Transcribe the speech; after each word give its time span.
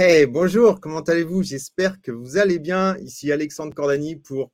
Hey, 0.00 0.26
bonjour, 0.26 0.80
comment 0.80 1.00
allez-vous? 1.00 1.42
J'espère 1.42 2.00
que 2.00 2.12
vous 2.12 2.36
allez 2.36 2.60
bien. 2.60 2.96
Ici 2.98 3.32
Alexandre 3.32 3.74
Cordani 3.74 4.14
pour 4.14 4.52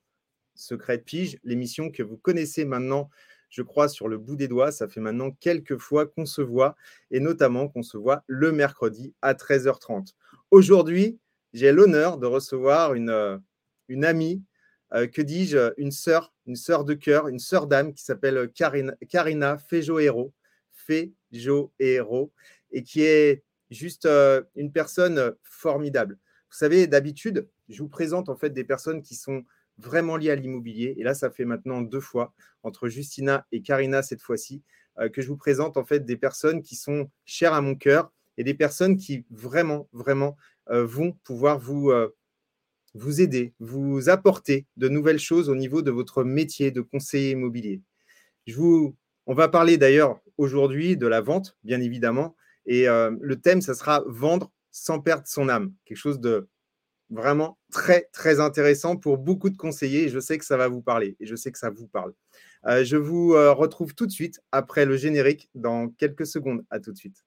Secret 0.54 0.96
Pige, 0.96 1.36
l'émission 1.44 1.90
que 1.90 2.02
vous 2.02 2.16
connaissez 2.16 2.64
maintenant, 2.64 3.10
je 3.50 3.60
crois, 3.60 3.90
sur 3.90 4.08
le 4.08 4.16
bout 4.16 4.36
des 4.36 4.48
doigts. 4.48 4.72
Ça 4.72 4.88
fait 4.88 5.02
maintenant 5.02 5.32
quelques 5.32 5.76
fois 5.76 6.06
qu'on 6.06 6.24
se 6.24 6.40
voit 6.40 6.76
et 7.10 7.20
notamment 7.20 7.68
qu'on 7.68 7.82
se 7.82 7.98
voit 7.98 8.24
le 8.26 8.52
mercredi 8.52 9.12
à 9.20 9.34
13h30. 9.34 10.14
Aujourd'hui, 10.50 11.18
j'ai 11.52 11.72
l'honneur 11.72 12.16
de 12.16 12.24
recevoir 12.24 12.94
une, 12.94 13.10
euh, 13.10 13.36
amie, 14.02 14.42
euh, 14.94 15.06
que 15.06 15.20
dis-je, 15.20 15.74
une 15.76 15.90
sœur, 15.90 16.32
une 16.46 16.56
sœur 16.56 16.86
de 16.86 16.94
cœur, 16.94 17.28
une 17.28 17.38
sœur 17.38 17.66
d'âme 17.66 17.92
qui 17.92 18.02
s'appelle 18.02 18.50
Karina, 18.54 18.94
Karina 19.10 19.58
Fejoero, 19.58 20.32
Fejoero, 20.72 22.32
et 22.70 22.82
qui 22.82 23.02
est 23.02 23.44
juste 23.70 24.06
euh, 24.06 24.42
une 24.56 24.72
personne 24.72 25.34
formidable. 25.42 26.18
Vous 26.50 26.58
savez, 26.58 26.86
d'habitude, 26.86 27.48
je 27.68 27.82
vous 27.82 27.88
présente 27.88 28.28
en 28.28 28.36
fait 28.36 28.50
des 28.50 28.64
personnes 28.64 29.02
qui 29.02 29.14
sont 29.14 29.44
vraiment 29.78 30.16
liées 30.16 30.30
à 30.30 30.36
l'immobilier. 30.36 30.94
Et 30.98 31.02
là, 31.02 31.14
ça 31.14 31.30
fait 31.30 31.44
maintenant 31.44 31.80
deux 31.80 32.00
fois, 32.00 32.34
entre 32.62 32.88
Justina 32.88 33.46
et 33.50 33.62
Karina 33.62 34.02
cette 34.02 34.22
fois-ci, 34.22 34.62
euh, 34.98 35.08
que 35.08 35.20
je 35.20 35.28
vous 35.28 35.36
présente 35.36 35.76
en 35.76 35.84
fait 35.84 36.04
des 36.04 36.16
personnes 36.16 36.62
qui 36.62 36.76
sont 36.76 37.10
chères 37.24 37.54
à 37.54 37.60
mon 37.60 37.74
cœur 37.74 38.12
et 38.36 38.44
des 38.44 38.54
personnes 38.54 38.96
qui 38.96 39.24
vraiment, 39.30 39.88
vraiment 39.92 40.36
euh, 40.70 40.84
vont 40.84 41.12
pouvoir 41.24 41.58
vous, 41.58 41.92
vous 42.94 43.20
aider, 43.20 43.54
vous 43.58 44.08
apporter 44.08 44.66
de 44.76 44.88
nouvelles 44.88 45.18
choses 45.18 45.48
au 45.48 45.56
niveau 45.56 45.82
de 45.82 45.90
votre 45.90 46.22
métier 46.22 46.70
de 46.70 46.80
conseiller 46.80 47.30
immobilier. 47.30 47.82
Je 48.46 48.54
vous, 48.56 48.96
on 49.26 49.34
va 49.34 49.48
parler 49.48 49.78
d'ailleurs 49.78 50.20
aujourd'hui 50.38 50.96
de 50.96 51.06
la 51.06 51.20
vente, 51.20 51.56
bien 51.64 51.80
évidemment, 51.80 52.36
et 52.66 52.88
euh, 52.88 53.14
le 53.20 53.36
thème, 53.36 53.60
ça 53.60 53.74
sera 53.74 54.02
vendre 54.06 54.50
sans 54.70 55.00
perdre 55.00 55.26
son 55.26 55.48
âme. 55.48 55.72
Quelque 55.84 55.98
chose 55.98 56.20
de 56.20 56.48
vraiment 57.10 57.58
très, 57.70 58.08
très 58.12 58.40
intéressant 58.40 58.96
pour 58.96 59.18
beaucoup 59.18 59.50
de 59.50 59.56
conseillers. 59.56 60.08
je 60.08 60.18
sais 60.18 60.38
que 60.38 60.44
ça 60.44 60.56
va 60.56 60.68
vous 60.68 60.82
parler 60.82 61.16
et 61.20 61.26
je 61.26 61.36
sais 61.36 61.52
que 61.52 61.58
ça 61.58 61.70
vous 61.70 61.86
parle. 61.86 62.12
Euh, 62.66 62.84
je 62.84 62.96
vous 62.96 63.34
euh, 63.34 63.52
retrouve 63.52 63.94
tout 63.94 64.06
de 64.06 64.12
suite 64.12 64.40
après 64.52 64.86
le 64.86 64.96
générique 64.96 65.50
dans 65.54 65.88
quelques 65.88 66.26
secondes. 66.26 66.64
À 66.70 66.80
tout 66.80 66.92
de 66.92 66.96
suite. 66.96 67.24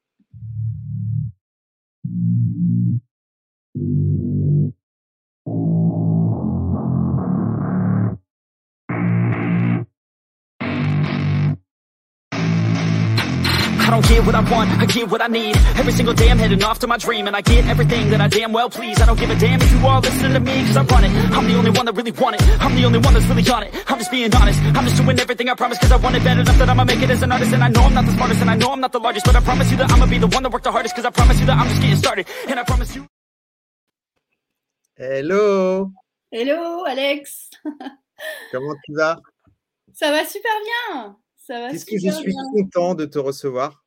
Don't 13.98 14.10
get 14.14 14.26
what 14.28 14.36
I 14.36 14.42
want, 14.52 14.70
I 14.80 14.86
get 14.86 15.10
what 15.10 15.22
I 15.22 15.28
need. 15.28 15.56
Every 15.82 15.92
single 15.92 16.14
day 16.14 16.30
I'm 16.30 16.38
heading 16.38 16.64
off 16.64 16.78
to 16.80 16.88
my 16.88 16.98
dream 16.98 17.26
And 17.28 17.36
I 17.36 17.42
get 17.42 17.66
everything 17.66 18.10
that 18.12 18.22
I 18.22 18.28
damn 18.28 18.54
well 18.54 18.70
please. 18.70 19.02
I 19.02 19.06
don't 19.08 19.20
give 19.20 19.30
a 19.30 19.36
damn 19.36 19.60
if 19.60 19.72
you 19.72 19.88
all 19.88 20.02
listen 20.02 20.34
to 20.34 20.40
me 20.40 20.56
Cause 20.68 20.78
I 20.78 20.84
run 20.84 21.04
it, 21.04 21.12
I'm 21.36 21.48
the 21.48 21.56
only 21.56 21.72
one 21.72 21.86
that 21.86 21.96
really 21.96 22.12
want 22.12 22.36
it. 22.36 22.42
I'm 22.62 22.76
the 22.76 22.86
only 22.86 23.00
one 23.00 23.14
that's 23.16 23.26
really 23.26 23.50
on 23.50 23.64
it, 23.64 23.74
I'm 23.88 23.98
just 23.98 24.12
being 24.12 24.34
honest. 24.36 24.60
I'm 24.78 24.86
just 24.86 24.98
doing 25.02 25.20
everything 25.20 25.50
I 25.50 25.56
promise 25.56 25.80
cause 25.80 25.92
I 25.92 25.98
want 25.98 26.16
it 26.16 26.24
bad 26.24 26.38
enough 26.38 26.58
That 26.60 26.70
I'ma 26.70 26.84
make 26.84 27.02
it 27.02 27.10
as 27.10 27.24
an 27.24 27.32
artist. 27.32 27.54
And 27.54 27.64
I 27.64 27.70
know 27.70 27.82
I'm 27.82 27.94
not 27.96 28.06
the 28.06 28.12
smartest 28.12 28.42
and 28.42 28.50
I 28.52 28.56
know 28.56 28.72
I'm 28.72 28.82
not 28.82 28.92
the 28.92 29.00
largest 29.00 29.26
But 29.26 29.36
I 29.36 29.42
promise 29.42 29.72
you 29.72 29.78
that 29.78 29.92
I'ma 29.92 30.06
be 30.06 30.20
the 30.20 30.28
one 30.28 30.44
that 30.44 30.52
worked 30.52 30.66
the 30.66 30.72
hardest 30.72 30.96
Cause 30.96 31.06
I 31.06 31.10
promise 31.10 31.40
you 31.40 31.46
that 31.48 31.58
I'm 31.58 31.68
just 31.68 31.82
getting 31.82 31.98
started. 31.98 32.28
And 32.48 32.60
I 32.60 32.64
promise 32.64 32.96
you 32.96 33.08
Hello. 34.96 35.92
Hello 36.32 36.86
Alex. 36.86 37.50
Comment 38.52 38.76
tu 38.86 38.94
vas? 38.94 39.18
Ça 39.94 40.12
va 40.12 40.26
super 40.26 40.52
bien. 40.66 41.16
Ça 41.48 41.62
va 41.62 41.70
Qu'est-ce 41.72 41.86
que 41.86 41.98
je 42.00 42.10
suis 42.10 42.34
content 42.34 42.94
de 42.94 43.06
te 43.06 43.20
recevoir. 43.20 43.87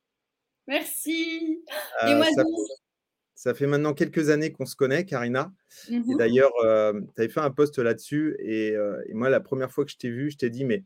Merci. 0.67 1.63
Euh, 2.03 2.15
moi 2.15 2.25
ça, 2.33 2.43
ça, 3.35 3.53
fait 3.53 3.67
maintenant 3.67 3.93
quelques 3.93 4.29
années 4.29 4.51
qu'on 4.51 4.65
se 4.65 4.75
connaît, 4.75 5.05
Karina. 5.05 5.51
Et 5.89 5.99
mhm. 5.99 6.17
d'ailleurs, 6.17 6.53
euh, 6.63 6.93
tu 7.15 7.21
avais 7.21 7.29
fait 7.29 7.39
un 7.39 7.51
post 7.51 7.77
là-dessus. 7.79 8.37
Euh, 8.41 9.01
et, 9.07 9.13
moi, 9.13 9.29
la 9.29 9.39
première 9.39 9.71
fois 9.71 9.85
que 9.85 9.91
je 9.91 9.97
t'ai 9.97 10.09
vu, 10.09 10.31
je 10.31 10.37
t'ai 10.37 10.49
dit, 10.49 10.65
mais 10.65 10.83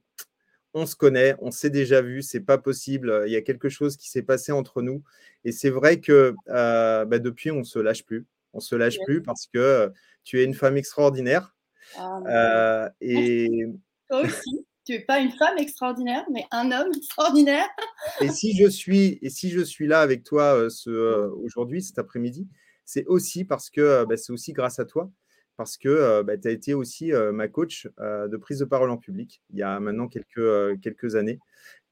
on 0.74 0.86
se 0.86 0.96
connaît, 0.96 1.36
on 1.40 1.52
s'est 1.52 1.70
déjà 1.70 2.02
vu, 2.02 2.22
c'est 2.22 2.42
pas 2.42 2.58
possible. 2.58 3.24
Il 3.28 3.32
y 3.32 3.38
a 3.38 3.42
quelque 3.42 3.70
chose 3.70 3.98
qui 3.98 4.10
s'est 4.10 4.24
passé 4.24 4.52
entre 4.52 4.82
nous. 4.82 5.04
Et 5.44 5.52
c'est 5.52 5.70
vrai 5.70 6.00
que 6.00 6.34
bah, 6.48 7.20
depuis, 7.20 7.52
on 7.52 7.64
se 7.64 7.80
lâche 7.80 8.04
plus. 8.06 8.26
On 8.54 8.60
se 8.60 8.76
lâche 8.76 8.98
plus 9.06 9.22
parce 9.22 9.48
que 9.48 9.92
tu 10.24 10.42
es 10.42 10.46
une 10.46 10.54
femme 10.54 10.78
extraordinaire. 10.78 11.56
Ah, 11.98 12.92
et 13.02 13.68
toi 14.10 14.22
aussi 14.22 14.66
tu 14.86 14.92
n'es 14.92 15.00
pas 15.00 15.20
une 15.20 15.32
femme 15.32 15.58
extraordinaire, 15.58 16.26
mais 16.32 16.46
un 16.52 16.72
homme 16.72 16.92
extraordinaire. 16.96 17.68
et 18.22 18.30
si 18.30 18.56
je 18.56 18.68
suis, 18.70 19.18
et 19.22 19.30
si 19.30 19.50
je 19.50 19.62
suis 19.62 19.88
là 19.88 20.02
avec 20.02 20.24
toi 20.24 20.56
euh, 20.56 20.70
ce, 20.70 20.90
euh, 20.90 21.30
aujourd'hui, 21.44 21.82
cet 21.82 21.98
après-midi, 21.98 22.48
c'est 22.86 23.06
aussi 23.08 23.46
parce 23.46 23.70
que 23.70 23.82
euh, 23.82 24.06
bah, 24.06 24.16
c'est 24.16 24.32
aussi 24.32 24.54
grâce 24.54 24.80
à 24.80 24.86
toi, 24.86 25.12
parce 25.58 25.78
que 25.78 26.22
bah, 26.22 26.38
tu 26.38 26.48
as 26.48 26.52
été 26.52 26.74
aussi 26.74 27.14
ma 27.32 27.48
coach 27.48 27.88
de 27.98 28.36
prise 28.36 28.60
de 28.60 28.66
parole 28.66 28.90
en 28.90 28.98
public 28.98 29.42
il 29.52 29.60
y 29.60 29.64
a 29.64 29.80
maintenant 29.80 30.10
quelques, 30.10 30.82
quelques 30.82 31.16
années. 31.16 31.40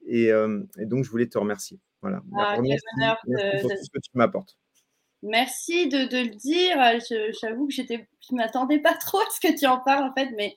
Et, 0.06 0.30
donc, 0.80 1.04
je 1.04 1.10
voulais 1.10 1.28
te 1.28 1.38
remercier. 1.38 1.80
Voilà. 2.02 2.22
Ah, 2.36 2.56
pour 2.56 2.62
tout 2.62 3.84
ce 3.84 3.90
que 3.90 4.00
tu 4.00 4.10
m'apportes. 4.12 4.58
Merci 5.22 5.88
de, 5.88 6.06
de, 6.06 6.28
le 6.28 6.34
dire. 6.34 6.76
J'avoue 7.40 7.66
que 7.66 7.72
je 7.72 7.82
ne 7.90 8.36
m'attendais 8.36 8.80
pas 8.80 8.92
trop 8.92 9.20
à 9.20 9.30
ce 9.30 9.40
que 9.40 9.58
tu 9.58 9.64
en 9.64 9.80
parles, 9.80 10.10
en 10.10 10.12
fait, 10.12 10.28
mais 10.36 10.54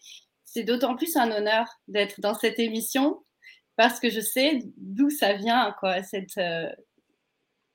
c'est 0.58 0.64
d'autant 0.64 0.96
plus 0.96 1.16
un 1.18 1.30
honneur 1.30 1.68
d'être 1.88 2.20
dans 2.20 2.34
cette 2.34 2.58
émission 2.58 3.24
parce 3.76 4.00
que 4.00 4.10
je 4.10 4.20
sais 4.20 4.60
d'où 4.78 5.12
ça 5.12 5.34
vient, 5.34 5.76
quoi, 5.80 6.02
cette, 6.02 6.36
euh, 6.40 6.68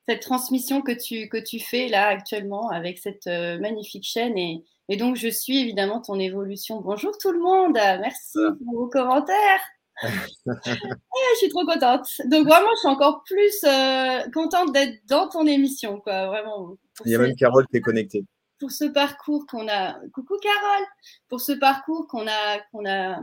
cette 0.08 0.20
transmission 0.20 0.82
que 0.82 0.90
tu, 0.90 1.28
que 1.28 1.36
tu 1.36 1.60
fais 1.60 1.86
là 1.86 2.08
actuellement 2.08 2.70
avec 2.70 2.98
cette 2.98 3.28
euh, 3.28 3.60
magnifique 3.60 4.02
chaîne. 4.02 4.36
Et, 4.36 4.64
et, 4.88 4.96
donc, 4.96 5.14
je 5.14 5.28
suis 5.28 5.58
évidemment 5.58 6.00
ton 6.00 6.18
évolution. 6.18 6.80
Bonjour 6.80 7.16
tout 7.18 7.30
le 7.30 7.38
monde, 7.38 7.74
merci 7.74 8.38
pour 8.64 8.74
vos 8.74 8.88
commentaires. 8.88 9.60
je 10.02 11.36
suis 11.36 11.50
trop 11.50 11.64
contente. 11.64 12.08
Donc, 12.24 12.48
vraiment, 12.48 12.70
je 12.74 12.80
suis 12.80 12.88
encore 12.88 13.22
plus 13.24 13.62
euh, 13.62 14.28
contente 14.34 14.72
d'être 14.72 15.06
dans 15.06 15.28
ton 15.28 15.46
émission, 15.46 16.00
quoi, 16.00 16.26
vraiment. 16.26 16.76
Il 17.04 17.12
y 17.12 17.14
a 17.14 17.18
même 17.18 17.36
Carole 17.36 17.68
qui 17.68 17.76
est 17.76 17.80
connectée 17.80 18.24
pour 18.58 18.70
ce 18.70 18.84
parcours 18.84 19.46
qu'on 19.46 19.68
a. 19.68 19.98
Coucou 20.12 20.36
Carole, 20.40 20.86
pour 21.28 21.40
ce 21.40 21.52
parcours 21.52 22.06
qu'on 22.08 22.26
a, 22.26 22.60
qu'on 22.70 22.86
a, 22.86 23.20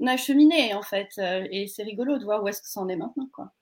on 0.00 0.06
a 0.06 0.16
cheminé 0.16 0.74
en 0.74 0.82
fait. 0.82 1.08
Euh, 1.18 1.46
et 1.50 1.66
c'est 1.66 1.82
rigolo 1.82 2.18
de 2.18 2.24
voir 2.24 2.42
où 2.42 2.48
est-ce 2.48 2.62
que 2.62 2.68
ça 2.68 2.80
en 2.80 2.88
est 2.88 2.96
maintenant, 2.96 3.28
quoi. 3.32 3.52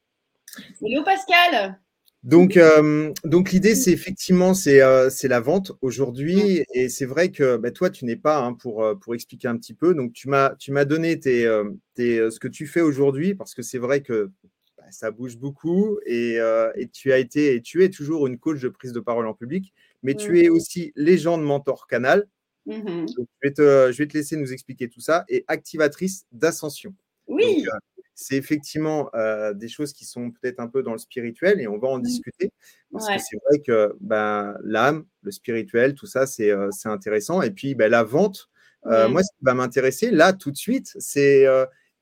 Hello 0.83 1.03
Pascal. 1.03 1.79
Donc, 2.23 2.57
euh, 2.57 3.13
donc 3.25 3.53
l'idée, 3.53 3.75
c'est 3.77 3.93
effectivement, 3.93 4.53
c'est 4.53 4.81
euh, 4.81 5.09
la 5.25 5.41
vente 5.41 5.73
aujourd'hui. 5.81 6.65
Et 6.75 6.89
c'est 6.89 7.05
vrai 7.05 7.31
que 7.31 7.57
bah, 7.57 7.71
toi, 7.71 7.89
tu 7.91 8.05
n'es 8.05 8.17
pas, 8.17 8.39
hein, 8.39 8.55
pour, 8.55 8.85
pour 9.01 9.15
expliquer 9.15 9.49
un 9.49 9.57
petit 9.57 9.75
peu, 9.75 9.95
donc 9.95 10.13
tu 10.13 10.29
m'as 10.29 10.85
donné 10.85 11.21
tes, 11.21 11.63
tes, 11.95 12.31
ce 12.31 12.41
que 12.41 12.49
tu 12.49 12.67
fais 12.67 12.81
aujourd'hui, 12.81 13.35
parce 13.35 13.55
que 13.55 13.63
c'est 13.63 13.79
vrai 13.79 14.03
que 14.03 14.31
bah, 14.77 14.85
ça 14.91 15.11
bouge 15.11 15.37
beaucoup 15.37 15.99
et, 16.05 16.39
et, 16.75 16.89
tu 16.89 17.13
as 17.13 17.19
été 17.19 17.55
et 17.55 17.63
tu 17.63 17.85
es 17.85 17.91
toujours 17.91 18.27
une 18.27 18.39
coach 18.39 18.61
de 18.61 18.69
prise 18.69 18.93
de 18.93 19.01
parole 19.01 19.29
en 19.29 19.35
public 19.35 19.73
mais 20.03 20.15
tu 20.15 20.33
mmh. 20.33 20.37
es 20.37 20.49
aussi 20.49 20.93
légende 20.97 21.43
mentor 21.43 21.87
canal. 21.87 22.29
Mmh 22.67 23.07
je, 23.07 23.23
vais 23.43 23.53
te, 23.53 23.93
je, 23.93 23.99
vais 23.99 24.09
te, 24.09 24.17
laisser 24.17 24.37
nous 24.37 24.53
expliquer 24.53 24.89
tout 24.89 25.01
ça 25.01 25.25
et 25.29 25.45
activatrice 25.47 26.27
d'ascension. 26.33 26.95
Oui. 27.29 27.65
Euh, 27.67 27.79
c'est 28.15 28.37
effectivement 28.37 29.11
euh, 29.15 29.53
des 29.53 29.69
choses 29.69 29.93
qui 29.93 30.05
sont 30.05 30.31
peut-être 30.31 30.59
un 30.59 30.69
peu 30.69 30.83
dans 30.83 30.93
le 30.93 30.99
spirituel 30.99 31.61
et 31.61 31.69
on 31.69 31.79
va 31.79 31.89
en 31.89 31.99
mmh. 31.99 32.03
discuter 32.03 32.51
parce 32.91 33.07
que 33.09 33.19
c'est 33.19 33.37
vrai 33.49 33.61
que 33.61 33.95
ben, 34.01 34.57
l'âme, 34.65 35.05
le 35.23 35.31
spirituel, 35.31 35.95
tout 35.95 36.07
ça, 36.07 36.27
c'est 36.27 36.51
euh, 36.51 36.71
intéressant. 36.87 37.43
Et 37.43 37.51
puis 37.51 37.75
ben, 37.75 37.91
la 37.91 38.03
vente, 38.03 38.49
moi, 38.85 39.23
ce 39.23 39.29
qui 39.37 39.45
va 39.45 39.55
m'intéresser 39.55 40.11
là 40.11 40.33
tout 40.33 40.51
de 40.51 40.57
suite, 40.57 40.95
c'est 40.99 41.45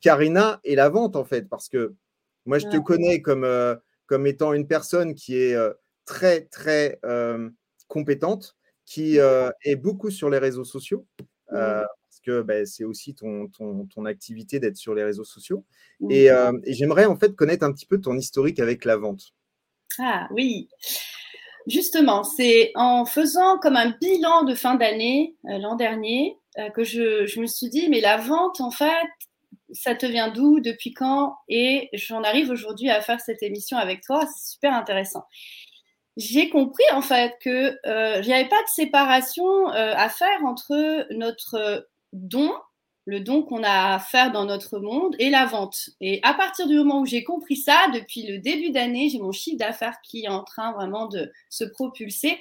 Karina 0.01 0.61
et 0.65 0.77
la 0.77 0.89
vente 0.89 1.17
en 1.17 1.25
fait 1.25 1.49
parce 1.49 1.69
que 1.69 1.95
moi, 2.47 2.59
je 2.59 2.67
te 2.67 2.77
connais 2.77 3.23
comme, 3.23 3.49
comme 4.07 4.27
étant 4.27 4.53
une 4.53 4.67
personne 4.67 5.15
qui 5.15 5.37
est 5.37 5.57
très, 6.05 6.43
très 6.43 7.01
compétente, 7.89 8.57
qui 8.87 9.19
euh, 9.19 9.51
est 9.65 9.77
beaucoup 9.77 10.11
sur 10.11 10.31
les 10.31 10.39
réseaux 10.39 10.65
sociaux, 10.65 11.07
euh, 11.53 11.83
parce 12.03 12.21
que 12.25 12.43
ben, 12.43 12.67
c'est 12.67 12.85
aussi 12.85 13.15
ton, 13.15 13.49
ton, 13.49 14.05
activité 14.05 14.61
d'être 14.61 14.77
sur 14.77 14.95
les 14.95 15.05
réseaux 15.05 15.25
sociaux. 15.25 15.65
Et, 16.11 16.31
euh, 16.31 16.53
et 16.65 16.75
j'aimerais 16.75 17.07
en 17.07 17.17
fait 17.17 17.35
connaître 17.35 17.65
un 17.65 17.73
petit 17.73 17.87
peu 17.87 18.01
ton 18.01 18.17
historique 18.17 18.61
avec 18.61 18.85
la 18.85 18.97
vente. 18.97 19.33
Ah 19.99 20.29
oui. 20.33 20.69
Justement, 21.67 22.25
c'est 22.25 22.73
en 22.75 23.07
faisant 23.07 23.59
comme 23.59 23.77
un 23.77 23.97
bilan 23.99 24.45
de 24.45 24.55
fin 24.55 24.75
d'année 24.75 25.35
l'an 25.45 25.77
dernier 25.77 26.37
que 26.75 26.85
je, 26.85 27.27
je, 27.27 27.41
me 27.41 27.47
suis 27.47 27.71
dit, 27.71 27.89
mais 27.89 28.01
la 28.01 28.19
vente, 28.19 28.61
en 28.61 28.71
fait, 28.71 29.09
ça 29.73 29.95
te 29.95 30.05
vient 30.05 30.31
d'où, 30.31 30.61
depuis 30.61 30.93
quand? 30.93 31.37
Et 31.49 31.89
j'en 31.95 32.23
arrive 32.23 32.51
aujourd'hui 32.51 32.91
à 32.91 33.01
faire 33.01 33.21
cette 33.21 33.43
émission 33.43 33.79
avec 33.79 34.03
toi, 34.03 34.27
c'est 34.27 34.53
super 34.53 34.75
intéressant 34.75 35.25
j'ai 36.17 36.49
compris 36.49 36.85
en 36.93 37.03
fait 37.03 37.35
que 37.41 37.77
euh, 37.87 38.23
n'y 38.23 38.33
avait 38.33 38.49
pas 38.49 38.63
de 38.63 38.69
séparation 38.69 39.71
euh, 39.71 39.95
à 39.97 40.09
faire 40.09 40.45
entre 40.45 41.07
notre 41.13 41.89
don, 42.13 42.53
le 43.07 43.21
don 43.21 43.43
qu'on 43.43 43.63
a 43.65 43.95
à 43.95 43.99
faire 43.99 44.33
dans 44.33 44.45
notre 44.45 44.79
monde, 44.79 45.17
et 45.19 45.31
la 45.31 45.47
vente. 45.47 45.91
Et 46.01 46.21
à 46.23 46.35
partir 46.35 46.67
du 46.69 46.77
moment 46.77 47.01
où 47.01 47.07
j'ai 47.07 47.25
compris 47.25 47.57
ça, 47.57 47.89
depuis 47.93 48.27
le 48.27 48.39
début 48.39 48.71
d'année, 48.71 49.09
j'ai 49.11 49.19
mon 49.19 49.33
chiffre 49.33 49.59
d'affaires 49.59 49.97
qui 50.03 50.25
est 50.25 50.29
en 50.29 50.45
train 50.45 50.73
vraiment 50.73 51.07
de 51.07 51.33
se 51.51 51.65
propulser. 51.65 52.39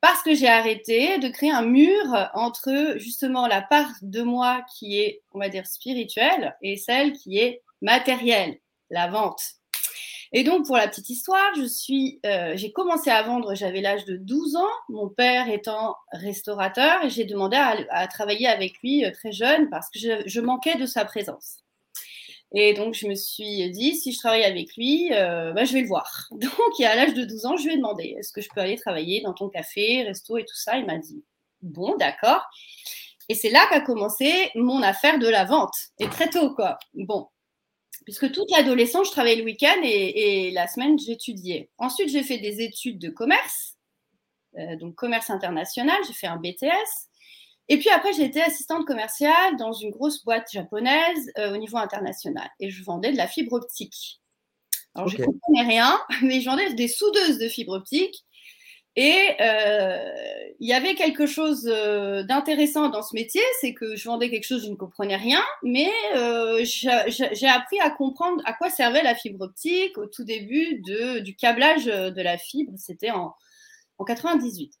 parce 0.00 0.22
que 0.22 0.34
j'ai 0.34 0.48
arrêté 0.48 1.18
de 1.18 1.28
créer 1.28 1.50
un 1.50 1.62
mur 1.62 2.30
entre 2.34 2.94
justement 2.98 3.48
la 3.48 3.62
part 3.62 3.90
de 4.02 4.22
moi 4.22 4.64
qui 4.76 5.00
est, 5.00 5.22
on 5.32 5.40
va 5.40 5.48
dire, 5.48 5.66
spirituelle 5.66 6.56
et 6.62 6.76
celle 6.76 7.12
qui 7.14 7.38
est 7.38 7.62
matérielle, 7.82 8.60
la 8.90 9.08
vente. 9.08 9.57
Et 10.32 10.44
donc, 10.44 10.66
pour 10.66 10.76
la 10.76 10.88
petite 10.88 11.08
histoire, 11.08 11.54
je 11.56 11.64
suis, 11.64 12.20
euh, 12.26 12.52
j'ai 12.54 12.70
commencé 12.72 13.10
à 13.10 13.22
vendre, 13.22 13.54
j'avais 13.54 13.80
l'âge 13.80 14.04
de 14.04 14.16
12 14.16 14.56
ans, 14.56 14.74
mon 14.88 15.08
père 15.08 15.48
étant 15.48 15.96
restaurateur, 16.12 17.04
et 17.04 17.10
j'ai 17.10 17.24
demandé 17.24 17.56
à, 17.56 18.06
travailler 18.08 18.46
avec 18.46 18.74
lui 18.82 19.04
euh, 19.04 19.10
très 19.10 19.32
jeune 19.32 19.70
parce 19.70 19.88
que 19.88 19.98
je, 19.98 20.40
manquais 20.40 20.76
de 20.76 20.86
sa 20.86 21.04
présence. 21.04 21.64
Et 22.54 22.74
donc, 22.74 22.94
je 22.94 23.06
me 23.06 23.14
suis 23.14 23.70
dit, 23.70 23.94
si 23.94 24.12
je 24.12 24.18
travaille 24.18 24.44
avec 24.44 24.74
lui, 24.76 25.10
euh, 25.12 25.52
bah, 25.52 25.64
je 25.64 25.72
vais 25.72 25.82
le 25.82 25.88
voir. 25.88 26.28
Donc, 26.30 26.80
à 26.80 26.94
l'âge 26.94 27.14
de 27.14 27.24
12 27.24 27.46
ans, 27.46 27.56
je 27.56 27.64
lui 27.64 27.74
ai 27.74 27.76
demandé, 27.76 28.16
est-ce 28.18 28.32
que 28.32 28.40
je 28.40 28.48
peux 28.54 28.60
aller 28.60 28.76
travailler 28.76 29.20
dans 29.22 29.34
ton 29.34 29.48
café, 29.48 30.02
resto 30.02 30.38
et 30.38 30.44
tout 30.44 30.56
ça? 30.56 30.78
Il 30.78 30.86
m'a 30.86 30.98
dit, 30.98 31.22
bon, 31.60 31.96
d'accord. 31.96 32.42
Et 33.28 33.34
c'est 33.34 33.50
là 33.50 33.60
qu'a 33.68 33.80
commencé 33.80 34.50
mon 34.54 34.82
affaire 34.82 35.18
de 35.18 35.28
la 35.28 35.44
vente. 35.44 35.74
Et 35.98 36.08
très 36.08 36.30
tôt, 36.30 36.54
quoi. 36.54 36.78
Bon, 36.94 37.28
puisque 38.08 38.32
toute 38.32 38.50
l'adolescence, 38.50 39.08
je 39.08 39.12
travaillais 39.12 39.36
le 39.36 39.44
week-end 39.44 39.82
et, 39.82 40.50
la 40.52 40.66
semaine, 40.66 40.98
j'étudiais. 40.98 41.68
Ensuite, 41.76 42.08
j'ai 42.08 42.22
fait 42.22 42.38
des 42.38 42.62
études 42.62 42.98
de 42.98 43.10
commerce, 43.10 43.76
euh, 44.56 44.76
donc 44.76 44.94
commerce 44.94 45.28
international, 45.28 45.98
j'ai 46.06 46.14
fait 46.14 46.26
un 46.26 46.38
BTS. 46.38 47.10
Et 47.68 47.76
puis 47.76 47.90
après, 47.90 48.14
j'ai 48.14 48.24
été 48.24 48.40
assistante 48.40 48.86
commerciale 48.86 49.56
dans 49.58 49.74
une 49.74 49.90
grosse 49.90 50.24
boîte 50.24 50.50
japonaise 50.50 51.30
euh, 51.36 51.52
au 51.52 51.58
niveau 51.58 51.76
international. 51.76 52.48
Et 52.60 52.70
je 52.70 52.82
vendais 52.82 53.12
de 53.12 53.18
la 53.18 53.26
fibre 53.26 53.52
optique. 53.52 54.22
Alors, 54.94 55.08
je 55.08 55.18
ne 55.18 55.26
comprenais 55.26 55.68
rien, 55.68 56.00
mais 56.22 56.40
je 56.40 56.48
vendais 56.48 56.72
des 56.72 56.88
soudeuses 56.88 57.36
de 57.36 57.48
fibre 57.48 57.74
optique. 57.74 58.24
Et 59.00 59.28
euh, 59.40 59.96
il 60.58 60.68
y 60.68 60.72
avait 60.72 60.96
quelque 60.96 61.24
chose 61.24 61.70
euh, 61.72 62.24
d'intéressant 62.24 62.88
dans 62.88 63.02
ce 63.02 63.14
métier, 63.14 63.40
c'est 63.60 63.72
que 63.72 63.94
je 63.94 64.08
vendais 64.08 64.28
quelque 64.28 64.42
chose, 64.44 64.64
je 64.64 64.70
ne 64.70 64.74
comprenais 64.74 65.14
rien, 65.14 65.40
mais 65.62 65.88
euh, 66.16 66.64
j'ai 66.64 67.46
appris 67.46 67.78
à 67.78 67.90
comprendre 67.90 68.42
à 68.44 68.54
quoi 68.54 68.70
servait 68.70 69.04
la 69.04 69.14
fibre 69.14 69.44
optique 69.44 69.96
au 69.98 70.06
tout 70.06 70.24
début 70.24 70.82
de, 70.84 71.20
du 71.20 71.36
câblage 71.36 71.84
de 71.84 72.20
la 72.20 72.38
fibre, 72.38 72.72
c'était 72.76 73.12
en, 73.12 73.36
en 73.98 74.04
98. 74.04 74.72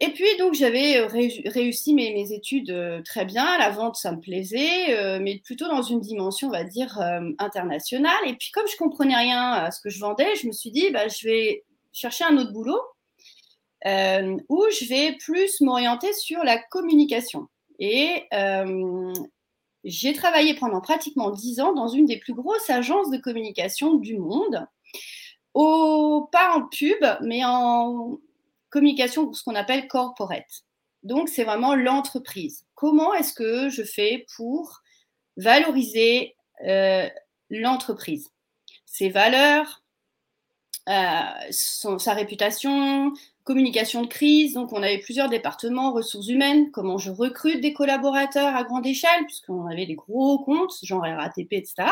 et 0.00 0.08
puis, 0.08 0.26
donc, 0.40 0.54
j'avais 0.54 0.98
réussi 1.06 1.94
mes, 1.94 2.12
mes 2.12 2.32
études 2.32 3.02
très 3.04 3.24
bien. 3.24 3.56
La 3.58 3.70
vente, 3.70 3.94
ça 3.94 4.10
me 4.10 4.20
plaisait, 4.20 5.20
mais 5.20 5.40
plutôt 5.44 5.68
dans 5.68 5.82
une 5.82 6.00
dimension, 6.00 6.48
on 6.48 6.50
va 6.50 6.64
dire, 6.64 6.98
internationale. 7.38 8.18
Et 8.26 8.34
puis, 8.34 8.50
comme 8.52 8.66
je 8.66 8.76
comprenais 8.76 9.16
rien 9.16 9.52
à 9.52 9.70
ce 9.70 9.80
que 9.80 9.90
je 9.90 10.00
vendais, 10.00 10.34
je 10.42 10.48
me 10.48 10.52
suis 10.52 10.72
dit, 10.72 10.90
bah, 10.90 11.06
je 11.06 11.28
vais 11.28 11.64
chercher 11.92 12.24
un 12.24 12.36
autre 12.36 12.52
boulot 12.52 12.80
euh, 13.86 14.36
où 14.48 14.64
je 14.70 14.86
vais 14.86 15.16
plus 15.18 15.60
m'orienter 15.60 16.12
sur 16.12 16.42
la 16.44 16.58
communication. 16.58 17.48
Et 17.78 18.24
euh, 18.32 19.12
j'ai 19.84 20.12
travaillé 20.12 20.54
pendant 20.54 20.80
pratiquement 20.80 21.30
dix 21.30 21.60
ans 21.60 21.72
dans 21.72 21.88
une 21.88 22.06
des 22.06 22.18
plus 22.18 22.34
grosses 22.34 22.70
agences 22.70 23.10
de 23.10 23.18
communication 23.18 23.94
du 23.94 24.18
monde, 24.18 24.66
au, 25.54 26.28
pas 26.32 26.56
en 26.56 26.66
pub, 26.66 27.04
mais 27.22 27.44
en 27.44 28.18
communication, 28.70 29.32
ce 29.32 29.42
qu'on 29.42 29.54
appelle 29.54 29.88
corporate. 29.88 30.64
Donc, 31.04 31.28
c'est 31.28 31.44
vraiment 31.44 31.74
l'entreprise. 31.74 32.66
Comment 32.74 33.14
est-ce 33.14 33.32
que 33.32 33.68
je 33.68 33.82
fais 33.82 34.26
pour 34.36 34.80
valoriser 35.36 36.36
euh, 36.66 37.08
l'entreprise? 37.50 38.30
Ses 38.84 39.08
valeurs, 39.08 39.84
euh, 40.88 41.98
sa 41.98 42.14
réputation, 42.14 43.12
communication 43.44 44.02
de 44.02 44.06
crise. 44.06 44.54
Donc, 44.54 44.72
on 44.72 44.82
avait 44.82 44.98
plusieurs 44.98 45.28
départements, 45.28 45.92
ressources 45.92 46.28
humaines, 46.28 46.70
comment 46.70 46.98
je 46.98 47.10
recrute 47.10 47.60
des 47.60 47.72
collaborateurs 47.72 48.54
à 48.54 48.64
grande 48.64 48.86
échelle, 48.86 49.24
puisqu'on 49.26 49.66
avait 49.66 49.86
des 49.86 49.94
gros 49.94 50.38
comptes, 50.44 50.74
genre 50.82 51.02
RATP, 51.02 51.52
etc. 51.52 51.88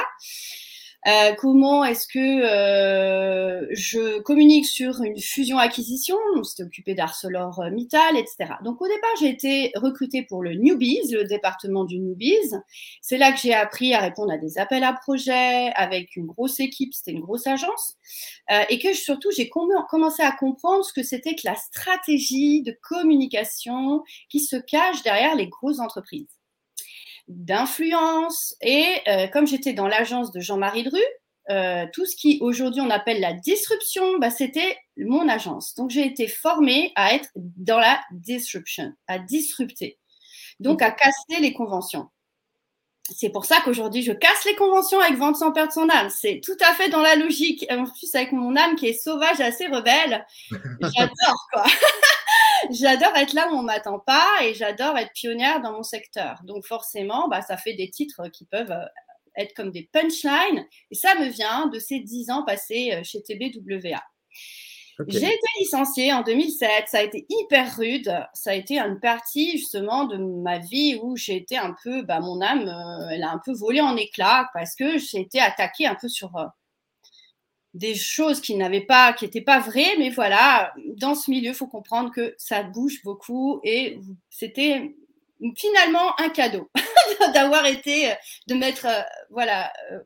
Euh, 1.07 1.35
comment 1.39 1.85
est-ce 1.85 2.09
que 2.09 2.19
euh, 2.19 3.65
je 3.71 4.19
communique 4.23 4.67
sur 4.67 5.03
une 5.03 5.21
fusion-acquisition 5.21 6.17
C'était 6.43 6.65
occupé 6.65 6.95
d'ArcelorMittal, 6.95 8.17
etc. 8.17 8.55
Donc 8.65 8.83
au 8.83 8.89
départ, 8.89 9.11
j'ai 9.21 9.29
été 9.29 9.71
recrutée 9.77 10.23
pour 10.23 10.43
le 10.43 10.55
Newbies, 10.55 11.13
le 11.13 11.23
département 11.23 11.85
du 11.85 12.01
Newbies. 12.01 12.51
C'est 13.03 13.19
là 13.19 13.31
que 13.31 13.39
j'ai 13.39 13.55
appris 13.55 13.95
à 13.95 14.01
répondre 14.01 14.33
à 14.33 14.39
des 14.39 14.59
appels 14.59 14.83
à 14.83 14.95
projets 14.95 15.73
avec 15.77 16.17
une 16.17 16.27
grosse 16.27 16.59
équipe, 16.59 16.93
c'était 16.93 17.13
une 17.13 17.21
grosse 17.21 17.47
agence. 17.47 17.95
Euh, 18.51 18.63
et 18.69 18.81
que 18.81 18.93
surtout, 18.93 19.31
j'ai 19.31 19.49
commencé 19.49 20.25
à 20.25 20.33
comprendre 20.33 20.85
ce 20.85 20.93
que 20.93 21.05
c'était 21.05 21.37
que 21.37 21.43
la 21.45 21.55
stratégie 21.55 22.63
de 22.63 22.77
communication 22.83 24.03
qui 24.29 24.41
se 24.41 24.57
cache 24.57 25.05
derrière 25.05 25.37
les 25.37 25.47
grosses 25.47 25.79
entreprises 25.79 26.36
d'influence. 27.29 28.57
Et 28.61 28.87
euh, 29.09 29.27
comme 29.29 29.47
j'étais 29.47 29.73
dans 29.73 29.89
l'agence 29.89 30.33
de 30.33 30.41
Jean-Marie 30.41 30.85
Dru, 30.85 31.01
euh, 31.49 31.87
tout 31.93 32.05
ce 32.05 32.17
qui 32.17 32.39
aujourd'hui 32.41 32.81
on 32.81 32.91
appelle 32.91 33.21
la 33.21 33.33
disruption, 33.33 34.19
bah, 34.19 34.31
c'était 34.31 34.77
mon 34.97 35.29
agence. 35.29 35.75
Donc 35.75 35.91
j'ai 35.91 36.05
été 36.05 36.27
formée 36.27 36.93
à 36.97 37.15
être 37.15 37.29
dans 37.35 37.79
la 37.79 38.01
disruption, 38.11 38.93
à 39.07 39.19
disrupter, 39.19 39.99
donc 40.59 40.83
à 40.83 40.91
casser 40.91 41.41
les 41.41 41.53
conventions. 41.53 42.09
C'est 43.15 43.31
pour 43.31 43.45
ça 43.45 43.61
qu'aujourd'hui 43.65 44.03
je 44.03 44.11
casse 44.11 44.45
les 44.45 44.57
conventions 44.57 44.99
avec 44.99 45.17
vente 45.17 45.37
sans 45.37 45.53
perdre 45.53 45.73
son 45.73 45.89
âme. 45.89 46.11
C'est 46.11 46.41
tout 46.43 46.57
à 46.61 46.75
fait 46.75 46.89
dans 46.89 47.03
la 47.03 47.15
logique. 47.15 47.65
En 47.71 47.85
plus 47.85 48.13
avec 48.17 48.33
mon 48.33 48.57
âme 48.57 48.75
qui 48.75 48.89
est 48.89 49.01
sauvage, 49.01 49.41
assez 49.41 49.69
rebelle, 49.69 50.27
j'adore 50.81 51.47
quoi. 51.53 51.65
j'adore 52.71 53.17
être 53.17 53.33
là 53.33 53.49
où 53.51 53.57
on 53.57 53.63
m'attend 53.63 53.99
pas 53.99 54.29
et 54.43 54.55
j'adore 54.55 54.97
être 54.99 55.13
pionnière 55.13 55.61
dans 55.61 55.73
mon 55.73 55.83
secteur. 55.83 56.41
Donc 56.45 56.65
forcément, 56.67 57.29
bah, 57.29 57.43
ça 57.43 57.57
fait 57.57 57.75
des 57.75 57.91
titres 57.91 58.29
qui 58.29 58.45
peuvent 58.47 58.73
euh, 58.73 58.85
être 59.37 59.55
comme 59.55 59.71
des 59.71 59.89
punchlines. 59.93 60.67
Et 60.91 60.95
ça 60.95 61.15
me 61.17 61.27
vient 61.27 61.67
de 61.67 61.79
ces 61.79 62.01
dix 62.01 62.31
ans 62.31 62.45
passés 62.45 62.93
euh, 62.93 63.03
chez 63.05 63.23
TBWA. 63.23 64.03
J'ai 65.09 65.27
été 65.27 65.47
licenciée 65.61 66.13
en 66.13 66.23
2007. 66.23 66.85
Ça 66.87 66.99
a 66.99 67.03
été 67.03 67.27
hyper 67.29 67.77
rude. 67.77 68.17
Ça 68.33 68.51
a 68.51 68.55
été 68.55 68.79
une 68.79 68.99
partie 68.99 69.59
justement 69.59 70.05
de 70.05 70.17
ma 70.17 70.59
vie 70.59 70.99
où 71.03 71.17
j'ai 71.17 71.37
été 71.37 71.59
un 71.59 71.75
peu, 71.83 72.03
bah, 72.03 72.21
mon 72.21 72.41
âme, 72.41 72.67
euh, 72.67 73.11
elle 73.11 73.23
a 73.23 73.31
un 73.31 73.41
peu 73.45 73.53
volé 73.53 73.81
en 73.81 73.97
éclats 73.97 74.49
parce 74.55 74.75
que 74.75 74.97
j'ai 74.97 75.21
été 75.21 75.39
attaquée 75.39 75.87
un 75.87 75.97
peu 75.97 76.09
sur 76.09 76.33
des 77.77 77.95
choses 77.95 78.41
qui 78.41 78.57
n'avaient 78.57 78.87
pas, 78.87 79.13
qui 79.13 79.25
n'étaient 79.25 79.43
pas 79.43 79.61
vraies, 79.61 79.97
mais 79.99 80.09
voilà, 80.09 80.73
dans 80.97 81.15
ce 81.15 81.31
milieu, 81.31 81.51
il 81.51 81.55
faut 81.55 81.67
comprendre 81.67 82.11
que 82.11 82.35
ça 82.39 82.63
bouge 82.63 83.03
beaucoup 83.05 83.61
et 83.65 84.01
c'était 84.31 84.95
finalement 85.57 86.19
un 86.19 86.31
cadeau 86.31 86.71
d'avoir 87.35 87.67
été, 87.67 88.15
de 88.47 88.55
m'être, 88.55 88.87
euh, 88.87 89.03
voilà, 89.31 89.71
euh, 89.93 90.01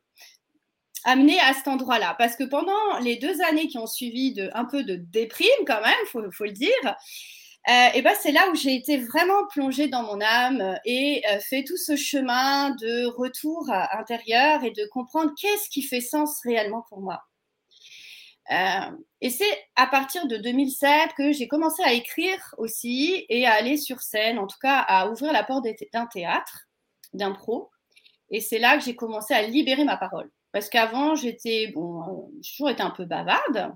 amené 1.04 1.38
à 1.38 1.54
cet 1.54 1.68
endroit-là. 1.68 2.16
Parce 2.18 2.34
que 2.34 2.42
pendant 2.42 2.98
les 3.02 3.16
deux 3.16 3.40
années 3.42 3.68
qui 3.68 3.78
ont 3.78 3.86
suivi 3.86 4.34
de, 4.34 4.50
un 4.52 4.64
peu 4.64 4.82
de 4.82 4.96
déprime 4.96 5.64
quand 5.64 5.80
même, 5.80 6.06
faut, 6.06 6.22
faut 6.32 6.44
le 6.44 6.50
dire, 6.50 6.96
euh, 7.68 7.88
et 7.94 8.02
ben 8.02 8.14
c'est 8.20 8.32
là 8.32 8.48
où 8.50 8.56
j'ai 8.56 8.74
été 8.74 8.96
vraiment 8.96 9.46
plongée 9.48 9.86
dans 9.86 10.02
mon 10.02 10.20
âme 10.20 10.78
et 10.84 11.22
fait 11.40 11.62
tout 11.62 11.76
ce 11.76 11.94
chemin 11.94 12.70
de 12.70 13.04
retour 13.04 13.70
intérieur 13.92 14.64
et 14.64 14.70
de 14.70 14.86
comprendre 14.86 15.32
qu'est-ce 15.38 15.68
qui 15.68 15.82
fait 15.82 16.00
sens 16.00 16.40
réellement 16.42 16.84
pour 16.88 17.00
moi. 17.00 17.22
Euh, 18.52 18.90
et 19.20 19.30
c'est 19.30 19.64
à 19.76 19.86
partir 19.86 20.26
de 20.26 20.36
2007 20.36 21.12
que 21.16 21.32
j'ai 21.32 21.46
commencé 21.46 21.82
à 21.84 21.92
écrire 21.92 22.54
aussi 22.58 23.24
et 23.28 23.46
à 23.46 23.52
aller 23.52 23.76
sur 23.76 24.00
scène, 24.00 24.38
en 24.38 24.46
tout 24.46 24.58
cas 24.60 24.78
à 24.78 25.08
ouvrir 25.08 25.32
la 25.32 25.44
porte 25.44 25.66
d'un 25.92 26.06
théâtre, 26.06 26.66
d'un 27.12 27.32
pro. 27.32 27.70
Et 28.30 28.40
c'est 28.40 28.58
là 28.58 28.76
que 28.76 28.84
j'ai 28.84 28.96
commencé 28.96 29.34
à 29.34 29.42
libérer 29.42 29.84
ma 29.84 29.96
parole. 29.96 30.30
Parce 30.52 30.68
qu'avant, 30.68 31.14
j'étais, 31.14 31.68
bon, 31.74 32.02
euh, 32.02 32.26
j'ai 32.42 32.52
toujours 32.52 32.70
été 32.70 32.82
un 32.82 32.90
peu 32.90 33.04
bavarde, 33.04 33.72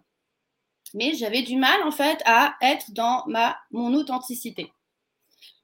mais 0.93 1.14
j'avais 1.14 1.43
du 1.43 1.57
mal 1.57 1.83
en 1.85 1.93
fait 1.93 2.21
à 2.25 2.57
être 2.61 2.90
dans 2.93 3.25
ma, 3.26 3.57
mon 3.71 3.95
authenticité. 3.95 4.73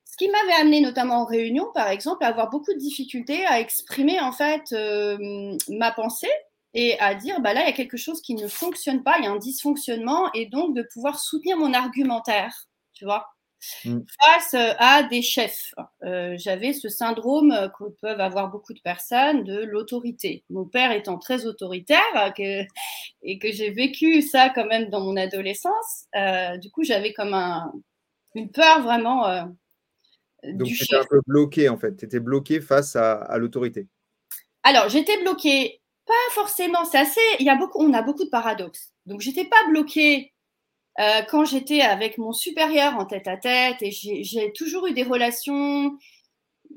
Ce 0.05 0.17
qui 0.17 0.29
m'avait 0.29 0.61
amené 0.61 0.81
notamment 0.81 1.23
en 1.23 1.25
réunion, 1.25 1.67
par 1.73 1.89
exemple, 1.89 2.25
à 2.25 2.29
avoir 2.29 2.51
beaucoup 2.51 2.73
de 2.73 2.79
difficultés 2.79 3.45
à 3.47 3.61
exprimer 3.61 4.21
en 4.21 4.33
fait 4.33 4.73
euh, 4.73 5.57
ma 5.69 5.91
pensée 5.91 6.31
et 6.75 6.99
à 7.01 7.15
dire 7.15 7.41
bah 7.41 7.53
là 7.53 7.63
il 7.63 7.67
y 7.67 7.71
a 7.71 7.75
quelque 7.75 7.97
chose 7.97 8.21
qui 8.21 8.35
ne 8.35 8.47
fonctionne 8.47 9.03
pas, 9.03 9.19
il 9.19 9.25
y 9.25 9.27
a 9.27 9.31
un 9.31 9.39
dysfonctionnement 9.39 10.33
et 10.35 10.47
donc 10.47 10.77
de 10.77 10.83
pouvoir 10.83 11.19
soutenir 11.19 11.57
mon 11.57 11.73
argumentaire, 11.75 12.69
tu 12.93 13.05
vois, 13.05 13.27
mm. 13.85 14.01
face 14.23 14.55
euh, 14.55 14.73
à 14.79 15.03
des 15.03 15.23
chefs. 15.23 15.75
Euh, 16.05 16.37
j'avais 16.39 16.73
ce 16.73 16.89
syndrome 16.89 17.53
que 17.77 17.85
peuvent 18.01 18.21
avoir 18.21 18.51
beaucoup 18.51 18.73
de 18.73 18.81
personnes 18.81 19.43
de 19.43 19.65
l'autorité. 19.65 20.45
Mon 20.49 20.65
père 20.65 20.93
étant 20.93 21.19
très 21.19 21.45
autoritaire 21.47 22.33
que, 22.37 22.63
et 23.23 23.39
que 23.39 23.51
j'ai 23.51 23.71
vécu 23.71 24.23
ça 24.23 24.51
quand 24.51 24.67
même 24.67 24.91
dans 24.91 25.01
mon 25.01 25.17
adolescence, 25.17 26.07
euh, 26.15 26.57
du 26.59 26.71
coup 26.71 26.85
j'avais 26.85 27.13
comme 27.13 27.35
un, 27.35 27.73
une 28.37 28.51
peur 28.51 28.83
vraiment. 28.83 29.27
donc 30.45 30.69
tu 30.69 30.85
étais 30.85 30.97
un 30.97 31.05
peu 31.11 31.21
bloqué 31.27 31.69
en 31.69 31.79
fait, 31.79 31.97
tu 31.97 32.05
étais 32.05 32.21
bloqué 32.21 32.61
face 32.61 32.95
à, 32.95 33.15
à 33.15 33.39
l'autorité. 33.39 33.89
Alors 34.63 34.89
j'étais 34.89 35.21
bloqué 35.23 35.80
pas 36.07 36.15
forcément. 36.33 36.85
C'est 36.85 36.99
assez. 36.99 37.21
Il 37.39 37.47
y 37.47 37.51
a 37.51 37.57
beaucoup. 37.57 37.83
On 37.83 37.93
a 37.93 38.03
beaucoup 38.03 38.25
de 38.25 38.31
paradoxes. 38.31 38.93
Donc 39.07 39.21
j'étais 39.21 39.45
pas 39.45 39.67
bloquée 39.69 40.33
euh, 40.99 41.23
quand 41.31 41.45
j'étais 41.45 41.81
avec 41.81 42.19
mon 42.19 42.33
supérieur 42.33 42.95
en 42.97 43.07
tête 43.07 43.29
à 43.29 43.37
tête, 43.37 43.79
et 43.81 43.91
j'ai 43.91 44.53
toujours 44.53 44.87
eu 44.87 44.93
des 44.93 45.05
relations 45.05 45.97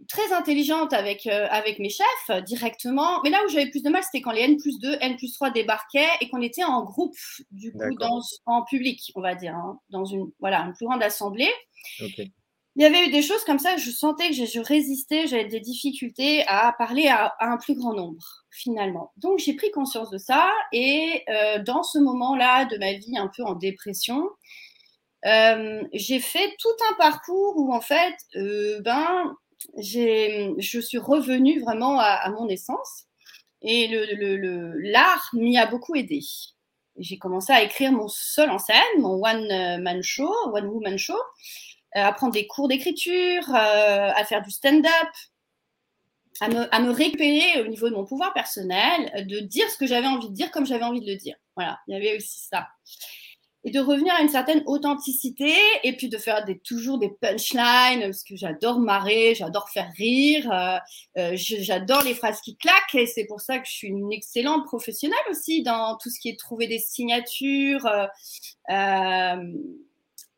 très 0.08 0.34
intelligentes 0.34 0.94
avec, 0.94 1.28
euh, 1.28 1.48
avec 1.50 1.80
mes 1.80 1.90
chefs 1.90 2.44
directement. 2.46 3.22
Mais 3.24 3.30
là 3.30 3.40
où 3.46 3.50
j'avais 3.50 3.70
plus 3.70 3.84
de 3.84 3.90
mal, 3.90 4.04
c'était 4.04 4.22
quand 4.22 4.32
les 4.32 4.42
N 4.42 4.58
plus 4.58 4.80
2, 4.80 4.98
N 5.02 5.18
plus 5.18 5.34
3 5.34 5.52
débarquaient 5.52 6.10
et 6.22 6.30
qu'on 6.30 6.42
était 6.42 6.64
en 6.64 6.84
groupe, 6.84 7.16
du 7.52 7.72
coup, 7.72 7.96
dans, 8.00 8.22
en 8.46 8.64
public, 8.64 9.12
on 9.16 9.22
va 9.22 9.36
dire, 9.36 9.56
hein, 9.56 9.80
dans 9.90 10.06
une, 10.06 10.32
voilà, 10.40 10.62
une 10.62 10.74
plus 10.74 10.86
grande 10.86 11.04
assemblée. 11.04 11.52
Il 12.76 12.82
y 12.82 12.86
avait 12.86 13.06
eu 13.06 13.12
des 13.12 13.22
choses 13.22 13.44
comme 13.44 13.60
ça, 13.60 13.78
je 13.78 13.92
sentais 13.92 14.30
que 14.30 14.34
je, 14.34 14.60
résistais, 14.60 15.28
j'avais 15.28 15.46
des 15.46 15.60
difficultés 15.60 16.44
à 16.48 16.74
parler 16.76 17.08
à, 17.08 17.36
un 17.40 17.58
plus 17.58 17.76
grand 17.76 17.94
nombre, 17.94 18.46
finalement. 18.50 19.12
Donc 19.18 19.38
j'ai 19.38 19.54
pris 19.54 19.70
conscience 19.70 20.10
de 20.10 20.18
ça 20.18 20.50
et 20.72 21.24
euh, 21.30 21.60
dans 21.60 21.84
ce 21.84 22.00
moment-là 22.00 22.66
de 22.66 22.78
ma 22.78 22.94
vie 22.94 23.16
un 23.16 23.30
peu 23.36 23.44
en 23.44 23.54
dépression, 23.54 24.28
euh, 25.26 25.84
j'ai 25.94 26.20
fait 26.20 26.56
tout 26.60 26.76
un 26.92 26.96
parcours 26.96 27.58
où 27.58 27.74
en 27.74 27.82
fait, 27.82 28.16
euh, 28.38 28.82
ben, 28.82 29.36
je 29.78 30.80
suis 30.82 30.98
revenue 30.98 31.62
vraiment 31.62 32.00
à, 32.00 32.28
mon 32.32 32.50
essence 32.50 33.06
et 33.62 33.88
l'art 33.88 35.30
le, 35.32 35.36
le, 35.36 35.40
m'y 35.40 35.60
a 35.60 35.68
beaucoup 35.68 35.96
aidé. 35.96 36.22
J'ai 36.98 37.18
commencé 37.20 37.54
à 37.54 37.62
écrire 37.62 37.92
mon 37.92 38.08
seul 38.08 38.50
en 38.50 38.58
scène, 38.58 38.82
mon 38.98 39.24
one 39.24 39.82
man 39.82 40.02
show, 40.02 40.34
one 40.52 40.66
woman 40.66 40.98
show. 40.98 41.18
Euh, 41.96 42.02
à 42.02 42.12
prendre 42.12 42.34
des 42.34 42.48
cours 42.48 42.68
d'écriture, 42.68 43.48
euh, 43.50 44.12
à 44.16 44.26
faire 44.26 44.42
du 44.42 44.50
stand-up, 44.50 45.10
à 46.42 46.48
me, 46.48 46.74
à 46.74 46.92
récupérer 46.92 47.62
au 47.62 47.68
niveau 47.68 47.88
de 47.88 47.94
mon 47.94 48.04
pouvoir 48.04 48.34
personnel, 48.34 49.28
de 49.28 49.40
dire 49.40 49.70
ce 49.70 49.78
que 49.78 49.86
j'avais 49.86 50.08
envie 50.08 50.30
de 50.30 50.34
dire 50.34 50.50
comme 50.50 50.66
j'avais 50.66 50.86
envie 50.86 51.02
de 51.02 51.12
le 51.12 51.18
dire. 51.18 51.36
Voilà, 51.56 51.78
il 51.88 51.94
y 51.94 51.96
avait 51.96 52.18
aussi 52.18 52.48
ça. 52.50 52.68
Et 53.64 53.70
de 53.70 53.80
revenir 53.80 54.12
à 54.16 54.22
une 54.22 54.30
certaine 54.30 54.64
authenticité 54.66 55.54
et 55.84 55.96
puis 55.96 56.10
de 56.10 56.18
faire 56.18 56.44
toujours 56.66 56.98
des 56.98 57.10
punchlines 57.10 58.02
parce 58.02 58.24
que 58.24 58.36
j'adore 58.36 58.80
marrer, 58.80 59.36
j'adore 59.36 59.70
faire 59.70 59.90
rire, 59.96 60.52
euh, 61.18 61.32
j'adore 61.36 62.02
les 62.02 62.16
phrases 62.16 62.42
qui 62.42 62.58
claquent 62.58 62.96
et 62.96 63.06
c'est 63.06 63.26
pour 63.26 63.40
ça 63.40 63.60
que 63.60 63.68
je 63.68 63.72
suis 63.72 63.88
une 63.88 64.12
excellente 64.12 64.66
professionnelle 64.66 65.18
aussi 65.30 65.62
dans 65.62 65.96
tout 65.98 66.10
ce 66.10 66.20
qui 66.20 66.30
est 66.30 66.40
trouver 66.40 66.68
des 66.68 66.80
signatures. 66.80 67.88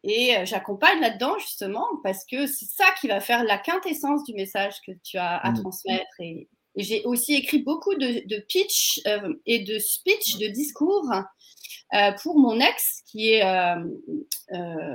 Et 0.07 0.37
euh, 0.37 0.45
j'accompagne 0.45 1.01
là-dedans 1.01 1.37
justement 1.39 1.87
parce 2.03 2.25
que 2.25 2.45
c'est 2.45 2.67
ça 2.67 2.85
qui 3.01 3.07
va 3.07 3.19
faire 3.19 3.43
la 3.43 3.57
quintessence 3.57 4.23
du 4.23 4.35
message 4.35 4.75
que 4.85 4.91
tu 5.03 5.17
as 5.17 5.37
à 5.37 5.51
mmh. 5.51 5.61
transmettre. 5.61 6.19
Et, 6.19 6.47
j'ai 6.77 7.03
aussi 7.05 7.33
écrit 7.33 7.59
beaucoup 7.59 7.95
de, 7.95 8.39
pitch 8.49 8.99
euh, 9.07 9.33
et 9.45 9.59
de 9.59 9.79
speech, 9.79 10.37
de 10.39 10.47
discours 10.47 11.09
euh, 11.93 12.11
pour 12.21 12.37
mon 12.37 12.59
ex 12.59 13.01
qui 13.05 13.31
est 13.31 13.43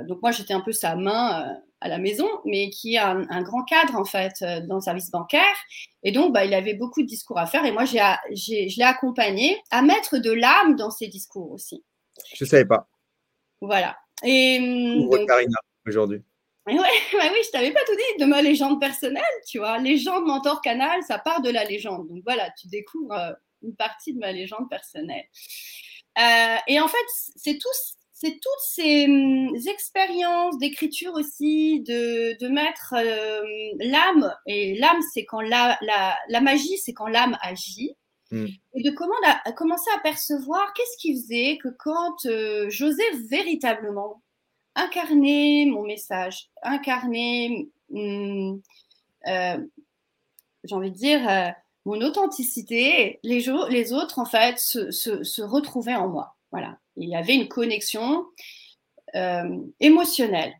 donc 0.07 0.21
moi 0.21 0.31
j'étais 0.31 0.53
un 0.53 0.61
peu 0.61 0.71
sa 0.71 0.95
main 0.95 1.57
à 1.79 1.87
la 1.89 1.97
maison, 1.97 2.29
mais 2.45 2.69
qui 2.69 2.93
est 2.93 2.99
un, 2.99 3.41
grand 3.41 3.63
cadre 3.63 3.95
en 3.95 4.05
fait 4.05 4.43
dans 4.67 4.75
le 4.75 4.81
service 4.81 5.09
bancaire. 5.09 5.41
Et 6.03 6.11
donc 6.11 6.33
bah, 6.33 6.45
il 6.45 6.53
avait 6.53 6.75
beaucoup 6.75 7.01
de 7.01 7.07
discours 7.07 7.39
à 7.39 7.47
faire 7.47 7.65
et 7.65 7.71
moi 7.71 7.85
j'ai, 7.85 7.97
je 8.29 8.77
l'ai 8.77 8.85
accompagné 8.85 9.59
à 9.71 9.81
mettre 9.81 10.19
de 10.19 10.31
l'âme 10.31 10.75
dans 10.75 10.91
ses 10.91 11.07
discours 11.07 11.51
aussi. 11.51 11.83
Je 12.35 12.43
ne 12.43 12.47
savais 12.47 12.65
pas. 12.65 12.87
Voilà. 13.59 13.97
Et, 14.23 14.59
donc, 15.09 15.27
Karina 15.27 15.57
aujourd'hui. 15.87 16.21
Ouais, 16.67 16.75
bah 16.75 17.23
oui, 17.31 17.39
je 17.43 17.51
t'avais 17.51 17.71
pas 17.71 17.83
tout 17.85 17.95
dit 17.95 18.23
de 18.23 18.25
ma 18.25 18.41
légende 18.41 18.79
personnelle, 18.79 19.23
tu 19.47 19.57
vois. 19.57 19.79
Légende, 19.79 20.25
mentor, 20.25 20.61
canal, 20.61 21.01
ça 21.03 21.17
part 21.17 21.41
de 21.41 21.49
la 21.49 21.63
légende. 21.63 22.07
Donc 22.07 22.21
voilà, 22.23 22.51
tu 22.59 22.67
découvres 22.67 23.13
euh, 23.13 23.31
une 23.63 23.75
partie 23.75 24.13
de 24.13 24.19
ma 24.19 24.31
légende 24.31 24.69
personnelle. 24.69 25.25
Euh, 26.19 26.57
et 26.67 26.79
en 26.79 26.87
fait, 26.87 26.97
c'est 27.35 27.57
tout, 27.57 27.69
c'est 28.11 28.33
toutes 28.33 28.65
ces 28.67 29.05
hum, 29.05 29.55
expériences 29.67 30.59
d'écriture 30.59 31.13
aussi, 31.15 31.81
de, 31.81 32.37
de 32.39 32.47
mettre 32.47 32.93
euh, 32.95 33.41
l'âme, 33.79 34.31
et 34.45 34.75
l'âme, 34.77 35.01
c'est 35.13 35.25
quand 35.25 35.41
la, 35.41 35.79
la, 35.81 36.15
la 36.29 36.41
magie, 36.41 36.77
c'est 36.77 36.93
quand 36.93 37.07
l'âme 37.07 37.37
agit. 37.41 37.95
Mm. 38.31 38.45
Et 38.73 38.83
de 38.83 38.91
commencer 38.91 39.89
à 39.95 39.99
percevoir 39.99 40.73
qu'est-ce 40.73 40.97
qui 40.97 41.13
faisait 41.13 41.57
que 41.61 41.67
quand 41.67 42.25
euh, 42.25 42.69
j'osais 42.69 43.11
véritablement 43.29 44.21
incarner 44.75 45.65
mon 45.65 45.83
message, 45.83 46.49
incarner, 46.63 47.69
mm, 47.89 48.55
euh, 49.27 49.57
j'ai 50.63 50.75
envie 50.75 50.91
de 50.91 50.95
dire, 50.95 51.29
euh, 51.29 51.49
mon 51.85 51.99
authenticité, 52.01 53.19
les, 53.23 53.49
autres, 53.49 54.19
en 54.19 54.25
fait, 54.25 54.59
se, 54.59 55.41
retrouvaient 55.41 55.95
en 55.95 56.07
moi. 56.07 56.35
Voilà. 56.51 56.77
Il 56.95 57.09
y 57.09 57.15
avait 57.15 57.35
une 57.35 57.47
connexion 57.47 58.25
émotionnelle 59.81 60.53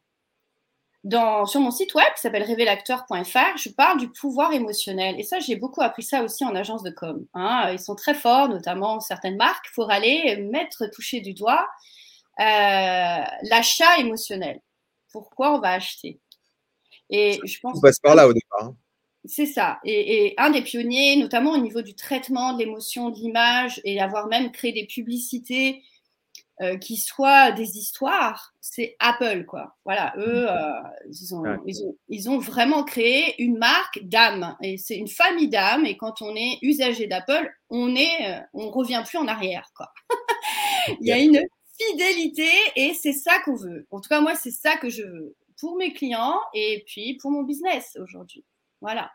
sur 1.04 1.60
mon 1.60 1.72
site 1.72 1.94
web 1.96 2.08
qui 2.16 2.22
s'appelle 2.22 2.44
révélacteur.fr, 2.44 3.58
je 3.58 3.70
parle 3.70 4.00
du 4.00 4.10
pouvoir 4.10 4.54
émotionnel. 4.54 5.20
Et 5.20 5.24
ça, 5.24 5.40
j'ai 5.40 5.56
beaucoup 5.56 5.82
appris 5.82 6.04
ça 6.04 6.24
aussi 6.24 6.46
en 6.46 6.56
agence 6.56 6.84
de 6.84 6.92
com. 6.92 7.26
Hein. 7.34 7.70
Ils 7.72 7.80
sont 7.80 7.96
très 7.96 8.14
forts, 8.14 8.50
notamment 8.50 9.00
certaines 9.00 9.38
marques, 9.38 9.68
pour 9.74 9.90
aller 9.92 10.38
mettre, 10.38 10.86
toucher 10.92 11.22
du 11.22 11.34
doigt 11.34 11.68
euh, 12.40 12.44
l'achat 13.44 13.98
émotionnel. 14.00 14.62
Pourquoi 15.12 15.56
on 15.56 15.60
va 15.60 15.72
acheter? 15.72 16.20
Et 17.10 17.40
je 17.44 17.60
pense. 17.60 17.78
On 17.78 17.82
passe 17.82 18.00
par 18.00 18.16
là 18.16 18.28
au 18.28 18.34
départ. 18.34 18.64
Hein. 18.64 18.76
C'est 19.26 19.46
ça. 19.46 19.80
Et, 19.84 20.26
et, 20.26 20.40
un 20.40 20.50
des 20.50 20.62
pionniers, 20.62 21.18
notamment 21.18 21.52
au 21.52 21.58
niveau 21.58 21.82
du 21.82 21.94
traitement 21.94 22.54
de 22.54 22.60
l'émotion, 22.60 23.10
de 23.10 23.20
l'image, 23.20 23.82
et 23.84 24.02
avoir 24.02 24.28
même 24.28 24.52
créé 24.52 24.72
des 24.72 24.88
publicités 24.88 25.84
euh, 26.62 26.78
qui 26.78 26.98
soient 26.98 27.52
des 27.52 27.78
histoires, 27.80 28.54
c'est 28.60 28.96
Apple, 29.00 29.46
quoi. 29.46 29.76
Voilà, 29.84 30.14
eux, 30.18 30.48
euh, 30.48 30.72
ils, 31.10 31.34
ont, 31.34 31.44
ils, 32.08 32.30
ont, 32.30 32.38
vraiment 32.38 32.84
créé 32.84 33.42
une 33.42 33.58
marque 33.58 34.04
d'âme. 34.04 34.56
Et 34.62 34.78
c'est 34.78 34.96
une 34.96 35.08
famille 35.08 35.48
d'âme. 35.48 35.88
Et 35.88 35.98
quand 35.98 36.22
on 36.22 36.36
est 36.36 36.60
usager 36.62 37.08
d'Apple, 37.08 37.52
on 37.72 37.96
est, 37.96 38.30
euh, 38.30 38.40
on 38.54 38.70
revient 38.70 39.02
plus 39.08 39.18
en 39.18 39.28
arrière, 39.28 39.72
quoi. 39.76 39.92
Il 41.02 41.08
y 41.08 41.12
a 41.12 41.18
une 41.18 41.42
fidélité 41.80 42.52
et 42.76 42.94
c'est 42.94 43.14
ça 43.14 43.40
qu'on 43.44 43.56
veut. 43.56 43.88
En 43.90 44.00
tout 44.00 44.10
cas, 44.10 44.22
moi, 44.22 44.36
c'est 44.36 44.52
ça 44.52 44.78
que 44.78 44.90
je 44.90 45.02
veux 45.02 45.36
pour 45.60 45.78
mes 45.78 45.94
clients 45.94 46.40
et 46.54 46.84
puis 46.86 47.18
pour 47.20 47.32
mon 47.32 47.42
business 47.42 47.98
aujourd'hui. 48.00 48.46
Voilà. 48.82 49.10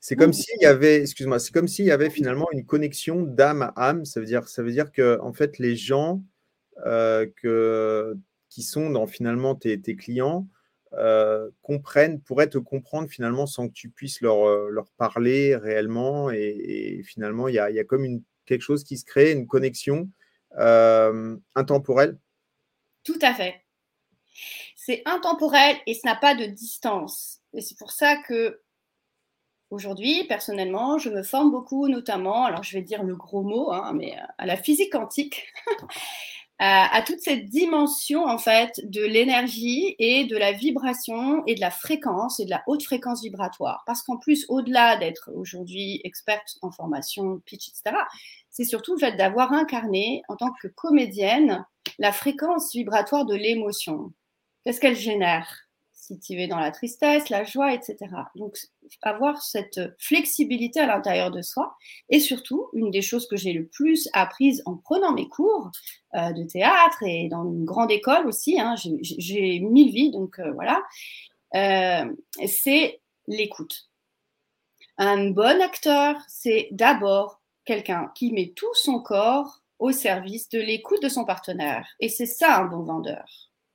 C'est 0.00 0.16
comme 0.16 0.32
s'il 0.32 0.60
y 0.60 0.66
avait, 0.66 1.00
excuse-moi, 1.00 1.38
c'est 1.38 1.52
comme 1.52 1.68
s'il 1.68 1.86
y 1.86 1.90
avait 1.90 2.10
finalement 2.10 2.48
une 2.52 2.66
connexion 2.66 3.22
d'âme 3.22 3.62
à 3.62 3.88
âme. 3.88 4.04
Ça 4.04 4.20
veut 4.20 4.26
dire, 4.26 4.48
ça 4.48 4.62
veut 4.62 4.72
dire 4.72 4.92
que 4.92 5.18
en 5.20 5.32
fait, 5.32 5.58
les 5.58 5.76
gens 5.76 6.22
euh, 6.86 7.26
que, 7.36 8.16
qui 8.48 8.62
sont 8.62 8.90
dans 8.90 9.06
finalement 9.06 9.54
tes, 9.54 9.80
clients 9.96 10.48
euh, 10.94 11.50
comprennent, 11.62 12.20
pourraient 12.20 12.48
te 12.48 12.58
comprendre 12.58 13.08
finalement 13.08 13.46
sans 13.46 13.68
que 13.68 13.72
tu 13.72 13.90
puisses 13.90 14.20
leur, 14.20 14.46
euh, 14.46 14.68
leur 14.70 14.90
parler 14.92 15.56
réellement. 15.56 16.30
Et, 16.30 17.02
finalement, 17.04 17.48
il 17.48 17.54
y 17.54 17.58
a, 17.58 17.70
y 17.70 17.78
a, 17.78 17.84
comme 17.84 18.04
une, 18.04 18.22
quelque 18.46 18.62
chose 18.62 18.84
qui 18.84 18.98
se 18.98 19.04
crée, 19.04 19.32
une 19.32 19.46
connexion 19.46 20.08
intemporelle. 21.54 22.18
Tout 23.04 23.18
à 23.22 23.32
fait. 23.34 23.54
C'est 24.74 25.02
intemporel 25.04 25.76
et 25.86 25.94
ça 25.94 26.10
n'a 26.10 26.16
pas 26.16 26.34
de 26.34 26.44
distance. 26.46 27.40
Et 27.54 27.60
c'est 27.60 27.78
pour 27.78 27.92
ça 27.92 28.16
que 28.16 28.60
Aujourd'hui, 29.70 30.24
personnellement, 30.24 30.98
je 30.98 31.10
me 31.10 31.22
forme 31.22 31.52
beaucoup, 31.52 31.86
notamment, 31.86 32.44
alors 32.44 32.64
je 32.64 32.76
vais 32.76 32.82
dire 32.82 33.04
le 33.04 33.14
gros 33.14 33.42
mot, 33.42 33.70
hein, 33.70 33.92
mais 33.94 34.16
euh, 34.18 34.24
à 34.38 34.46
la 34.46 34.56
physique 34.56 34.90
quantique, 34.90 35.46
à, 36.58 37.02
toute 37.06 37.20
cette 37.20 37.48
dimension 37.48 38.26
en 38.26 38.36
fait 38.36 38.80
de 38.82 39.02
l'énergie 39.02 39.94
et 40.00 40.24
de 40.24 40.36
la 40.36 40.52
vibration 40.52 41.42
et 41.46 41.54
de 41.54 41.60
la 41.60 41.70
fréquence 41.70 42.40
et 42.40 42.44
de 42.44 42.50
la 42.50 42.64
haute 42.66 42.82
fréquence 42.82 43.22
vibratoire. 43.22 43.84
Parce 43.86 44.02
qu'en 44.02 44.16
plus, 44.16 44.44
au-delà 44.48 44.96
d'être 44.96 45.30
aujourd'hui 45.34 46.00
experte 46.02 46.58
en 46.62 46.72
formation, 46.72 47.40
pitch, 47.46 47.68
etc., 47.68 47.96
c'est 48.50 48.64
surtout 48.64 48.94
le 48.94 48.98
fait 48.98 49.16
d'avoir 49.16 49.52
incarné 49.52 50.22
en 50.28 50.36
tant 50.36 50.50
que 50.60 50.66
comédienne 50.66 51.64
la 51.98 52.10
fréquence 52.10 52.74
vibratoire 52.74 53.24
de 53.24 53.36
l'émotion. 53.36 54.12
Qu'est-ce 54.64 54.80
qu'elle 54.80 54.96
génère? 54.96 55.69
Es 56.30 56.46
dans 56.46 56.58
la 56.58 56.70
tristesse, 56.70 57.28
la 57.28 57.44
joie, 57.44 57.74
etc. 57.74 57.96
Donc, 58.34 58.56
avoir 59.02 59.42
cette 59.42 59.80
flexibilité 59.98 60.80
à 60.80 60.86
l'intérieur 60.86 61.30
de 61.30 61.42
soi. 61.42 61.76
Et 62.08 62.20
surtout, 62.20 62.68
une 62.72 62.90
des 62.90 63.02
choses 63.02 63.26
que 63.28 63.36
j'ai 63.36 63.52
le 63.52 63.66
plus 63.66 64.08
apprises 64.12 64.62
en 64.66 64.76
prenant 64.76 65.12
mes 65.12 65.28
cours 65.28 65.70
euh, 66.14 66.32
de 66.32 66.44
théâtre 66.44 67.02
et 67.02 67.28
dans 67.28 67.44
une 67.44 67.64
grande 67.64 67.90
école 67.90 68.26
aussi, 68.26 68.60
hein, 68.60 68.74
j'ai 69.02 69.60
mille 69.60 69.92
vies, 69.92 70.10
donc 70.10 70.38
euh, 70.38 70.52
voilà, 70.52 70.82
euh, 71.54 72.04
c'est 72.46 73.00
l'écoute. 73.26 73.88
Un 74.98 75.30
bon 75.30 75.62
acteur, 75.62 76.16
c'est 76.28 76.68
d'abord 76.72 77.40
quelqu'un 77.64 78.10
qui 78.14 78.32
met 78.32 78.52
tout 78.54 78.74
son 78.74 79.00
corps 79.00 79.62
au 79.78 79.92
service 79.92 80.48
de 80.50 80.60
l'écoute 80.60 81.02
de 81.02 81.08
son 81.08 81.24
partenaire. 81.24 81.86
Et 82.00 82.08
c'est 82.08 82.26
ça 82.26 82.58
un 82.58 82.66
bon 82.66 82.82
vendeur, 82.82 83.24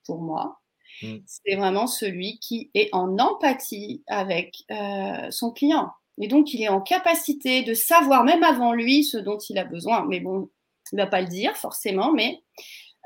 pour 0.05 0.19
moi. 0.19 0.61
Mm. 1.01 1.17
C'est 1.25 1.55
vraiment 1.55 1.87
celui 1.87 2.39
qui 2.39 2.69
est 2.73 2.89
en 2.93 3.17
empathie 3.17 4.03
avec 4.07 4.63
euh, 4.71 5.29
son 5.31 5.51
client. 5.51 5.91
Et 6.21 6.27
donc, 6.27 6.53
il 6.53 6.61
est 6.63 6.69
en 6.69 6.81
capacité 6.81 7.63
de 7.63 7.73
savoir, 7.73 8.23
même 8.23 8.43
avant 8.43 8.73
lui, 8.73 9.03
ce 9.03 9.17
dont 9.17 9.37
il 9.49 9.57
a 9.57 9.65
besoin. 9.65 10.05
Mais 10.07 10.19
bon, 10.19 10.49
Il 10.91 10.95
ne 10.97 11.01
va 11.03 11.07
pas 11.07 11.21
le 11.21 11.27
dire 11.27 11.55
forcément, 11.57 12.13
mais 12.13 12.41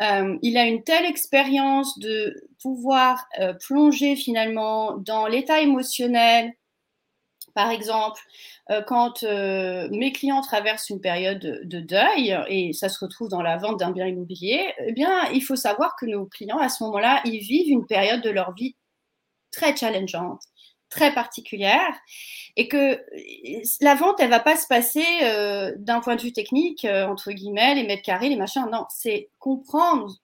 euh, 0.01 0.37
il 0.41 0.57
a 0.57 0.65
une 0.65 0.83
telle 0.83 1.05
expérience 1.05 1.97
de 1.99 2.35
pouvoir 2.61 3.27
euh, 3.39 3.53
plonger 3.53 4.15
finalement 4.15 4.97
dans 4.97 5.27
l'état 5.27 5.61
émotionnel. 5.61 6.53
Par 7.55 7.71
exemple, 7.71 8.21
euh, 8.69 8.81
quand 8.81 9.23
mes 9.23 10.11
clients 10.11 10.41
traversent 10.41 10.89
une 10.89 11.01
période 11.01 11.39
de, 11.39 11.79
deuil 11.79 12.37
et 12.47 12.73
ça 12.73 12.89
se 12.89 13.03
retrouve 13.03 13.29
dans 13.29 13.41
la 13.41 13.57
vente 13.57 13.79
d'un 13.79 13.91
bien 13.91 14.07
immobilier, 14.07 14.73
eh 14.85 14.91
bien, 14.93 15.29
il 15.31 15.41
faut 15.41 15.55
savoir 15.55 15.95
que 15.99 16.05
nos 16.05 16.25
clients, 16.25 16.59
à 16.59 16.69
ce 16.69 16.83
moment-là, 16.83 17.21
ils 17.25 17.39
vivent 17.39 17.69
une 17.69 17.85
période 17.85 18.21
de 18.21 18.29
leur 18.29 18.53
vie 18.53 18.75
très 19.51 19.75
challengeante, 19.75 20.41
très 20.89 21.13
particulière 21.13 21.93
et 22.55 22.67
que 22.67 23.01
la 23.81 23.95
vente, 23.95 24.19
elle 24.19 24.29
va 24.29 24.39
pas 24.39 24.57
se 24.57 24.67
passer 24.67 25.05
euh, 25.23 25.71
d'un 25.77 25.99
point 25.99 26.15
de 26.15 26.21
vue 26.21 26.33
technique, 26.33 26.85
euh, 26.85 27.07
entre 27.07 27.31
guillemets, 27.31 27.75
les 27.75 27.83
mètres 27.83 28.03
carrés, 28.03 28.29
les 28.29 28.35
machins. 28.35 28.65
Non, 28.71 28.85
c'est 28.89 29.29
comprendre 29.39 30.15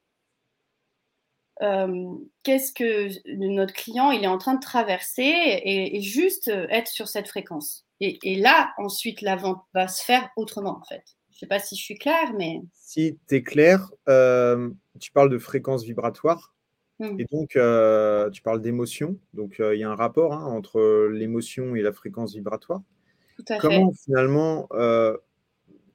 euh, 1.62 2.06
qu'est-ce 2.44 2.74
que 2.74 3.10
notre 3.36 3.74
client 3.74 4.12
il 4.12 4.24
est 4.24 4.28
en 4.28 4.38
train 4.38 4.56
de 4.56 4.60
traverser 4.60 5.24
et, 5.24 6.02
juste 6.02 6.50
être 6.70 6.88
sur 6.88 7.08
cette 7.08 7.28
fréquence. 7.28 7.86
Et, 8.02 8.20
et, 8.24 8.36
là, 8.36 8.74
ensuite, 8.78 9.22
la 9.22 9.36
vente 9.36 9.64
va 9.74 9.88
se 9.88 10.04
faire 10.04 10.30
autrement, 10.36 10.78
en 10.82 10.84
fait. 10.84 11.04
Je 11.32 11.38
ne 11.38 11.40
sais 11.40 11.48
pas 11.48 11.60
si 11.60 11.76
je 11.76 11.82
suis 11.82 11.98
claire, 11.98 12.34
mais... 12.38 12.62
Si 12.74 13.18
tu 13.28 13.36
es 13.36 13.44
clair, 13.44 13.90
tu 15.00 15.12
parles 15.14 15.30
de 15.30 15.38
fréquence 15.38 15.84
vibratoire. 15.84 16.56
Mmh. 17.00 17.20
Et 17.20 17.26
donc, 17.26 17.56
euh, 17.56 18.30
tu 18.30 18.42
parles 18.42 18.62
d'émotion. 18.62 19.18
Donc, 19.34 19.60
euh, 19.60 19.76
il 19.76 19.80
y 19.80 19.84
a 19.84 19.90
un 19.90 19.96
rapport 19.96 20.34
hein, 20.34 20.46
entre 20.46 21.10
l'émotion 21.12 21.76
et 21.76 21.82
la 21.82 21.92
fréquence 21.92 22.34
vibratoire. 22.34 22.82
Tout 23.38 23.46
à 23.50 23.58
Comment 23.58 23.92
finalement, 23.92 24.68
euh, 24.72 25.18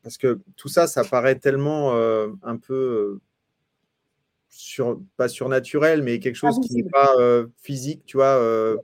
parce 0.02 0.18
que 0.18 0.40
tout 0.56 0.68
ça, 0.68 0.86
ça 0.86 1.04
paraît 1.04 1.38
tellement 1.38 1.94
un 1.94 2.56
peu, 2.58 3.20
sur, 4.50 5.00
pas 5.16 5.28
surnaturel, 5.28 6.02
mais 6.02 6.18
quelque 6.18 6.36
chose 6.36 6.58
qui 6.60 6.74
n'est 6.74 6.90
pas 6.90 7.14
physique, 7.62 8.04
tu 8.04 8.16
vois. 8.16 8.76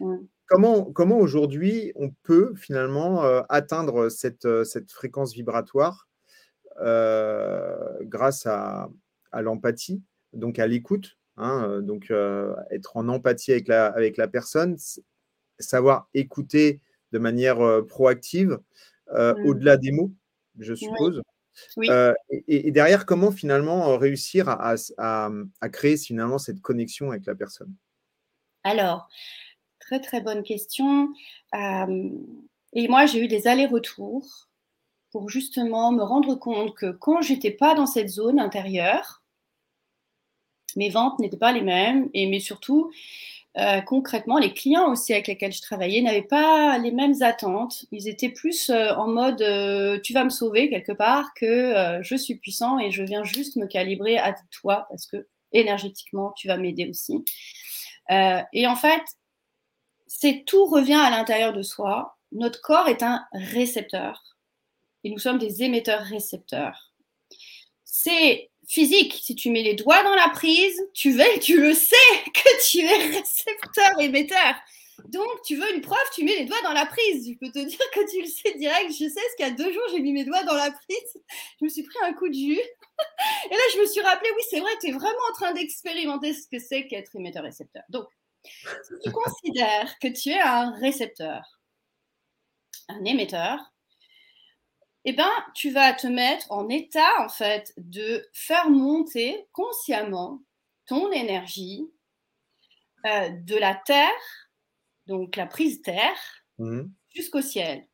mmh. 0.00 0.16
Comment, 0.46 0.84
comment 0.84 1.18
aujourd'hui 1.18 1.92
on 1.94 2.10
peut 2.22 2.54
finalement 2.56 3.22
atteindre 3.50 4.08
cette, 4.08 4.64
cette 4.64 4.90
fréquence 4.90 5.34
vibratoire 5.34 6.08
grâce 6.76 8.46
à, 8.46 8.88
à 9.30 9.42
l'empathie 9.42 10.02
donc 10.32 10.58
à 10.58 10.66
l'écoute, 10.66 11.18
hein, 11.36 11.64
euh, 11.68 11.80
donc 11.80 12.10
euh, 12.10 12.54
être 12.70 12.96
en 12.96 13.08
empathie 13.08 13.52
avec 13.52 13.68
la, 13.68 13.86
avec 13.86 14.16
la 14.16 14.28
personne, 14.28 14.76
savoir 15.58 16.08
écouter 16.14 16.80
de 17.12 17.18
manière 17.18 17.60
euh, 17.60 17.82
proactive, 17.82 18.58
au-delà 19.10 19.78
des 19.78 19.90
mots, 19.90 20.12
je 20.58 20.74
suppose? 20.74 21.22
Et, 22.48 22.70
derrière, 22.70 23.06
comment 23.06 23.30
finalement 23.30 23.96
réussir 23.98 24.48
à, 24.48 24.74
à, 24.98 25.68
créer 25.70 25.96
finalement 25.96 26.38
cette 26.38 26.60
connexion 26.60 27.10
avec 27.10 27.26
la 27.26 27.34
personne? 27.34 27.74
Alors, 28.64 29.08
très 29.78 30.00
très 30.00 30.20
bonne 30.20 30.42
question. 30.42 31.12
et 31.54 32.88
moi, 32.88 33.06
j'ai 33.06 33.24
eu 33.24 33.28
des 33.28 33.46
allers-retours 33.46 34.48
pour 35.10 35.30
justement 35.30 35.92
me 35.92 36.02
rendre 36.02 36.34
compte 36.34 36.74
que 36.74 36.90
quand 36.90 37.22
j'étais 37.22 37.50
pas 37.50 37.74
dans 37.74 37.86
cette 37.86 38.08
zone 38.08 38.38
intérieure, 38.38 39.22
mes 40.76 40.90
ventes 40.90 41.18
n'étaient 41.18 41.38
pas 41.38 41.52
les 41.52 41.62
mêmes, 41.62 42.10
et 42.14 42.28
mais 42.28 42.40
surtout, 42.40 42.92
euh, 43.58 43.80
concrètement, 43.80 44.38
les 44.38 44.52
clients 44.52 44.90
aussi 44.92 45.12
avec 45.12 45.26
lesquels 45.26 45.52
je 45.52 45.62
travaillais 45.62 46.00
n'avaient 46.00 46.22
pas 46.22 46.78
les 46.78 46.92
mêmes 46.92 47.22
attentes. 47.22 47.86
Ils 47.90 48.08
étaient 48.08 48.28
plus 48.28 48.70
euh, 48.70 48.94
en 48.94 49.08
mode 49.08 49.42
euh, 49.42 49.98
tu 50.00 50.12
vas 50.12 50.22
me 50.22 50.30
sauver 50.30 50.70
quelque 50.70 50.92
part 50.92 51.34
que 51.34 51.98
je 52.02 52.14
suis 52.14 52.36
puissant 52.36 52.78
et 52.78 52.90
je 52.90 53.02
viens 53.02 53.24
juste 53.24 53.56
me 53.56 53.66
calibrer 53.66 54.16
à 54.18 54.34
toi 54.50 54.86
parce 54.90 55.06
que 55.06 55.26
énergétiquement 55.52 56.32
tu 56.36 56.46
vas 56.46 56.56
m'aider 56.56 56.88
aussi. 56.88 57.24
et 58.10 58.66
en 58.66 58.76
fait, 58.76 59.02
c'est 60.06 60.44
tout 60.46 60.66
revient 60.66 60.94
à 60.94 61.10
l'intérieur 61.10 61.52
de 61.52 61.62
soi. 61.62 62.16
Notre 62.32 62.60
corps 62.60 62.88
est 62.88 63.02
un 63.02 63.26
récepteur 63.32 64.36
et 65.04 65.10
nous 65.10 65.18
sommes 65.18 65.38
des 65.38 65.62
émetteurs 65.62 66.02
récepteurs. 66.02 66.92
C'est 67.84 68.50
physique. 68.68 69.18
Si 69.22 69.34
tu 69.34 69.50
mets 69.50 69.62
les 69.62 69.74
doigts 69.74 70.02
dans 70.04 70.14
la 70.14 70.28
prise, 70.28 70.80
tu 70.94 71.10
veux, 71.10 71.40
tu 71.40 71.60
le 71.60 71.74
sais 71.74 71.96
que 72.34 72.68
tu 72.68 72.80
es 72.80 73.18
récepteur 73.18 73.98
émetteur. 73.98 74.54
Donc, 75.06 75.28
tu 75.44 75.56
veux 75.56 75.74
une 75.74 75.80
preuve, 75.80 75.98
tu 76.12 76.24
mets 76.24 76.36
les 76.36 76.44
doigts 76.44 76.60
dans 76.62 76.72
la 76.72 76.84
prise. 76.84 77.28
Je 77.28 77.38
peux 77.38 77.50
te 77.52 77.64
dire 77.64 77.78
que 77.92 78.10
tu 78.10 78.20
le 78.20 78.26
sais 78.26 78.58
direct. 78.58 78.90
Je 78.90 79.08
sais, 79.08 79.14
parce 79.14 79.34
qu'il 79.36 79.46
y 79.46 79.48
a 79.48 79.52
deux 79.52 79.72
jours, 79.72 79.84
j'ai 79.92 80.00
mis 80.00 80.12
mes 80.12 80.24
doigts 80.24 80.42
dans 80.42 80.54
la 80.54 80.70
prise. 80.70 81.22
Je 81.60 81.64
me 81.64 81.68
suis 81.68 81.84
pris 81.84 81.98
un 82.02 82.12
coup 82.12 82.28
de 82.28 82.34
jus. 82.34 82.60
Et 82.60 83.54
là, 83.54 83.62
je 83.74 83.80
me 83.80 83.86
suis 83.86 84.00
rappelé, 84.00 84.28
oui, 84.36 84.42
c'est 84.50 84.60
vrai, 84.60 84.70
tu 84.80 84.88
es 84.88 84.92
vraiment 84.92 85.18
en 85.30 85.32
train 85.34 85.52
d'expérimenter 85.52 86.34
ce 86.34 86.48
que 86.48 86.58
c'est 86.58 86.86
qu'être 86.88 87.14
émetteur-récepteur. 87.14 87.84
Donc, 87.88 88.06
si 88.44 88.94
tu 89.04 89.12
considères 89.12 89.98
que 90.00 90.08
tu 90.08 90.30
es 90.30 90.40
un 90.40 90.72
récepteur, 90.78 91.60
un 92.88 93.04
émetteur, 93.04 93.60
eh 95.04 95.12
ben, 95.12 95.30
tu 95.54 95.70
vas 95.70 95.92
te 95.92 96.06
mettre 96.06 96.50
en 96.50 96.68
état, 96.68 97.20
en 97.20 97.28
fait, 97.28 97.72
de 97.76 98.26
faire 98.32 98.68
monter 98.68 99.48
consciemment 99.52 100.40
ton 100.86 101.10
énergie 101.12 101.90
euh, 103.06 103.28
de 103.30 103.56
la 103.56 103.74
terre, 103.74 104.10
donc 105.06 105.36
la 105.36 105.46
prise 105.46 105.82
terre, 105.82 106.18
mmh. 106.58 106.82
jusqu'au 107.14 107.40
ciel. 107.40 107.86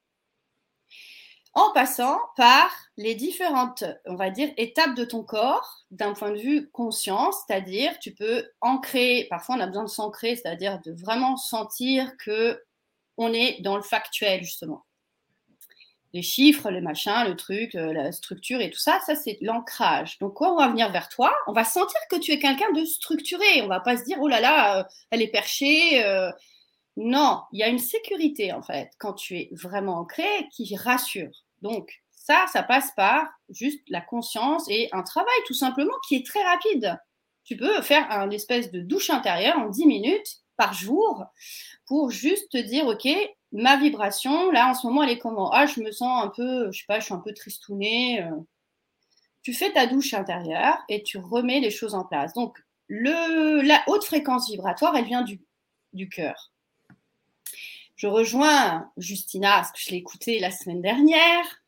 En 1.53 1.73
passant 1.73 2.19
par 2.37 2.75
les 2.97 3.15
différentes, 3.15 3.85
on 4.07 4.17
va 4.17 4.31
dire, 4.31 4.53
étapes 4.57 4.97
de 4.97 5.05
ton 5.05 5.23
corps 5.23 5.85
d'un 5.93 6.13
point 6.13 6.33
de 6.33 6.39
vue 6.39 6.69
conscience, 6.71 7.37
c'est-à-dire 7.47 7.97
tu 8.01 8.13
peux 8.13 8.51
ancrer, 8.61 9.29
parfois 9.31 9.57
on 9.57 9.61
a 9.61 9.67
besoin 9.69 9.85
de 9.85 9.89
s'ancrer, 9.89 10.35
c'est-à-dire 10.35 10.81
de 10.81 10.93
vraiment 10.93 11.37
sentir 11.37 12.17
que 12.17 12.61
on 13.17 13.33
est 13.33 13.61
dans 13.63 13.77
le 13.77 13.83
factuel, 13.83 14.43
justement 14.43 14.85
les 16.15 16.23
chiffres, 16.23 16.71
le 16.71 16.81
machin, 16.81 17.25
le 17.25 17.35
truc, 17.35 17.75
euh, 17.75 17.93
la 17.93 18.13
structure 18.13 18.61
et 18.61 18.71
tout 18.71 18.79
ça, 18.79 19.01
ça 19.05 19.17
c'est 19.17 19.37
l'ancrage. 19.41 20.17
Donc 20.21 20.35
quand 20.35 20.55
on 20.55 20.59
va 20.59 20.69
venir 20.69 20.91
vers 20.93 21.09
toi, 21.09 21.35
on 21.49 21.53
va 21.53 21.65
sentir 21.65 21.99
que 22.09 22.17
tu 22.17 22.31
es 22.31 22.39
quelqu'un 22.39 22.71
de 22.73 22.85
structuré. 22.85 23.63
On 23.63 23.67
va 23.67 23.81
pas 23.81 23.97
se 23.97 24.05
dire 24.05 24.19
oh 24.21 24.29
là 24.29 24.41
là, 24.41 24.79
euh, 24.79 24.85
elle 25.11 25.21
est 25.21 25.29
perchée. 25.29 26.05
Euh. 26.05 26.31
Non, 26.97 27.43
il 27.53 27.59
y 27.59 27.65
a 27.65 27.69
une 27.69 27.81
sécurité 27.81 28.53
en 28.53 28.63
fait 28.63 28.91
quand 28.99 29.15
tu 29.15 29.37
es 29.37 29.49
vraiment 29.53 29.99
ancré 29.99 30.49
qui 30.53 30.77
rassure. 30.77 31.33
Donc 31.63 31.91
ça, 32.13 32.47
ça 32.53 32.63
passe 32.63 32.93
par 32.97 33.27
juste 33.51 33.83
la 33.89 34.01
conscience 34.01 34.67
et 34.69 34.89
un 34.93 35.03
travail 35.03 35.35
tout 35.47 35.55
simplement 35.55 35.95
qui 36.07 36.15
est 36.15 36.25
très 36.25 36.45
rapide. 36.45 36.97
Tu 37.43 37.57
peux 37.57 37.83
faire 37.83 38.09
un 38.13 38.31
espèce 38.31 38.71
de 38.71 38.81
douche 38.81 39.11
intérieure 39.11 39.59
en 39.59 39.69
10 39.69 39.87
minutes 39.87 40.45
par 40.57 40.73
jour 40.73 41.25
pour 41.87 42.11
juste 42.11 42.53
te 42.53 42.59
dire, 42.59 42.87
OK, 42.87 43.09
ma 43.55 43.77
vibration, 43.77 44.51
là, 44.51 44.69
en 44.69 44.75
ce 44.75 44.87
moment, 44.87 45.05
elle 45.05 45.11
est 45.11 45.19
comment? 45.19 45.51
Ah, 45.53 45.67
je 45.67 45.81
me 45.81 45.93
sens 45.93 46.25
un 46.25 46.29
peu, 46.29 46.71
je 46.73 46.81
sais 46.81 46.85
pas, 46.87 46.99
je 46.99 47.07
suis 47.07 47.15
un 47.15 47.19
peu 47.19 47.33
tristounée. 47.33 48.23
Euh. 48.23 48.31
Tu 49.43 49.55
fais 49.55 49.73
ta 49.73 49.87
douche 49.87 50.13
intérieure 50.13 50.77
et 50.89 51.03
tu 51.03 51.19
remets 51.19 51.61
les 51.61 51.71
choses 51.71 51.95
en 51.95 52.05
place. 52.05 52.35
Donc, 52.35 52.59
le, 52.89 53.63
la 53.63 53.83
haute 53.87 54.05
fréquence 54.05 54.51
vibratoire, 54.51 54.97
elle 54.97 55.05
vient 55.05 55.23
du, 55.23 55.41
du 55.93 56.09
cœur. 56.09 56.51
Je 57.97 58.09
rejoins 58.09 58.91
Justina, 58.97 59.57
parce 59.57 59.71
que 59.71 59.79
je 59.79 59.91
l'ai 59.91 59.99
écouté 59.99 60.41
la 60.41 60.51
semaine 60.51 60.83
dernière, 60.83 61.63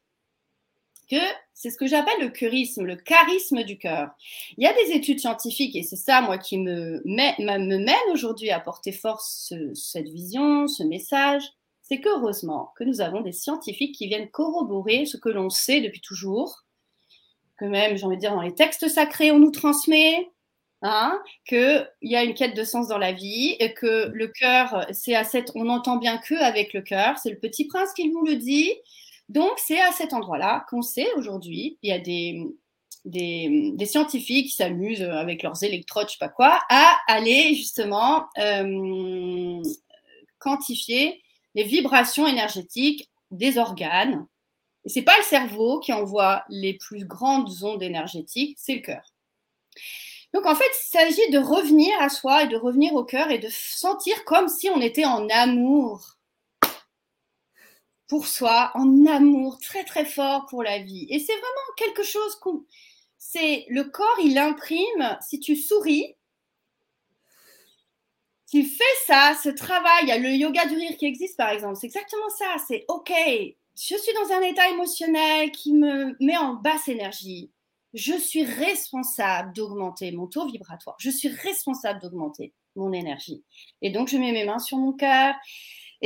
que 1.09 1.17
c'est 1.55 1.71
ce 1.71 1.77
que 1.77 1.87
j'appelle 1.87 2.21
le 2.21 2.31
charisme, 2.31 2.85
le 2.85 2.97
charisme 2.97 3.63
du 3.63 3.79
cœur. 3.79 4.11
Il 4.59 4.65
y 4.65 4.67
a 4.67 4.73
des 4.73 4.93
études 4.93 5.21
scientifiques, 5.21 5.77
et 5.77 5.85
c'est 5.85 5.95
ça, 5.95 6.21
moi, 6.21 6.37
qui 6.37 6.59
me, 6.59 7.01
me 7.07 7.79
mène 7.79 8.13
aujourd'hui 8.13 8.51
à 8.51 8.59
porter 8.59 8.91
force 8.91 9.55
cette 9.75 10.09
vision, 10.09 10.67
ce 10.67 10.83
message, 10.83 11.45
c'est 11.89 12.01
qu'heureusement 12.01 12.73
que 12.77 12.85
nous 12.85 13.01
avons 13.01 13.21
des 13.21 13.33
scientifiques 13.33 13.95
qui 13.95 14.09
viennent 14.09 14.29
corroborer 14.31 15.07
ce 15.07 15.17
que 15.17 15.29
l'on 15.29 15.51
sait 15.51 15.81
depuis 15.81 16.01
toujours, 16.01 16.65
que 17.59 17.65
même, 17.65 17.97
j'ai 17.97 18.05
envie 18.05 18.17
de 18.17 18.21
dire, 18.21 18.35
dans 18.35 18.43
les 18.43 18.55
textes 18.55 18.89
sacrés, 18.89 19.31
on 19.31 19.39
nous 19.39 19.53
transmet, 19.53 20.29
hein, 20.83 21.21
qu'il 21.47 21.89
y 22.03 22.17
a 22.17 22.25
une 22.25 22.35
quête 22.35 22.57
de 22.57 22.65
sens 22.65 22.89
dans 22.89 22.99
la 22.99 23.13
vie, 23.13 23.57
et 23.61 23.73
que 23.73 24.11
le 24.13 24.27
cœur, 24.27 24.87
c'est 24.93 25.15
à 25.15 25.23
cette, 25.23 25.53
on 25.55 25.65
n'entend 25.65 25.97
bien 25.97 26.19
que 26.19 26.35
avec 26.35 26.73
le 26.73 26.83
cœur, 26.83 27.19
c'est 27.19 27.31
le 27.31 27.39
petit 27.39 27.67
prince 27.67 27.93
qui 27.95 28.11
nous 28.11 28.25
le 28.25 28.35
dit, 28.35 28.73
donc, 29.29 29.53
c'est 29.57 29.81
à 29.81 29.93
cet 29.93 30.13
endroit-là 30.13 30.67
qu'on 30.71 30.83
sait 30.83 31.13
aujourd'hui, 31.17 31.79
il 31.83 31.91
y 31.91 31.93
a 31.93 31.99
des, 31.99 32.47
des, 33.05 33.87
scientifiques 33.87 34.49
qui 34.49 34.57
s'amusent 34.57 35.03
avec 35.03 35.43
leurs 35.43 35.63
électrodes, 35.63 36.09
je 36.09 36.13
sais 36.13 36.19
pas 36.19 36.29
quoi, 36.29 36.61
à 36.69 36.97
aller 37.09 37.55
justement 37.55 38.27
euh, 38.39 39.63
quantifier 40.39 41.23
les 41.57 41.65
vibrations 41.65 42.27
énergétiques 42.27 43.11
des 43.33 43.59
organes. 43.59 44.27
Et 44.85 44.91
c'est 44.91 45.03
pas 45.03 45.17
le 45.17 45.25
cerveau 45.25 45.81
qui 45.81 45.93
envoie 45.93 46.45
les 46.49 46.75
plus 46.75 47.05
grandes 47.05 47.65
ondes 47.65 47.83
énergétiques, 47.83 48.57
c'est 48.61 48.77
le 48.77 48.83
cœur. 48.83 49.13
Donc 50.33 50.47
en 50.47 50.55
fait, 50.55 50.71
il 50.71 50.89
s'agit 50.89 51.31
de 51.31 51.39
revenir 51.39 51.91
à 52.01 52.11
soi 52.11 52.45
et 52.45 52.47
de 52.47 52.57
revenir 52.57 52.95
au 52.95 53.05
cœur 53.05 53.31
et 53.31 53.39
de 53.39 53.49
sentir 53.51 54.25
comme 54.27 54.49
si 54.49 54.69
on 54.69 54.81
était 54.81 55.07
en 55.07 55.29
amour 55.31 56.19
pour 58.07 58.27
soi, 58.27 58.71
en 58.75 59.07
amour 59.07 59.59
très 59.59 59.83
très 59.85 60.05
fort 60.05 60.47
pour 60.47 60.63
la 60.63 60.79
vie. 60.79 61.07
Et 61.11 61.19
c'est 61.19 61.33
vraiment 61.33 61.75
quelque 61.77 62.03
chose 62.03 62.37
qu'on... 62.37 62.65
C'est 63.19 63.65
le 63.71 63.85
corps, 63.85 64.19
il 64.23 64.39
imprime, 64.39 65.19
si 65.27 65.41
tu 65.41 65.57
souris, 65.57 66.15
tu 68.51 68.65
fais 68.65 68.85
ça, 69.07 69.37
ce 69.43 69.49
travail, 69.49 70.03
il 70.03 70.09
y 70.09 70.13
a 70.13 70.19
le 70.19 70.31
yoga 70.31 70.67
du 70.67 70.77
rire 70.77 70.97
qui 70.97 71.07
existe 71.07 71.37
par 71.37 71.51
exemple, 71.51 71.77
c'est 71.77 71.87
exactement 71.87 72.29
ça, 72.31 72.57
c'est 72.67 72.85
ok, 72.89 73.13
je 73.75 73.97
suis 73.97 74.15
dans 74.15 74.33
un 74.35 74.43
état 74.43 74.69
émotionnel 74.71 75.51
qui 75.51 75.73
me 75.73 76.17
met 76.21 76.37
en 76.37 76.55
basse 76.55 76.89
énergie, 76.89 77.51
je 77.93 78.15
suis 78.15 78.45
responsable 78.45 79.53
d'augmenter 79.53 80.13
mon 80.13 80.27
taux 80.27 80.47
vibratoire, 80.47 80.97
je 80.99 81.11
suis 81.11 81.29
responsable 81.29 82.01
d'augmenter 82.01 82.53
mon 82.77 82.93
énergie. 82.93 83.43
Et 83.83 83.91
donc 83.91 84.09
je 84.09 84.19
mets 84.19 84.33
mes 84.33 84.45
mains 84.45 84.59
sur 84.59 84.79
mon 84.79 84.93
cœur 84.93 85.35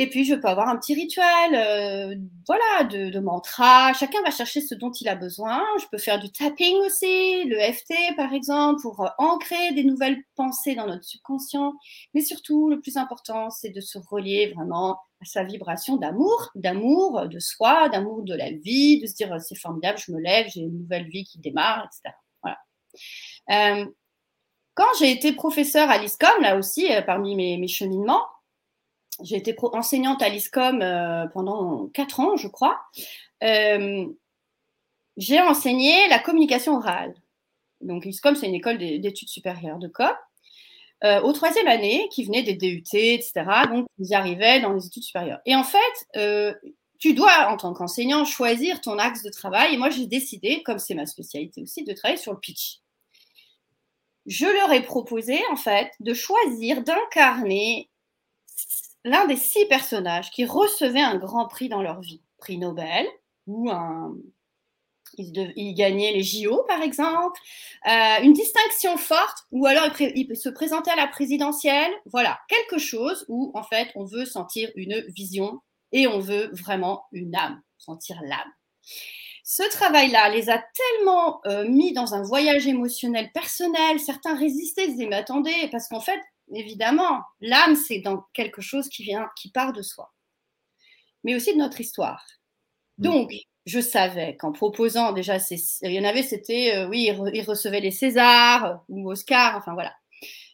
et 0.01 0.09
puis, 0.09 0.25
je 0.25 0.35
peux 0.35 0.49
avoir 0.49 0.71
un 0.71 0.79
petit 0.79 0.95
rituel, 0.95 1.55
euh, 1.55 2.15
voilà, 2.47 2.85
de, 2.85 3.21
mantra. 3.21 3.93
Chacun 3.93 4.23
va 4.23 4.31
chercher 4.31 4.63
ce 4.63 4.75
dont 4.75 4.91
il 4.93 5.07
a 5.11 5.15
besoin. 5.15 5.63
Je 5.79 5.85
peux 5.93 5.99
faire 5.99 6.19
du 6.19 6.33
tapping 6.33 6.75
aussi, 6.87 7.45
le 7.45 7.61
FT 7.71 8.17
par 8.17 8.33
exemple, 8.33 8.81
pour 8.81 9.03
euh, 9.03 9.09
ancrer 9.19 9.75
des 9.75 9.85
nouvelles 9.85 10.17
pensées 10.37 10.75
dans 10.75 10.87
notre 10.87 11.05
subconscient. 11.05 11.75
Mais 12.15 12.23
surtout, 12.23 12.71
le 12.71 12.81
plus 12.81 12.97
important, 12.97 13.51
c'est 13.51 13.69
de 13.69 13.83
se 13.83 13.99
relier 13.99 14.55
vraiment 14.57 14.93
à 15.21 15.27
sa 15.27 15.45
vibration 15.45 15.97
d'amour, 15.99 16.51
d'amour 16.55 17.29
de 17.29 17.39
soi, 17.39 17.91
d'amour 17.91 18.23
de 18.23 18.35
la 18.35 18.53
vie, 18.53 19.03
de 19.03 19.07
se 19.07 19.13
dire 19.13 19.39
c'est 19.39 19.59
formidable, 19.59 19.99
je 19.99 20.13
me 20.13 20.19
lève, 20.19 20.47
j'ai 20.49 20.61
une 20.61 20.79
nouvelle 20.79 21.09
vie 21.11 21.25
qui 21.25 21.41
démarre, 21.41 21.85
etc. 21.85 22.17
Voilà. 22.43 22.57
Euh, 23.51 23.85
quand 24.73 24.99
j'ai 24.99 25.11
été 25.11 25.35
professeur 25.35 25.91
à 25.91 25.99
l'ISCOM, 25.99 26.41
là 26.41 26.57
aussi, 26.57 26.89
parmi 27.05 27.37
mes, 27.37 27.59
mes 27.59 27.69
cheminements, 27.69 28.25
j'ai 29.23 29.37
été 29.37 29.55
enseignante 29.61 30.23
à 30.23 30.29
l'ISCOM 30.29 30.81
euh, 30.83 31.27
pendant 31.29 31.89
quatre 31.89 32.21
ans, 32.21 32.37
je 32.37 32.49
crois. 32.49 32.81
Euh, 33.43 34.07
j'ai 35.17 35.41
enseigné 35.41 36.09
la 36.09 36.19
communication 36.19 36.77
orale. 36.77 37.15
Donc, 37.81 38.05
l'ISCOM, 38.05 38.35
c'est 38.37 38.47
une 38.47 38.55
école 38.55 38.79
d'études 38.79 39.29
supérieures 39.29 39.79
de 39.79 39.89
COP. 39.89 40.17
Euh, 41.03 41.21
au 41.23 41.33
troisième 41.33 41.67
année, 41.67 42.09
qui 42.13 42.25
venait 42.25 42.43
des 42.43 42.55
DUT, 42.55 42.83
etc. 42.93 43.33
Donc, 43.71 43.87
ils 43.99 44.15
arrivaient 44.15 44.61
dans 44.61 44.73
les 44.73 44.87
études 44.87 45.03
supérieures. 45.03 45.41
Et 45.47 45.57
en 45.57 45.65
fait, 45.65 46.59
tu 46.99 47.15
dois, 47.15 47.49
en 47.49 47.57
tant 47.57 47.73
qu'enseignant, 47.73 48.27
choisir 48.27 48.81
ton 48.83 48.99
axe 48.99 49.23
de 49.23 49.31
travail. 49.31 49.75
Et 49.75 49.79
moi, 49.79 49.89
j'ai 49.89 50.07
décidé, 50.07 50.63
comme 50.63 50.79
c'est 50.79 50.95
ma 50.95 51.07
spécialité 51.07 51.63
aussi, 51.63 51.85
de 51.85 51.93
travailler 51.95 52.21
sur 52.21 52.33
le 52.33 52.39
pitch. 52.39 52.81
Je 54.27 54.45
leur 54.45 54.71
ai 54.73 54.83
proposé, 54.83 55.41
en 55.51 55.57
fait, 55.57 55.91
de 56.01 56.13
choisir 56.13 56.83
d'incarner 56.83 57.91
l'un 59.05 59.27
des 59.27 59.37
six 59.37 59.67
personnages 59.67 60.31
qui 60.31 60.45
recevaient 60.45 61.01
un 61.01 61.17
grand 61.17 61.47
prix 61.47 61.69
dans 61.69 61.83
leur 61.83 62.01
vie, 62.01 62.23
prix 62.39 62.59
Nobel 62.59 63.07
ou 63.47 63.71
un, 63.71 64.15
il, 65.17 65.75
gagnait 65.75 66.13
les 66.13 66.23
JO, 66.23 66.65
par 66.69 66.83
exemple, 66.83 67.41
euh, 67.87 68.23
une 68.23 68.33
distinction 68.33 68.97
forte, 68.97 69.39
ou 69.51 69.67
alors 69.67 69.89
il, 70.01 70.37
se 70.37 70.49
présentait 70.49 70.91
à 70.91 70.97
la 70.97 71.07
présidentielle. 71.07 71.91
Voilà, 72.07 72.39
quelque 72.49 72.79
chose 72.79 73.25
où, 73.29 73.51
en 73.55 73.63
fait, 73.63 73.89
on 73.95 74.05
veut 74.05 74.25
sentir 74.25 74.71
une 74.77 75.01
vision 75.09 75.61
et 75.93 76.07
on 76.07 76.21
veut 76.21 76.51
vraiment 76.53 77.05
une 77.13 77.35
âme, 77.35 77.61
sentir 77.79 78.21
l'âme. 78.23 78.53
Ce 79.43 79.69
travail-là 79.69 80.29
les 80.29 80.49
a 80.49 80.59
tellement 80.59 81.41
euh, 81.47 81.69
mis 81.69 81.93
dans 81.93 82.15
un 82.15 82.23
voyage 82.23 82.69
émotionnel 82.69 83.31
personnel. 83.33 83.99
Certains 83.99 84.37
résistaient, 84.37 84.85
ils 84.85 84.93
disaient, 84.93 85.07
mais 85.07 85.17
attendez, 85.17 85.69
parce 85.73 85.89
qu'en 85.89 86.01
fait, 86.01 86.21
évidemment. 86.55 87.23
L'âme, 87.41 87.77
c'est 87.77 88.01
dans 88.01 88.25
quelque 88.35 88.61
chose 88.61 88.89
qui 88.89 89.03
vient, 89.03 89.29
qui 89.37 89.51
part 89.51 89.73
de 89.73 89.83
soi, 89.83 90.13
mais 91.25 91.35
aussi 91.35 91.53
de 91.53 91.59
notre 91.59 91.81
histoire. 91.81 92.25
Mm. 92.99 93.03
Donc, 93.05 93.33
je 93.67 93.81
savais 93.81 94.37
qu'en 94.37 94.53
proposant 94.53 95.13
déjà, 95.13 95.37
il 95.83 95.93
y 95.93 96.01
en 96.01 96.05
avait, 96.05 96.23
c'était, 96.23 96.77
euh, 96.77 96.89
oui, 96.89 97.11
ils 97.35 97.43
recevaient 97.43 97.81
les 97.81 97.91
Césars 97.91 98.83
ou 98.89 99.11
Oscars, 99.11 99.57
enfin 99.57 99.75
voilà. 99.75 99.95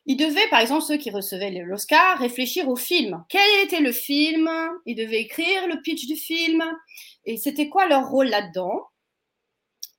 Ils 0.08 0.16
devaient, 0.16 0.48
par 0.48 0.60
exemple, 0.60 0.82
ceux 0.82 0.96
qui 0.98 1.10
recevaient 1.10 1.50
l'Oscar, 1.50 2.18
réfléchir 2.18 2.68
au 2.68 2.76
film. 2.76 3.24
Quel 3.28 3.64
était 3.64 3.80
le 3.80 3.90
film? 3.90 4.48
Ils 4.86 4.94
devaient 4.94 5.20
écrire 5.20 5.66
le 5.66 5.80
pitch 5.82 6.06
du 6.06 6.14
film. 6.14 6.62
Et 7.24 7.36
c'était 7.36 7.68
quoi 7.68 7.88
leur 7.88 8.08
rôle 8.08 8.28
là-dedans? 8.28 8.86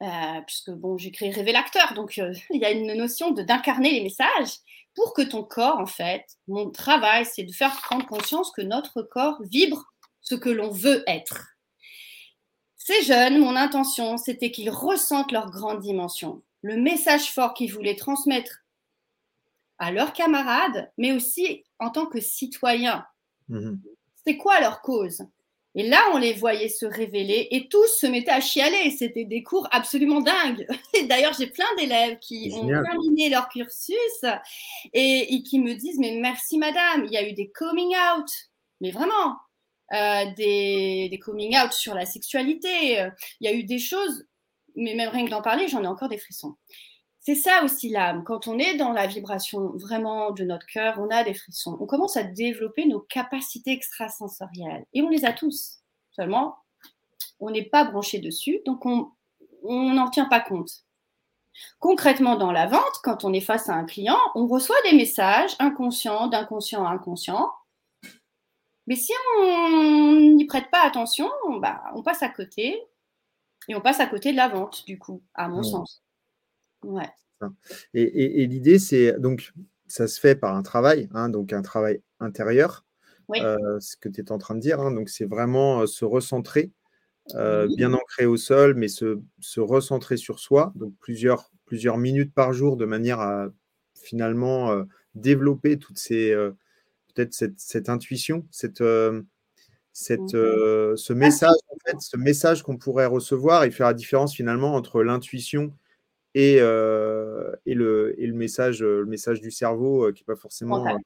Euh, 0.02 0.42
Puisque, 0.46 0.72
bon, 0.72 0.98
j'écris 0.98 1.32
rêver 1.32 1.52
l'acteur, 1.52 1.94
donc 1.94 2.18
euh, 2.20 2.34
il 2.52 2.62
y 2.62 2.66
a 2.66 2.72
une 2.72 2.94
notion 2.94 3.32
d'incarner 3.32 3.92
les 3.92 4.02
messages 4.02 4.60
pour 4.98 5.14
que 5.14 5.22
ton 5.22 5.44
corps, 5.44 5.78
en 5.78 5.86
fait, 5.86 6.26
mon 6.48 6.72
travail, 6.72 7.24
c'est 7.24 7.44
de 7.44 7.54
faire 7.54 7.80
prendre 7.82 8.08
conscience 8.08 8.52
que 8.52 8.64
notre 8.64 9.04
corps 9.04 9.40
vibre 9.44 9.86
ce 10.22 10.34
que 10.34 10.50
l'on 10.50 10.72
veut 10.72 11.04
être. 11.06 11.50
Ces 12.78 13.04
jeunes, 13.04 13.38
mon 13.38 13.56
intention, 13.56 14.18
c'était 14.18 14.50
qu'ils 14.50 14.72
ressentent 14.72 15.32
leur 15.32 15.52
grande 15.52 15.82
dimension, 15.82 16.42
le 16.64 16.78
message 16.78 17.32
fort 17.32 17.54
qu'ils 17.54 17.72
voulaient 17.72 17.96
transmettre 17.96 18.64
à 19.78 19.92
leurs 19.92 20.14
camarades, 20.14 20.92
mais 20.98 21.12
aussi 21.12 21.64
en 21.78 21.92
tant 21.92 22.08
que 22.08 22.20
citoyens. 22.20 23.06
Mmh 23.50 23.76
c'est 24.26 24.36
quoi 24.36 24.60
leur 24.60 24.82
cause? 24.82 25.22
Et 25.78 25.84
là, 25.84 26.10
on 26.12 26.18
les 26.18 26.34
voyait 26.34 26.70
se 26.70 26.88
révéler 26.88 27.50
et 27.52 27.70
tous 27.70 27.86
se 27.86 28.08
mettaient 28.08 28.32
à 28.32 28.42
chialer. 28.42 28.90
C'était 28.90 29.26
des 29.26 29.44
cours 29.44 29.68
absolument 29.70 30.22
dingues. 30.22 30.66
Et 30.96 31.04
d'ailleurs, 31.04 31.34
j'ai 31.38 31.46
plein 31.46 31.68
d'élèves 31.78 32.18
qui 32.18 32.52
ont 32.56 32.68
terminé 32.68 33.30
leur 33.30 33.48
cursus 33.48 34.26
et, 34.94 35.44
qui 35.44 35.60
me 35.60 35.76
disent 35.76 36.00
Mais 36.00 36.18
merci, 36.20 36.58
madame, 36.58 37.06
il 37.06 37.12
y 37.12 37.18
a 37.18 37.30
eu 37.30 37.34
des 37.34 37.52
coming 37.52 37.94
out. 37.96 38.28
Mais 38.82 38.90
vraiment, 38.90 39.36
euh, 39.94 40.26
des, 40.36 41.10
des, 41.12 41.20
coming 41.20 41.56
out 41.56 41.72
sur 41.72 41.94
la 41.94 42.08
sexualité. 42.08 43.08
Il 43.40 43.46
y 43.46 43.48
a 43.48 43.54
eu 43.54 43.64
des 43.64 43.80
choses, 43.80 44.26
mais 44.76 44.96
même 44.96 45.10
rien 45.10 45.26
que 45.26 45.30
d'en 45.30 45.44
parler, 45.44 45.68
j'en 45.68 45.84
ai 45.84 45.88
encore 45.88 46.10
des 46.10 46.18
frissons. 46.18 46.56
C'est 47.28 47.36
ça 47.36 47.62
aussi 47.66 47.90
l'âme. 47.90 48.24
Quand 48.24 48.48
on 48.48 48.58
est 48.58 48.76
dans 48.78 48.94
la 48.94 49.06
vibration 49.06 49.74
vraiment 49.76 50.32
de 50.32 50.46
notre 50.46 50.66
cœur, 50.66 50.98
on 50.98 51.10
a 51.10 51.26
des 51.26 51.34
frissons. 51.34 51.78
On 51.82 51.86
commence 51.86 52.16
à 52.16 52.24
développer 52.24 52.86
nos 52.86 53.02
capacités 53.02 53.72
extrasensorielles. 53.72 54.86
Et 54.94 55.02
on 55.02 55.10
les 55.10 55.26
a 55.26 55.34
tous. 55.34 55.80
Seulement, 56.12 56.60
on 57.42 57.52
n'est 57.52 57.66
pas 57.66 57.84
branché 57.84 58.20
dessus, 58.20 58.62
donc 58.66 58.86
on 58.86 59.12
n'en 59.66 60.10
tient 60.10 60.30
pas 60.30 60.40
compte. 60.40 60.72
Concrètement, 61.80 62.38
dans 62.38 62.54
la 62.54 62.66
vente, 62.66 63.02
quand 63.04 63.26
on 63.26 63.34
est 63.34 63.42
face 63.42 63.68
à 63.68 63.74
un 63.74 63.84
client, 63.84 64.20
on 64.36 64.48
reçoit 64.48 64.82
des 64.90 64.96
messages 64.96 65.54
inconscients, 65.60 66.28
d'inconscient 66.28 66.86
à 66.86 66.92
inconscient. 66.92 67.52
Mais 68.86 68.96
si 68.96 69.12
on 69.42 70.16
n'y 70.16 70.46
prête 70.46 70.72
pas 70.72 70.84
attention, 70.86 71.30
bah, 71.60 71.84
on 71.94 72.04
passe 72.04 72.24
à 72.24 72.30
côté. 72.30 72.82
Et 73.68 73.76
on 73.76 73.82
passe 73.82 74.00
à 74.00 74.06
côté 74.06 74.32
de 74.32 74.38
la 74.38 74.48
vente, 74.48 74.86
du 74.86 74.98
coup, 74.98 75.22
à 75.34 75.50
mon 75.50 75.62
sens. 75.62 76.07
Ouais. 76.84 77.10
Et, 77.94 78.48
l'idée, 78.48 78.80
c'est 78.80 79.20
donc, 79.20 79.54
ça 79.88 80.08
se 80.08 80.20
fait 80.20 80.36
par 80.36 80.56
un 80.56 80.64
travail, 80.64 81.08
hein, 81.14 81.30
donc 81.30 81.54
un 81.54 81.62
travail 81.62 82.02
intérieur, 82.20 82.86
euh, 83.36 83.80
ce 83.80 83.96
que 83.98 84.10
tu 84.10 84.22
es 84.22 84.32
en 84.32 84.38
train 84.38 84.56
de 84.56 84.60
dire. 84.60 84.80
Hein, 84.80 84.92
donc, 84.92 85.10
c'est 85.10 85.26
vraiment 85.26 85.82
euh, 85.82 85.86
se 85.86 86.06
recentrer, 86.06 86.72
euh, 87.36 87.68
bien 87.76 87.94
ancré 87.94 88.26
au 88.26 88.38
sol, 88.38 88.76
mais 88.76 88.88
se, 88.88 89.20
se, 89.40 89.60
recentrer 89.60 90.18
sur 90.18 90.40
soi, 90.40 90.72
donc 90.76 90.94
plusieurs, 91.00 91.52
plusieurs 91.66 91.98
minutes 91.98 92.34
par 92.34 92.54
jour, 92.54 92.78
de 92.78 92.86
manière 92.86 93.20
à 93.20 93.48
finalement 94.02 94.86
développer 95.16 95.78
toutes 95.78 95.98
ces, 95.98 96.34
peut-être 97.14 97.34
cette, 97.34 97.60
cette, 97.60 97.90
intuition, 97.90 98.46
cette, 98.52 98.84
cette, 99.92 100.32
ce 100.32 101.14
message, 101.14 101.58
en 101.70 101.78
fait, 101.86 101.98
ce 102.00 102.16
message 102.16 102.64
qu'on 102.64 102.78
pourrait 102.78 103.08
recevoir 103.08 103.66
et 103.66 103.72
faire 103.72 103.88
la 103.88 103.94
différence 103.94 104.34
finalement 104.34 104.76
entre 104.76 105.04
l'intuition 105.04 105.74
et, 106.34 106.58
euh, 106.60 107.56
et, 107.66 107.74
le, 107.74 108.16
et 108.22 108.28
le, 108.28 108.34
message, 108.34 108.82
le 108.82 109.06
message 109.06 109.42
du 109.42 109.52
cerveau 109.52 110.06
euh, 110.06 110.12
qui 110.12 110.22
n'est 110.22 110.36
pas 110.36 110.40
forcément 110.40 110.86
euh, 110.88 110.98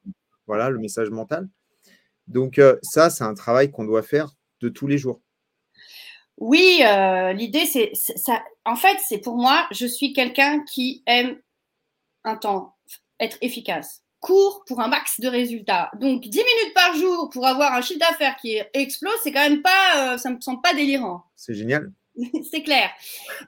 voilà, 0.46 0.70
le 0.70 0.78
message 0.78 1.10
mental. 1.10 1.48
Donc 2.26 2.60
ça, 2.82 3.10
c'est 3.10 3.24
un 3.24 3.34
travail 3.34 3.70
qu'on 3.70 3.84
doit 3.84 4.02
faire 4.02 4.32
de 4.60 4.68
tous 4.68 4.86
les 4.86 4.96
jours. 4.96 5.20
Oui, 6.38 6.82
l'idée, 7.34 7.66
c'est 7.66 7.90
ça. 7.94 8.42
En 8.64 8.76
fait, 8.76 8.96
c'est 9.06 9.18
pour 9.18 9.36
moi, 9.36 9.66
je 9.72 9.86
suis 9.86 10.12
quelqu'un 10.12 10.62
qui 10.64 11.02
aime 11.06 11.36
un 12.24 12.36
temps, 12.36 12.76
être 13.18 13.38
efficace, 13.40 14.02
court 14.20 14.64
pour 14.66 14.80
un 14.80 14.88
max 14.88 15.20
de 15.20 15.28
résultats. 15.28 15.90
Donc 15.98 16.22
10 16.22 16.30
minutes 16.30 16.74
par 16.74 16.94
jour 16.94 17.28
pour 17.30 17.46
avoir 17.46 17.72
un 17.74 17.82
chiffre 17.82 18.00
d'affaires 18.00 18.36
qui 18.36 18.58
explose, 18.72 19.12
c'est 19.22 19.32
quand 19.32 19.48
même 19.48 19.62
pas, 19.62 20.16
ça 20.16 20.30
me 20.30 20.40
semble 20.40 20.62
pas 20.62 20.74
délirant. 20.74 21.24
C'est 21.36 21.54
génial. 21.54 21.92
c'est 22.50 22.62
clair. 22.62 22.90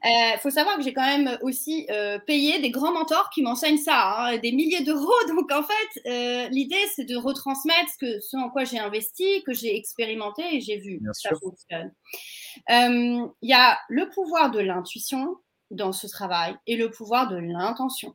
Il 0.05 0.09
euh, 0.09 0.39
faut 0.39 0.51
savoir 0.51 0.77
que 0.77 0.83
j'ai 0.83 0.95
quand 0.95 1.07
même 1.07 1.39
aussi 1.43 1.87
euh, 1.91 2.19
payé 2.19 2.61
des 2.61 2.71
grands 2.71 2.93
mentors 2.93 3.29
qui 3.31 3.43
m'enseignent 3.43 3.79
ça, 3.79 4.17
hein, 4.17 4.39
des 4.39 4.53
milliers 4.53 4.83
d'euros. 4.83 5.13
Donc 5.29 5.53
en 5.53 5.63
fait, 5.63 6.01
euh, 6.07 6.49
l'idée 6.49 6.83
c'est 6.95 7.05
de 7.05 7.17
retransmettre 7.17 7.91
ce, 7.93 7.99
que, 7.99 8.21
ce 8.21 8.37
en 8.37 8.49
quoi 8.51 8.65
j'ai 8.65 8.79
investi, 8.79 9.43
que 9.45 9.53
j'ai 9.53 9.77
expérimenté 9.77 10.43
et 10.57 10.61
j'ai 10.61 10.79
vu. 10.79 10.99
Bien 11.01 11.13
ça 11.13 11.31
fonctionne. 11.41 11.93
Il 12.69 13.49
y 13.49 13.53
a 13.53 13.79
le 13.89 14.09
pouvoir 14.09 14.51
de 14.51 14.61
l'intuition 14.61 15.37
dans 15.71 15.93
ce 15.93 16.07
travail 16.07 16.57
et 16.67 16.77
le 16.77 16.91
pouvoir 16.91 17.29
de 17.29 17.37
l'intention. 17.37 18.15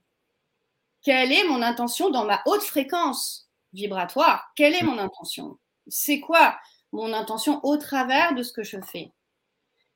Quelle 1.04 1.32
est 1.32 1.48
mon 1.48 1.62
intention 1.62 2.10
dans 2.10 2.26
ma 2.26 2.42
haute 2.46 2.64
fréquence 2.64 3.50
vibratoire? 3.74 4.52
Quelle 4.56 4.74
est 4.74 4.84
mon 4.84 4.98
intention? 4.98 5.58
C'est 5.88 6.20
quoi 6.20 6.58
mon 6.92 7.14
intention 7.14 7.60
au 7.64 7.78
travers 7.78 8.34
de 8.34 8.44
ce 8.44 8.52
que 8.52 8.64
je 8.64 8.78
fais? 8.82 9.12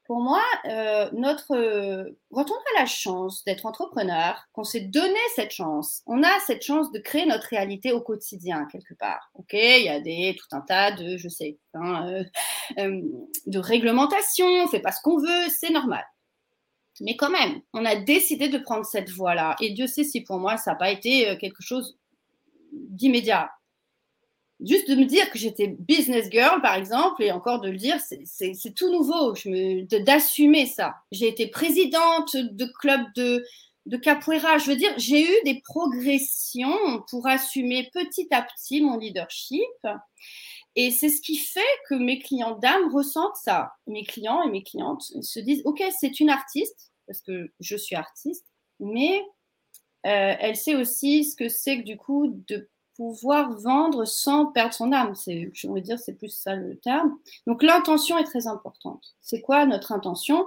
Pour 0.06 0.20
moi, 0.20 0.44
euh, 0.66 1.10
notre, 1.14 1.56
quand 2.34 2.52
on 2.52 2.56
a 2.56 2.80
la 2.80 2.86
chance 2.86 3.44
d'être 3.46 3.66
entrepreneur, 3.66 4.46
qu'on 4.52 4.66
s'est 4.66 4.82
donné 4.82 5.20
cette 5.36 5.52
chance, 5.52 6.02
on 6.08 6.24
a 6.24 6.40
cette 6.46 6.62
chance 6.62 6.92
de 6.92 7.00
créer 7.00 7.26
notre 7.26 7.48
réalité 7.48 7.94
au 7.94 8.02
quotidien 8.02 8.68
quelque 8.70 8.94
part. 8.96 9.32
Ok, 9.36 9.54
il 9.54 9.86
y 9.86 9.90
a 9.90 10.02
des 10.02 10.36
tout 10.38 10.54
un 10.56 10.60
tas 10.60 10.92
de, 10.92 11.16
je 11.16 11.30
sais, 11.30 11.58
hein, 11.74 12.06
euh, 12.10 12.24
euh, 12.80 13.02
de 13.48 13.60
réglementations, 13.60 14.46
on 14.46 14.68
fait 14.68 14.82
pas 14.82 14.92
ce 14.92 15.02
qu'on 15.02 15.20
veut, 15.20 15.50
c'est 15.50 15.72
normal. 15.72 16.04
Mais 17.00 17.16
quand 17.16 17.32
même, 17.32 17.62
on 17.74 17.86
a 17.86 17.96
décidé 17.96 18.50
de 18.50 18.58
prendre 18.58 18.86
cette 18.86 19.10
voie-là. 19.10 19.56
Et 19.62 19.72
Dieu 19.72 19.88
sait 19.88 20.04
si 20.04 20.22
pour 20.22 20.38
moi, 20.38 20.58
ça 20.58 20.72
n'a 20.72 20.78
pas 20.78 20.92
été 20.92 21.38
quelque 21.40 21.64
chose 21.64 21.98
d'immédiat 22.72 23.50
juste 24.64 24.90
de 24.90 24.96
me 24.96 25.06
dire 25.06 25.30
que 25.30 25.38
j'étais 25.38 25.68
business 25.68 26.30
girl, 26.32 26.62
par 26.62 26.76
exemple, 26.76 27.22
et 27.22 27.32
encore 27.32 27.62
de 27.62 27.70
le 27.70 27.78
dire, 27.78 27.98
c'est 28.00 28.74
tout 28.76 28.92
nouveau, 28.92 29.34
d'assumer 30.06 30.66
ça. 30.66 30.96
J'ai 31.12 31.28
été 31.28 31.48
présidente 31.48 32.36
de 32.36 32.66
club 32.66 33.02
de, 33.16 33.44
de 33.86 33.98
capoeira. 33.98 34.58
Je 34.58 34.70
veux 34.70 34.76
dire, 34.76 34.94
j'ai 34.98 35.22
eu 35.22 35.44
des 35.46 35.62
progressions 35.62 37.04
pour 37.10 37.28
assumer 37.28 37.90
petit 37.94 38.28
à 38.32 38.42
petit 38.42 38.82
mon 38.82 38.98
leadership. 38.98 39.62
Et 40.76 40.90
c'est 40.90 41.10
ce 41.10 41.22
qui 41.22 41.38
fait 41.38 41.62
que 41.88 41.96
mes 41.96 42.20
clients 42.20 42.58
d'âme 42.58 42.92
ressentent 42.94 43.36
ça. 43.36 43.74
Mes 43.86 44.04
clients 44.04 44.42
et 44.44 44.50
mes 44.50 44.64
clientes 44.64 45.04
se 45.22 45.40
disent, 45.40 45.62
OK, 45.66 45.84
c'est 46.00 46.20
une 46.20 46.30
artiste, 46.30 46.92
parce 47.06 47.22
que 47.22 47.52
je 47.60 47.76
suis 47.76 47.96
artiste, 47.96 48.48
mais 48.80 49.22
euh, 50.06 50.36
elle 50.40 50.56
sait 50.56 50.76
aussi 50.76 51.24
ce 51.26 51.36
que 51.36 51.48
c'est 51.48 51.78
que 51.78 51.84
du 51.84 51.96
coup 51.96 52.28
de 52.48 52.70
pouvoir 52.96 53.52
vendre 53.60 54.06
sans 54.06 54.48
perdre 54.48 54.74
son 54.74 54.92
âme. 54.92 55.16
C'est, 55.16 55.50
je 55.54 55.68
veux 55.68 55.82
dire, 55.82 56.00
c'est 56.00 56.14
plus 56.14 56.30
ça 56.30 56.56
le 56.56 56.78
terme. 56.78 57.18
Donc 57.48 57.64
l'intention 57.64 58.18
est 58.18 58.24
très 58.24 58.48
importante. 58.48 59.16
C'est 59.22 59.42
quoi 59.42 59.66
notre 59.66 59.92
intention? 59.92 60.46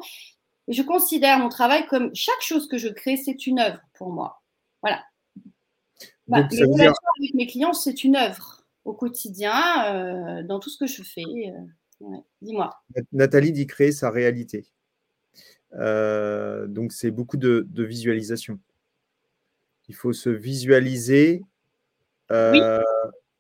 Je 0.68 0.82
considère 0.82 1.38
mon 1.38 1.48
travail 1.48 1.87
comme 1.87 2.14
chaque 2.14 2.40
chose 2.40 2.68
que 2.68 2.78
je 2.78 2.88
crée, 2.88 3.16
c'est 3.16 3.46
une 3.46 3.61
œuvre 3.61 3.80
pour 3.94 4.11
moi. 4.11 4.42
Voilà. 4.82 5.02
Bah, 6.26 6.46
les 6.50 6.64
relations 6.64 6.94
avec 7.20 7.35
mes 7.35 7.46
clients, 7.46 7.72
c'est 7.72 8.02
une 8.02 8.16
œuvre 8.16 8.64
au 8.85 8.92
quotidien, 8.92 9.94
euh, 9.94 10.42
dans 10.42 10.59
tout 10.59 10.70
ce 10.70 10.78
que 10.78 10.87
je 10.87 11.02
fais. 11.02 11.22
Euh, 11.22 12.16
dis-moi. 12.42 12.76
Nathalie 13.12 13.52
dit 13.52 13.66
créer 13.66 13.92
sa 13.92 14.11
réalité. 14.11 14.66
Euh, 15.74 16.66
donc 16.66 16.92
c'est 16.92 17.11
beaucoup 17.11 17.37
de 17.37 17.82
visualisation. 17.82 18.59
Il 19.88 19.94
faut 19.94 20.12
se 20.12 20.30
visualiser 20.30 21.42
oui. 22.30 22.60
Euh, 22.60 22.82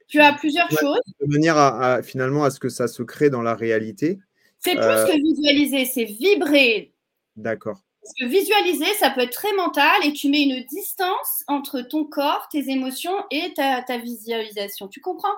tu 0.08 0.20
as 0.20 0.32
plusieurs 0.34 0.70
choses. 0.70 1.00
De 1.20 1.26
manière 1.26 1.56
à, 1.56 2.02
finalement 2.02 2.44
à 2.44 2.50
ce 2.50 2.60
que 2.60 2.68
ça 2.68 2.88
se 2.88 3.02
crée 3.02 3.30
dans 3.30 3.42
la 3.42 3.54
réalité. 3.54 4.18
C'est 4.58 4.74
plus 4.74 4.84
euh, 4.84 5.06
que 5.06 5.12
visualiser, 5.12 5.84
c'est 5.84 6.04
vibrer. 6.04 6.92
D'accord. 7.36 7.80
Parce 8.02 8.14
que 8.20 8.26
visualiser, 8.26 8.92
ça 8.94 9.10
peut 9.10 9.22
être 9.22 9.32
très 9.32 9.52
mental 9.54 10.04
et 10.04 10.12
tu 10.12 10.28
mets 10.28 10.42
une 10.42 10.64
distance 10.64 11.42
entre 11.48 11.80
ton 11.80 12.04
corps, 12.04 12.48
tes 12.50 12.70
émotions 12.70 13.16
et 13.32 13.52
ta, 13.54 13.98
visualisation. 13.98 14.86
Tu 14.86 15.00
comprends? 15.00 15.34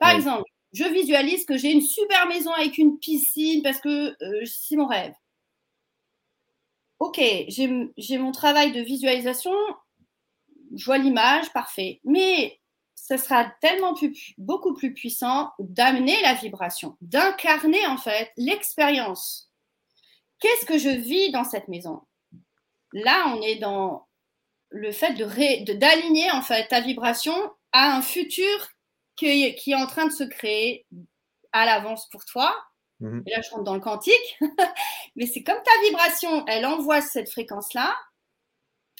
Par 0.00 0.10
exemple, 0.10 0.44
je 0.72 0.84
visualise 0.84 1.44
que 1.44 1.56
j'ai 1.56 1.70
une 1.70 1.80
super 1.80 2.26
maison 2.26 2.52
avec 2.52 2.76
une 2.76 2.98
piscine 2.98 3.62
parce 3.62 3.80
que 3.80 4.16
euh, 4.22 4.44
c'est 4.44 4.76
mon 4.76 4.86
rêve. 4.86 5.12
Ok, 6.98 7.20
j'ai 7.46 8.18
mon 8.18 8.32
travail 8.32 8.72
de 8.72 8.80
visualisation, 8.80 9.52
je 10.74 10.84
vois 10.84 10.98
l'image, 10.98 11.52
parfait. 11.52 12.00
Mais 12.02 12.57
ce 13.06 13.16
sera 13.16 13.44
tellement 13.60 13.94
plus, 13.94 14.34
beaucoup 14.38 14.74
plus 14.74 14.92
puissant 14.92 15.52
d'amener 15.58 16.20
la 16.22 16.34
vibration, 16.34 16.96
d'incarner 17.00 17.86
en 17.86 17.96
fait 17.96 18.32
l'expérience. 18.36 19.50
Qu'est-ce 20.40 20.66
que 20.66 20.78
je 20.78 20.88
vis 20.88 21.30
dans 21.30 21.44
cette 21.44 21.68
maison? 21.68 22.02
Là, 22.92 23.34
on 23.34 23.42
est 23.42 23.56
dans 23.56 24.06
le 24.70 24.92
fait 24.92 25.14
de 25.14 25.72
d'aligner 25.74 26.30
en 26.30 26.42
fait 26.42 26.68
ta 26.68 26.80
vibration 26.80 27.34
à 27.72 27.96
un 27.96 28.02
futur 28.02 28.68
qui, 29.16 29.54
qui, 29.56 29.72
est 29.72 29.76
en 29.76 29.86
train 29.86 30.06
de 30.06 30.12
se 30.12 30.24
créer 30.24 30.86
à 31.52 31.66
l'avance 31.66 32.08
pour 32.10 32.24
toi. 32.24 32.54
Mhm. 33.00 33.22
Et 33.26 33.30
là, 33.30 33.40
je 33.42 33.50
rentre 33.50 33.64
dans 33.64 33.74
le 33.74 33.80
quantique. 33.80 34.38
Mais 35.16 35.26
c'est 35.26 35.42
comme 35.42 35.62
ta 35.62 35.88
vibration, 35.88 36.44
elle 36.46 36.66
envoie 36.66 37.00
cette 37.00 37.30
fréquence-là. 37.30 37.96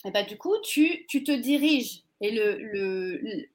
Et 0.04 0.11
ben, 0.11 0.24
du 0.26 0.38
coup, 0.38 0.56
tu, 0.62 1.06
tu 1.08 1.24
te 1.24 1.32
diriges. 1.32 2.02
Et 2.20 2.30
le, 2.32 2.56
le, 2.58 3.48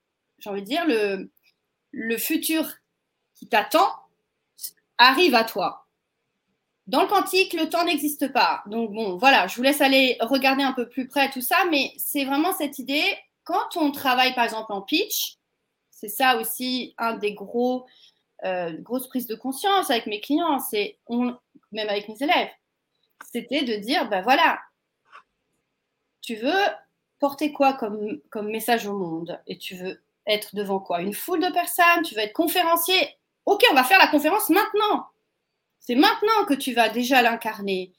j'ai 0.44 0.50
envie 0.50 0.62
de 0.62 0.68
dire, 0.68 0.86
le, 0.86 2.18
futur 2.18 2.68
qui 3.34 3.48
t'attend 3.48 3.88
arrive 4.98 5.36
à 5.36 5.46
toi. 5.46 5.88
Dans 6.88 7.02
le 7.02 7.08
quantique, 7.08 7.54
le 7.54 7.70
temps 7.70 7.86
n'existe 7.86 8.34
pas. 8.34 8.62
Donc 8.66 8.92
bon, 8.92 9.16
voilà, 9.16 9.48
je 9.48 9.56
vous 9.56 9.64
laisse 9.64 9.80
aller 9.80 10.18
regarder 10.20 10.64
un 10.64 10.74
peu 10.74 10.90
plus 10.90 11.08
près 11.08 11.32
tout 11.32 11.42
ça, 11.42 11.56
mais 11.72 11.94
c'est 11.98 12.26
vraiment 12.26 12.52
cette 12.52 12.78
idée, 12.78 13.06
quand 13.46 13.78
on 13.78 13.92
travaille 13.92 14.36
par 14.36 14.44
exemple 14.44 14.74
en 14.74 14.82
pitch, 14.82 15.38
c'est 15.92 16.10
ça 16.10 16.38
aussi 16.38 16.94
un 16.98 17.16
des 17.16 17.34
gros, 17.34 17.86
euh, 18.44 18.74
grosses 18.80 19.08
prises 19.08 19.28
de 19.28 19.36
conscience 19.36 19.90
avec 19.90 20.08
mes 20.08 20.20
clients, 20.20 20.60
c'est 20.60 20.98
même 21.10 21.90
avec 21.90 22.10
mes 22.10 22.22
élèves, 22.22 22.50
c'était 23.32 23.64
de 23.64 23.76
dire, 23.76 24.10
ben 24.10 24.22
voilà, 24.22 24.60
tu 26.22 26.36
veux 26.36 26.64
porter 27.20 27.54
quoi 27.54 27.74
comme, 27.74 28.20
comme 28.30 28.50
message 28.50 28.86
au 28.86 28.98
monde? 28.98 29.40
Et 29.48 29.58
tu 29.58 29.76
veux 29.76 30.03
être 30.28 30.56
devant 30.56 30.80
quoi? 30.80 31.02
Une 31.02 31.14
foule 31.14 31.42
de 31.42 31.52
personnes 31.52 32.04
Tu 32.04 32.16
veux 32.16 32.22
être 32.22 32.34
conférencier 32.34 33.18
Ok, 33.46 33.64
on 33.72 33.76
va 33.76 33.84
faire 33.84 34.00
la 34.00 34.08
conférence 34.08 34.50
maintenant. 34.50 35.08
C'est 35.80 35.96
maintenant 35.96 36.46
que 36.48 36.54
tu 36.54 36.74
vas 36.74 36.90
déjà 36.90 37.22
l'incarner. 37.22 37.92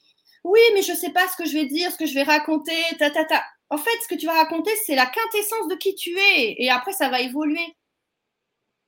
Oui, 0.43 0.59
mais 0.73 0.81
je 0.81 0.91
ne 0.91 0.97
sais 0.97 1.11
pas 1.11 1.27
ce 1.27 1.37
que 1.37 1.45
je 1.45 1.53
vais 1.53 1.65
dire, 1.65 1.91
ce 1.91 1.97
que 1.97 2.05
je 2.05 2.13
vais 2.15 2.23
raconter, 2.23 2.75
ta, 2.97 3.09
ta, 3.11 3.25
ta. 3.25 3.43
En 3.69 3.77
fait, 3.77 3.97
ce 4.03 4.07
que 4.07 4.15
tu 4.15 4.25
vas 4.25 4.33
raconter, 4.33 4.71
c'est 4.85 4.95
la 4.95 5.05
quintessence 5.05 5.67
de 5.67 5.75
qui 5.75 5.95
tu 5.95 6.17
es. 6.17 6.55
Et 6.59 6.69
après, 6.69 6.93
ça 6.93 7.09
va 7.09 7.21
évoluer. 7.21 7.75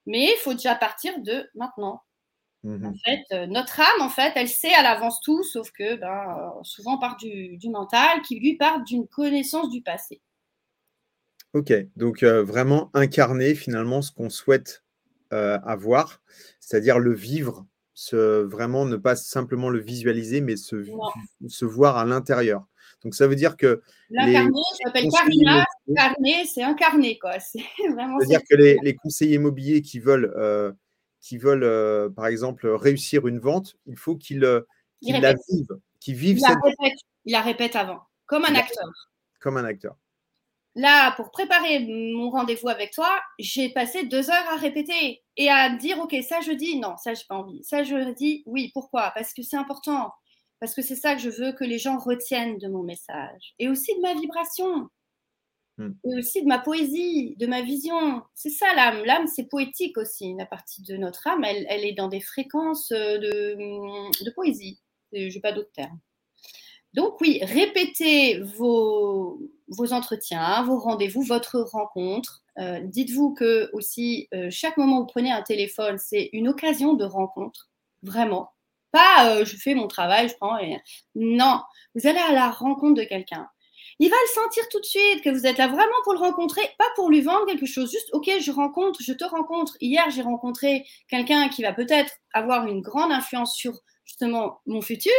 Mais 0.05 0.31
il 0.33 0.37
faut 0.37 0.53
déjà 0.53 0.75
partir 0.75 1.19
de 1.19 1.49
maintenant. 1.53 2.01
Mhm. 2.63 2.85
En 2.87 2.93
fait, 3.05 3.23
euh, 3.33 3.47
notre 3.47 3.79
âme, 3.79 4.01
en 4.01 4.09
fait, 4.09 4.33
elle 4.35 4.49
sait 4.49 4.73
à 4.73 4.81
l'avance 4.81 5.19
tout, 5.21 5.43
sauf 5.43 5.69
que 5.71 5.95
ben, 5.95 6.07
euh, 6.57 6.63
souvent 6.63 6.95
on 6.95 6.99
part 6.99 7.17
du, 7.17 7.57
du 7.57 7.69
mental 7.69 8.21
qui 8.21 8.39
lui 8.39 8.55
part 8.57 8.81
d'une 8.83 9.07
connaissance 9.07 9.69
du 9.69 9.81
passé. 9.81 10.21
Ok, 11.53 11.73
donc 11.95 12.23
euh, 12.23 12.43
vraiment 12.43 12.91
incarner 12.93 13.55
finalement 13.55 14.01
ce 14.01 14.11
qu'on 14.11 14.29
souhaite 14.29 14.83
euh, 15.33 15.57
avoir, 15.63 16.21
c'est-à-dire 16.59 16.99
le 16.99 17.13
vivre, 17.13 17.65
vraiment 18.11 18.85
ne 18.85 18.97
pas 18.97 19.15
simplement 19.15 19.69
le 19.69 19.79
visualiser, 19.79 20.41
mais 20.41 20.55
se, 20.55 20.85
se 21.47 21.65
voir 21.65 21.97
à 21.97 22.05
l'intérieur. 22.05 22.67
Donc 23.03 23.15
ça 23.15 23.27
veut 23.27 23.35
dire 23.35 23.57
que. 23.57 23.81
L'incarner, 24.09 24.61
ça 24.71 24.85
s'appelle 24.85 25.09
Carina, 25.09 25.65
incarner, 25.89 26.45
c'est 26.45 26.63
incarner, 26.63 27.17
quoi. 27.17 27.39
C'est 27.39 27.61
vraiment. 27.91 28.19
C'est-à-dire 28.19 28.41
que 28.49 28.55
les, 28.55 28.95
conseillers 28.95 29.35
immobiliers 29.35 29.81
qui 29.81 29.99
veulent, 29.99 30.33
euh, 30.35 30.71
qui 31.21 31.37
veulent 31.37 32.13
par 32.13 32.27
exemple, 32.27 32.67
réussir 32.67 33.27
une 33.27 33.39
vente, 33.39 33.77
il 33.85 33.97
faut 33.97 34.15
qu'ils 34.15 34.39
la 34.39 35.33
vivent, 35.49 35.77
qu'ils 35.99 36.15
vivent 36.15 36.37
il 36.37 36.41
cette. 36.41 36.49
La 36.49 36.61
répète, 36.61 36.99
il 37.25 37.31
la 37.31 37.41
répète 37.41 37.75
avant, 37.75 38.01
comme 38.25 38.45
un 38.45 38.55
acteur. 38.55 38.89
Comme 39.39 39.57
un 39.57 39.65
acteur. 39.65 39.95
Là, 40.77 41.11
pour 41.13 41.31
préparer 41.31 41.79
mon 41.79 42.29
rendez-vous 42.29 42.69
avec 42.69 42.91
toi, 42.91 43.09
j'ai 43.39 43.69
passé 43.69 44.05
deux 44.05 44.29
heures 44.29 44.47
à 44.47 44.57
répéter 44.57 45.23
et 45.35 45.49
à 45.49 45.75
dire, 45.75 45.97
OK, 45.97 46.15
ça 46.21 46.39
je 46.41 46.51
dis, 46.51 46.77
non, 46.77 46.95
ça 46.97 47.15
j'ai 47.15 47.23
pas 47.27 47.35
envie. 47.35 47.63
Ça 47.63 47.83
je 47.83 48.13
dis, 48.13 48.43
oui, 48.45 48.69
pourquoi? 48.75 49.11
Parce 49.15 49.33
que 49.33 49.41
c'est 49.41 49.57
important. 49.57 50.11
Parce 50.59 50.75
que 50.75 50.83
c'est 50.83 50.95
ça 50.95 51.15
que 51.15 51.21
je 51.21 51.31
veux 51.31 51.51
que 51.51 51.63
les 51.63 51.79
gens 51.79 51.97
retiennent 51.97 52.59
de 52.59 52.67
mon 52.67 52.83
message. 52.83 53.55
Et 53.57 53.69
aussi 53.69 53.95
de 53.95 54.01
ma 54.01 54.13
vibration. 54.13 54.87
Hmm. 55.79 55.93
Et 56.03 56.15
aussi 56.19 56.43
de 56.43 56.47
ma 56.47 56.59
poésie, 56.59 57.35
de 57.39 57.47
ma 57.47 57.63
vision. 57.63 58.21
C'est 58.35 58.51
ça 58.51 58.67
l'âme. 58.75 59.03
L'âme, 59.03 59.25
c'est 59.25 59.49
poétique 59.49 59.97
aussi. 59.97 60.35
La 60.37 60.45
partie 60.45 60.83
de 60.83 60.95
notre 60.95 61.25
âme, 61.25 61.43
elle, 61.43 61.65
elle 61.69 61.85
est 61.85 61.93
dans 61.93 62.07
des 62.07 62.21
fréquences 62.21 62.89
de, 62.89 63.55
de 64.23 64.31
poésie. 64.35 64.79
Je 65.11 65.33
n'ai 65.33 65.41
pas 65.41 65.53
d'autres 65.53 65.73
termes. 65.73 65.99
Donc 66.93 67.19
oui, 67.21 67.39
répétez 67.43 68.39
vos, 68.41 69.39
vos 69.69 69.93
entretiens, 69.93 70.63
vos 70.63 70.79
rendez-vous, 70.79 71.23
votre 71.23 71.59
rencontre. 71.59 72.43
Euh, 72.59 72.79
dites-vous 72.83 73.33
que 73.33 73.69
aussi, 73.73 74.27
euh, 74.33 74.47
chaque 74.49 74.77
moment 74.77 74.97
où 74.97 74.99
vous 75.01 75.07
prenez 75.07 75.31
un 75.31 75.41
téléphone, 75.41 75.97
c'est 75.97 76.29
une 76.33 76.47
occasion 76.47 76.93
de 76.93 77.05
rencontre, 77.05 77.69
vraiment. 78.03 78.51
Pas 78.91 79.35
euh, 79.35 79.45
je 79.45 79.57
fais 79.57 79.75
mon 79.75 79.87
travail, 79.87 80.29
je 80.29 80.35
prends. 80.35 80.57
Non, 81.15 81.61
vous 81.95 82.07
allez 82.07 82.19
à 82.19 82.31
la 82.31 82.49
rencontre 82.49 82.95
de 83.01 83.03
quelqu'un. 83.03 83.47
Il 83.99 84.09
va 84.09 84.15
le 84.15 84.33
sentir 84.33 84.63
tout 84.69 84.79
de 84.79 84.85
suite 84.85 85.23
que 85.23 85.29
vous 85.29 85.47
êtes 85.47 85.57
là 85.57 85.67
vraiment 85.67 85.95
pour 86.03 86.13
le 86.13 86.19
rencontrer, 86.19 86.61
pas 86.77 86.87
pour 86.95 87.09
lui 87.09 87.21
vendre 87.21 87.45
quelque 87.47 87.65
chose. 87.65 87.91
Juste, 87.91 88.09
ok, 88.13 88.29
je 88.39 88.51
rencontre, 88.51 89.01
je 89.01 89.13
te 89.13 89.25
rencontre. 89.25 89.75
Hier, 89.81 90.09
j'ai 90.11 90.21
rencontré 90.21 90.85
quelqu'un 91.09 91.49
qui 91.49 91.63
va 91.63 91.73
peut-être 91.73 92.13
avoir 92.33 92.67
une 92.67 92.81
grande 92.81 93.11
influence 93.11 93.55
sur 93.55 93.73
justement 94.05 94.61
mon 94.67 94.81
futur 94.81 95.11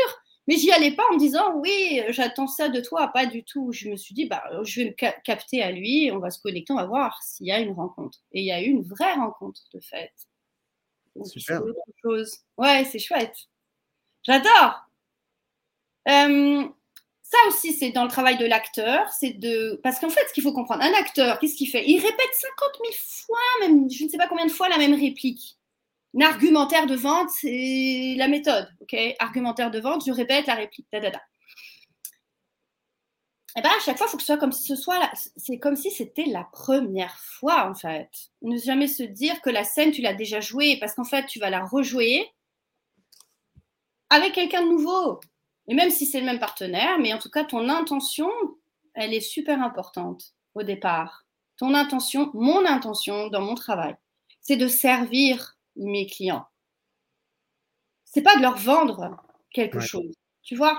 mais 0.49 0.57
j'y 0.57 0.73
allais 0.73 0.93
pas 0.93 1.03
en 1.11 1.15
me 1.15 1.19
disant 1.19 1.55
oui, 1.57 2.01
j'attends 2.09 2.47
ça 2.47 2.71
de 2.71 2.81
toi, 2.81 3.09
pas 3.09 3.27
du 3.27 3.45
tout. 3.45 3.71
Je 3.71 3.91
me 3.91 3.97
suis 3.97 4.15
dit 4.15 4.25
bah 4.25 4.43
je 4.65 4.81
vais 4.81 4.87
me 4.89 5.21
capter 5.23 5.63
à 5.63 5.71
lui, 5.71 6.11
on 6.11 6.19
va 6.19 6.31
se 6.31 6.41
connecter, 6.41 6.73
on 6.73 6.77
va 6.77 6.87
voir 6.87 7.23
s'il 7.23 7.47
y 7.47 7.53
a 7.53 7.61
une 7.61 7.75
rencontre. 7.75 8.19
Et 8.33 8.41
il 8.41 8.47
y 8.47 8.53
a 8.53 8.63
eu 8.63 8.69
une 8.69 8.83
vraie 8.83 9.13
rencontre 9.13 9.61
de 9.75 9.81
fait. 9.81 10.11
Super. 11.23 11.61
Chose. 12.03 12.39
Ouais, 12.57 12.85
c'est 12.85 12.99
chouette. 12.99 13.37
J'adore. 14.23 14.87
Euh, 16.09 16.65
ça 17.23 17.37
aussi, 17.49 17.75
c'est 17.75 17.91
dans 17.91 18.05
le 18.05 18.11
travail 18.11 18.39
de 18.39 18.47
l'acteur. 18.47 19.07
C'est 19.13 19.33
de 19.35 19.79
parce 19.83 20.01
qu'en 20.01 20.09
fait, 20.09 20.27
ce 20.29 20.33
qu'il 20.33 20.43
faut 20.43 20.55
comprendre, 20.55 20.83
un 20.83 20.95
acteur, 20.95 21.39
qu'est-ce 21.41 21.57
qu'il 21.57 21.69
fait? 21.69 21.85
Il 21.87 22.01
répète 22.01 22.31
50 22.33 22.71
000 22.85 22.95
fois, 22.97 23.39
même 23.61 23.91
je 23.91 24.05
ne 24.05 24.09
sais 24.09 24.17
pas 24.17 24.29
combien 24.29 24.47
de 24.47 24.51
fois, 24.51 24.71
la 24.71 24.79
même 24.79 24.95
réplique. 24.95 25.58
Un 26.17 26.23
argumentaire 26.23 26.87
de 26.87 26.95
vente, 26.95 27.31
c'est 27.31 28.15
la 28.17 28.29
méthode. 28.29 28.69
Ok, 28.81 28.97
argumentaire 29.19 29.71
de 29.71 29.81
vente, 29.81 30.05
je 30.07 30.13
répète 30.13 30.47
la 30.47 30.55
réplique. 30.55 30.87
Et 30.93 31.01
eh 33.61 33.63
ben 33.63 33.71
à 33.77 33.81
chaque 33.81 33.99
fois, 33.99 34.07
il 34.07 34.11
faut 34.11 34.17
que 34.17 34.23
ce 34.23 34.27
soit 34.27 34.39
comme 34.39 34.53
si 34.53 34.73
c'est 35.37 35.59
comme 35.59 35.75
si 35.75 35.91
c'était 35.91 36.27
la 36.27 36.45
première 36.45 37.19
fois 37.19 37.69
en 37.69 37.75
fait. 37.75 38.09
Ne 38.43 38.57
jamais 38.57 38.87
se 38.87 39.03
dire 39.03 39.41
que 39.43 39.51
la 39.51 39.65
scène 39.65 39.91
tu 39.91 40.01
l'as 40.01 40.15
déjà 40.15 40.41
jouée 40.41 40.77
parce 40.79 40.95
qu'en 40.95 41.05
fait 41.05 41.27
tu 41.27 41.41
vas 41.41 41.51
la 41.51 41.65
rejouer 41.65 42.31
avec 44.11 44.33
quelqu'un 44.33 44.63
de 44.63 44.69
nouveau. 44.69 45.21
Et 45.67 45.75
même 45.75 45.91
si 45.91 46.07
c'est 46.07 46.21
le 46.21 46.27
même 46.27 46.39
partenaire, 46.39 46.99
mais 46.99 47.13
en 47.13 47.19
tout 47.19 47.31
cas, 47.31 47.45
ton 47.45 47.69
intention, 47.69 48.31
elle 48.95 49.13
est 49.13 49.21
super 49.21 49.63
importante 49.63 50.35
au 50.55 50.63
départ. 50.63 51.25
Ton 51.59 51.75
intention, 51.75 52.31
mon 52.35 52.65
intention 52.65 53.29
dans 53.29 53.43
mon 53.43 53.55
travail, 53.55 53.97
c'est 54.41 54.57
de 54.57 54.67
servir 54.67 55.58
mes 55.79 56.07
clients. 56.07 56.47
C'est 58.05 58.23
pas 58.23 58.37
de 58.37 58.43
leur 58.43 58.57
vendre 58.57 59.23
quelque 59.53 59.81
chose, 59.81 60.15
tu 60.43 60.57
vois? 60.57 60.79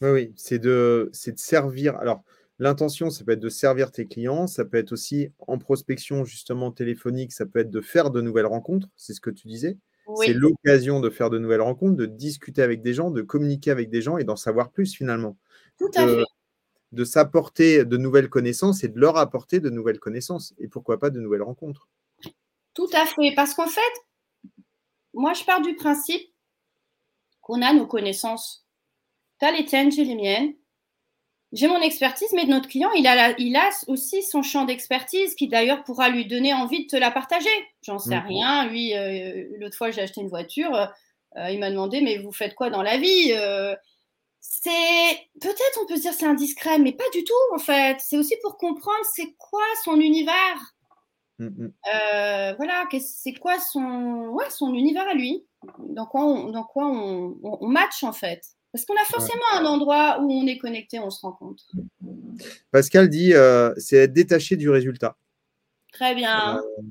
Oui, 0.00 0.10
oui, 0.10 0.32
c'est 0.36 0.58
de, 0.58 1.10
de 1.12 1.38
servir. 1.38 1.96
Alors, 1.96 2.22
l'intention, 2.58 3.10
ça 3.10 3.24
peut 3.24 3.32
être 3.32 3.40
de 3.40 3.48
servir 3.48 3.90
tes 3.90 4.06
clients, 4.06 4.46
ça 4.46 4.64
peut 4.64 4.76
être 4.78 4.92
aussi 4.92 5.30
en 5.46 5.58
prospection 5.58 6.24
justement 6.24 6.70
téléphonique, 6.72 7.32
ça 7.32 7.46
peut 7.46 7.60
être 7.60 7.70
de 7.70 7.80
faire 7.80 8.10
de 8.10 8.20
nouvelles 8.20 8.46
rencontres, 8.46 8.88
c'est 8.96 9.14
ce 9.14 9.20
que 9.20 9.30
tu 9.30 9.48
disais. 9.48 9.78
C'est 10.24 10.34
l'occasion 10.34 11.00
de 11.00 11.10
faire 11.10 11.30
de 11.30 11.38
nouvelles 11.38 11.62
rencontres, 11.62 11.96
de 11.96 12.06
discuter 12.06 12.62
avec 12.62 12.80
des 12.80 12.94
gens, 12.94 13.10
de 13.10 13.22
communiquer 13.22 13.72
avec 13.72 13.90
des 13.90 14.02
gens 14.02 14.18
et 14.18 14.24
d'en 14.24 14.36
savoir 14.36 14.70
plus 14.70 14.94
finalement. 14.94 15.36
Tout 15.78 15.90
à 15.96 16.06
de, 16.06 16.16
fait. 16.18 16.24
De 16.92 17.04
s'apporter 17.04 17.84
de 17.84 17.96
nouvelles 17.96 18.28
connaissances 18.28 18.84
et 18.84 18.88
de 18.88 19.00
leur 19.00 19.16
apporter 19.16 19.58
de 19.58 19.68
nouvelles 19.68 19.98
connaissances. 19.98 20.54
Et 20.58 20.68
pourquoi 20.68 21.00
pas 21.00 21.10
de 21.10 21.18
nouvelles 21.18 21.42
rencontres. 21.42 21.88
Tout 22.76 22.88
à 22.92 23.04
fait. 23.04 23.32
Parce 23.34 23.54
qu'en 23.54 23.66
fait, 23.66 23.80
moi, 25.12 25.32
je 25.32 25.42
pars 25.42 25.60
du 25.60 25.74
principe 25.74 26.32
qu'on 27.40 27.62
a 27.62 27.72
nos 27.72 27.86
connaissances. 27.86 28.64
Tu 29.40 29.46
as 29.46 29.50
les 29.50 29.64
tiennes, 29.64 29.90
j'ai 29.90 30.04
les 30.04 30.14
miennes 30.14 30.54
j'ai 31.52 31.68
mon 31.68 31.80
expertise, 31.80 32.28
mais 32.34 32.44
notre 32.44 32.68
client, 32.68 32.90
il 32.92 33.06
a, 33.06 33.34
il 33.38 33.56
a 33.56 33.70
aussi 33.86 34.22
son 34.22 34.42
champ 34.42 34.64
d'expertise 34.64 35.34
qui 35.34 35.48
d'ailleurs 35.48 35.84
pourra 35.84 36.08
lui 36.08 36.26
donner 36.26 36.52
envie 36.52 36.84
de 36.84 36.88
te 36.88 36.96
la 36.96 37.10
partager. 37.10 37.48
J'en 37.82 37.98
sais 37.98 38.16
mhm. 38.16 38.26
rien. 38.26 38.66
Lui, 38.68 38.94
euh, 38.94 39.46
l'autre 39.58 39.76
fois, 39.76 39.90
j'ai 39.90 40.02
acheté 40.02 40.20
une 40.20 40.28
voiture. 40.28 40.74
Euh, 41.36 41.50
il 41.50 41.58
m'a 41.58 41.70
demandé, 41.70 42.00
mais 42.00 42.18
vous 42.18 42.32
faites 42.32 42.54
quoi 42.54 42.68
dans 42.70 42.82
la 42.82 42.98
vie 42.98 43.32
euh, 43.32 43.74
C'est 44.40 45.28
peut-être 45.40 45.80
on 45.82 45.86
peut 45.86 45.96
se 45.96 46.02
dire 46.02 46.14
c'est 46.14 46.26
indiscret, 46.26 46.78
mais 46.78 46.92
pas 46.92 47.08
du 47.12 47.22
tout 47.22 47.34
en 47.54 47.58
fait. 47.58 47.98
C'est 48.00 48.18
aussi 48.18 48.34
pour 48.42 48.56
comprendre 48.58 49.04
c'est 49.14 49.34
quoi 49.38 49.64
son 49.84 50.00
univers. 50.00 50.74
Mhm. 51.38 51.72
voilà, 52.56 52.84
c'est 53.00 53.34
quoi 53.34 53.58
son, 53.58 54.28
ouais, 54.32 54.48
son 54.50 54.74
univers 54.74 55.06
à 55.08 55.14
lui? 55.14 55.44
Dans 55.78 56.06
quoi 56.06 56.24
on, 56.24 56.50
dans 56.50 56.64
quoi 56.64 56.86
on, 56.86 57.38
on 57.42 57.66
match 57.66 58.02
en 58.04 58.12
fait? 58.12 58.42
Parce 58.76 58.84
qu'on 58.84 58.94
a 58.94 59.04
forcément 59.06 59.44
un 59.54 59.64
endroit 59.64 60.20
où 60.20 60.30
on 60.30 60.46
est 60.46 60.58
connecté, 60.58 60.98
on 60.98 61.08
se 61.08 61.22
rencontre. 61.22 61.64
Pascal 62.70 63.08
dit 63.08 63.32
euh, 63.32 63.72
c'est 63.78 63.96
être 63.96 64.12
détaché 64.12 64.56
du 64.56 64.68
résultat. 64.68 65.16
Très 65.92 66.14
bien. 66.14 66.58
Euh, 66.58 66.82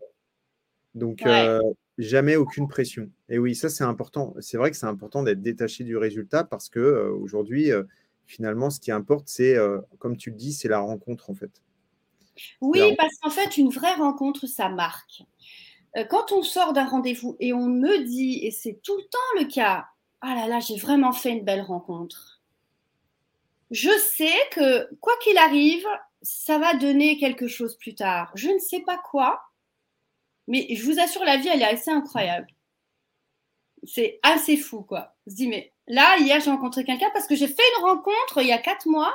donc, 0.96 1.24
euh, 1.28 1.62
jamais 2.00 2.38
aucune 2.38 2.68
pression. 2.68 3.12
Et 3.30 3.38
oui, 3.38 3.54
ça, 3.54 3.70
c'est 3.70 3.84
important. 3.84 4.34
C'est 4.40 4.58
vrai 4.58 4.72
que 4.72 4.78
c'est 4.78 4.88
important 4.88 5.22
d'être 5.22 5.44
détaché 5.44 5.84
du 5.84 5.96
résultat 5.96 6.44
parce 6.44 6.70
que 6.70 7.12
aujourd'hui, 7.22 7.70
finalement, 8.26 8.72
ce 8.72 8.80
qui 8.80 8.92
importe, 8.92 9.28
c'est, 9.28 9.56
comme 10.00 10.18
tu 10.18 10.32
le 10.32 10.38
dis, 10.38 10.54
c'est 10.54 10.70
la 10.70 10.80
rencontre, 10.80 11.30
en 11.30 11.36
fait. 11.36 11.62
Oui, 12.62 12.96
parce 12.98 13.16
qu'en 13.18 13.30
fait, 13.30 13.58
une 13.58 13.70
vraie 13.70 13.96
rencontre, 13.96 14.48
ça 14.48 14.70
marque. 14.70 15.24
Quand 16.10 16.32
on 16.32 16.44
sort 16.44 16.74
d'un 16.74 16.86
rendez-vous 16.86 17.38
et 17.40 17.54
on 17.54 17.68
me 17.68 18.04
dit, 18.04 18.40
et 18.44 18.52
c'est 18.52 18.82
tout 18.84 18.98
le 18.98 19.04
temps 19.04 19.40
le 19.40 19.46
cas, 19.46 19.86
ah 20.22 20.36
là 20.36 20.48
là, 20.48 20.60
j'ai 20.60 20.78
vraiment 20.78 21.14
fait 21.14 21.32
une 21.32 21.46
belle 21.46 21.62
rencontre. 21.62 22.42
Je 23.72 23.92
sais 24.16 24.34
que 24.52 24.94
quoi 24.96 25.14
qu'il 25.24 25.38
arrive, 25.38 25.86
ça 26.22 26.58
va 26.58 26.74
donner 26.74 27.18
quelque 27.18 27.48
chose 27.48 27.78
plus 27.78 27.96
tard. 27.96 28.32
Je 28.36 28.50
ne 28.50 28.60
sais 28.60 28.82
pas 28.82 28.98
quoi, 28.98 29.42
mais 30.48 30.68
je 30.70 30.84
vous 30.84 31.00
assure, 31.00 31.24
la 31.24 31.38
vie, 31.38 31.48
elle 31.48 31.62
est 31.62 31.74
assez 31.74 31.92
incroyable. 31.92 32.48
C'est 33.84 34.20
assez 34.24 34.58
fou, 34.58 34.82
quoi. 34.82 35.16
Je 35.28 35.34
dis, 35.36 35.48
mais 35.48 35.72
là, 35.88 36.18
hier, 36.20 36.40
j'ai 36.42 36.50
rencontré 36.50 36.84
quelqu'un 36.84 37.10
parce 37.14 37.28
que 37.28 37.36
j'ai 37.36 37.48
fait 37.48 37.64
une 37.78 37.86
rencontre 37.86 38.42
il 38.42 38.48
y 38.48 38.52
a 38.52 38.58
quatre 38.58 38.88
mois 38.88 39.14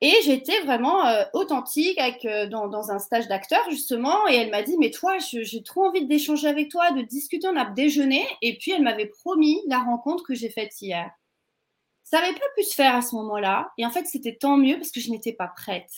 et 0.00 0.14
j'étais 0.24 0.60
vraiment 0.60 1.04
euh, 1.06 1.24
authentique 1.32 1.98
euh, 2.24 2.46
dans, 2.46 2.90
un 2.90 2.98
stage 3.00 3.26
d'acteur, 3.26 3.60
justement. 3.68 4.28
Et 4.28 4.36
elle 4.36 4.50
m'a 4.50 4.62
dit, 4.62 4.76
mais 4.78 4.90
toi, 4.90 5.16
j'ai 5.18 5.62
trop 5.62 5.86
envie 5.86 6.06
d'échanger 6.06 6.46
avec 6.46 6.70
toi, 6.70 6.92
de 6.92 7.02
discuter. 7.02 7.48
On 7.48 7.56
a 7.56 7.64
déjeuné. 7.64 8.24
Et 8.40 8.56
puis, 8.58 8.70
elle 8.70 8.82
m'avait 8.82 9.06
promis 9.06 9.60
la 9.66 9.80
rencontre 9.80 10.22
que 10.22 10.34
j'ai 10.34 10.50
faite 10.50 10.80
hier. 10.80 11.10
Ça 12.04 12.20
n'avait 12.20 12.38
pas 12.38 12.46
pu 12.56 12.62
se 12.62 12.74
faire 12.74 12.94
à 12.94 13.02
ce 13.02 13.16
moment-là. 13.16 13.72
Et 13.76 13.84
en 13.84 13.90
fait, 13.90 14.06
c'était 14.06 14.36
tant 14.36 14.56
mieux 14.56 14.76
parce 14.76 14.92
que 14.92 15.00
je 15.00 15.10
n'étais 15.10 15.32
pas 15.32 15.48
prête. 15.48 15.90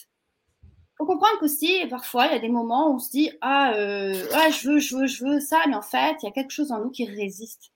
Il 0.63 0.97
faut 0.97 1.07
comprendre 1.07 1.39
qu'aussi, 1.39 1.87
parfois, 1.89 2.27
il 2.27 2.33
y 2.33 2.37
a 2.37 2.41
des 2.41 2.49
moments 2.49 2.91
où 2.91 2.95
on 2.95 2.99
se 2.99 3.11
dit, 3.11 3.31
ah, 3.43 3.75
euh, 3.75 4.13
je 4.15 4.69
veux, 4.69 4.79
je 4.79 4.97
veux, 4.97 5.07
je 5.07 5.25
veux 5.25 5.41
ça. 5.41 5.61
Mais 5.69 5.77
en 5.77 5.83
fait, 5.83 6.17
il 6.23 6.27
y 6.27 6.29
a 6.29 6.33
quelque 6.33 6.53
chose 6.53 6.73
en 6.73 6.81
nous 6.81 6.91
qui 6.91 7.05
résiste, 7.05 7.71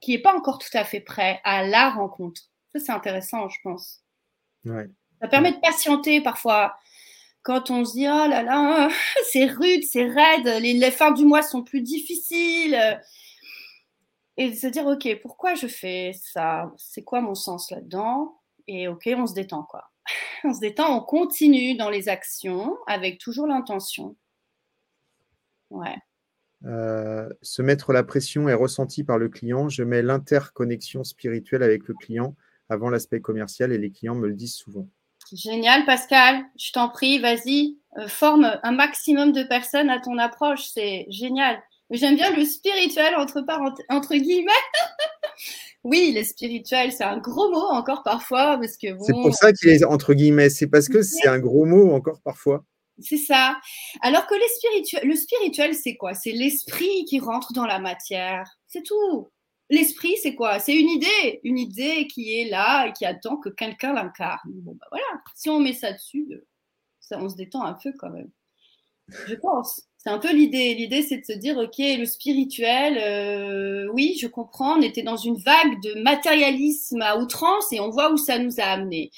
qui 0.00 0.12
n'est 0.12 0.22
pas 0.22 0.36
encore 0.36 0.58
tout 0.58 0.68
à 0.76 0.84
fait 0.84 1.00
prêt 1.00 1.40
à 1.44 1.64
la 1.64 1.90
rencontre. 1.90 2.42
Ça, 2.74 2.80
c'est 2.80 2.92
intéressant, 2.92 3.48
je 3.48 3.58
pense. 3.62 4.02
Ouais. 4.64 4.90
Ça 5.20 5.28
permet 5.28 5.52
de 5.52 5.60
patienter 5.60 6.20
parfois. 6.20 6.76
Quand 7.42 7.70
on 7.70 7.84
se 7.84 7.92
dit, 7.92 8.06
oh 8.06 8.28
là 8.28 8.42
là, 8.42 8.88
c'est 9.30 9.46
rude, 9.46 9.84
c'est 9.84 10.06
raide, 10.06 10.46
les, 10.62 10.90
fins 10.90 11.12
du 11.12 11.24
mois 11.24 11.42
sont 11.42 11.62
plus 11.62 11.82
difficiles. 11.82 13.00
Et 14.36 14.50
de 14.50 14.54
se 14.54 14.66
dire, 14.66 14.86
OK, 14.86 15.08
pourquoi 15.20 15.54
je 15.54 15.66
fais 15.66 16.12
ça? 16.14 16.70
C'est 16.76 17.02
quoi 17.02 17.20
mon 17.20 17.34
sens 17.34 17.70
là-dedans? 17.70 18.38
Et 18.66 18.88
OK, 18.88 19.08
on 19.16 19.26
se 19.26 19.34
détend, 19.34 19.64
quoi. 19.64 19.90
On 20.44 20.54
se 20.54 20.60
détend, 20.60 20.96
on 20.96 21.02
continue 21.02 21.76
dans 21.76 21.90
les 21.90 22.08
actions 22.08 22.78
avec 22.86 23.18
toujours 23.18 23.46
l'intention. 23.46 24.16
Ouais. 25.68 25.96
Euh, 26.64 27.28
se 27.42 27.60
mettre 27.60 27.92
la 27.92 28.02
pression 28.02 28.48
est 28.48 28.54
ressenti 28.54 29.04
par 29.04 29.18
le 29.18 29.28
client. 29.28 29.68
Je 29.68 29.82
mets 29.82 30.00
l'interconnexion 30.02 31.04
spirituelle 31.04 31.62
avec 31.62 31.86
le 31.88 31.94
client 31.94 32.34
avant 32.70 32.88
l'aspect 32.88 33.20
commercial 33.20 33.72
et 33.72 33.78
les 33.78 33.90
clients 33.90 34.14
me 34.14 34.28
le 34.28 34.34
disent 34.34 34.54
souvent. 34.54 34.88
Génial, 35.32 35.84
Pascal. 35.84 36.44
Je 36.58 36.72
t'en 36.72 36.88
prie, 36.88 37.18
vas-y, 37.18 37.78
euh, 37.98 38.08
forme 38.08 38.58
un 38.62 38.72
maximum 38.72 39.32
de 39.32 39.42
personnes 39.42 39.90
à 39.90 40.00
ton 40.00 40.18
approche. 40.18 40.68
C'est 40.72 41.06
génial. 41.08 41.60
J'aime 41.90 42.14
bien 42.14 42.30
le 42.34 42.44
spirituel 42.44 43.16
entre, 43.16 43.44
entre 43.88 44.14
guillemets. 44.14 44.52
oui, 45.84 46.12
le 46.16 46.22
spirituel, 46.22 46.92
c'est 46.92 47.04
un 47.04 47.18
gros 47.18 47.50
mot 47.50 47.66
encore 47.70 48.02
parfois 48.04 48.58
parce 48.58 48.76
que 48.76 48.88
C'est 49.04 49.12
pour 49.12 49.34
ça 49.34 49.52
qu'il 49.52 49.70
est 49.70 49.84
entre 49.84 50.14
guillemets. 50.14 50.50
C'est 50.50 50.68
parce 50.68 50.88
que 50.88 51.02
c'est 51.02 51.28
un 51.28 51.38
gros 51.38 51.64
mot 51.64 51.92
encore 51.92 52.20
parfois. 52.22 52.64
C'est 53.00 53.16
ça. 53.16 53.58
Alors 54.02 54.26
que 54.26 54.34
les 54.34 55.08
le 55.08 55.16
spirituel, 55.16 55.74
c'est 55.74 55.96
quoi? 55.96 56.14
C'est 56.14 56.32
l'esprit 56.32 57.04
qui 57.06 57.18
rentre 57.18 57.52
dans 57.52 57.66
la 57.66 57.78
matière. 57.78 58.44
C'est 58.68 58.82
tout. 58.82 59.30
L'esprit, 59.70 60.16
c'est 60.20 60.34
quoi? 60.34 60.58
C'est 60.58 60.74
une 60.74 60.88
idée, 60.88 61.40
une 61.44 61.58
idée 61.58 62.08
qui 62.08 62.38
est 62.38 62.48
là 62.48 62.88
et 62.88 62.92
qui 62.92 63.04
attend 63.04 63.36
que 63.36 63.48
quelqu'un 63.48 63.94
l'incarne. 63.94 64.50
Bon, 64.52 64.76
bah 64.78 64.86
voilà, 64.90 65.06
si 65.34 65.48
on 65.48 65.60
met 65.60 65.72
ça 65.72 65.92
dessus, 65.92 66.26
euh, 66.32 67.16
on 67.16 67.28
se 67.28 67.36
détend 67.36 67.62
un 67.62 67.74
peu 67.74 67.92
quand 67.98 68.10
même. 68.10 68.30
Je 69.26 69.34
pense. 69.34 69.82
C'est 69.96 70.10
un 70.10 70.18
peu 70.18 70.32
l'idée. 70.32 70.74
L'idée, 70.74 71.02
c'est 71.02 71.18
de 71.18 71.24
se 71.24 71.32
dire, 71.32 71.56
OK, 71.58 71.78
le 71.78 72.04
spirituel, 72.04 72.98
euh, 72.98 73.88
oui, 73.92 74.16
je 74.20 74.26
comprends, 74.26 74.78
on 74.78 74.82
était 74.82 75.02
dans 75.02 75.16
une 75.16 75.36
vague 75.36 75.80
de 75.82 76.00
matérialisme 76.02 77.02
à 77.02 77.16
outrance 77.16 77.72
et 77.72 77.80
on 77.80 77.90
voit 77.90 78.12
où 78.12 78.16
ça 78.16 78.38
nous 78.38 78.60
a 78.60 78.64
amené 78.64 79.10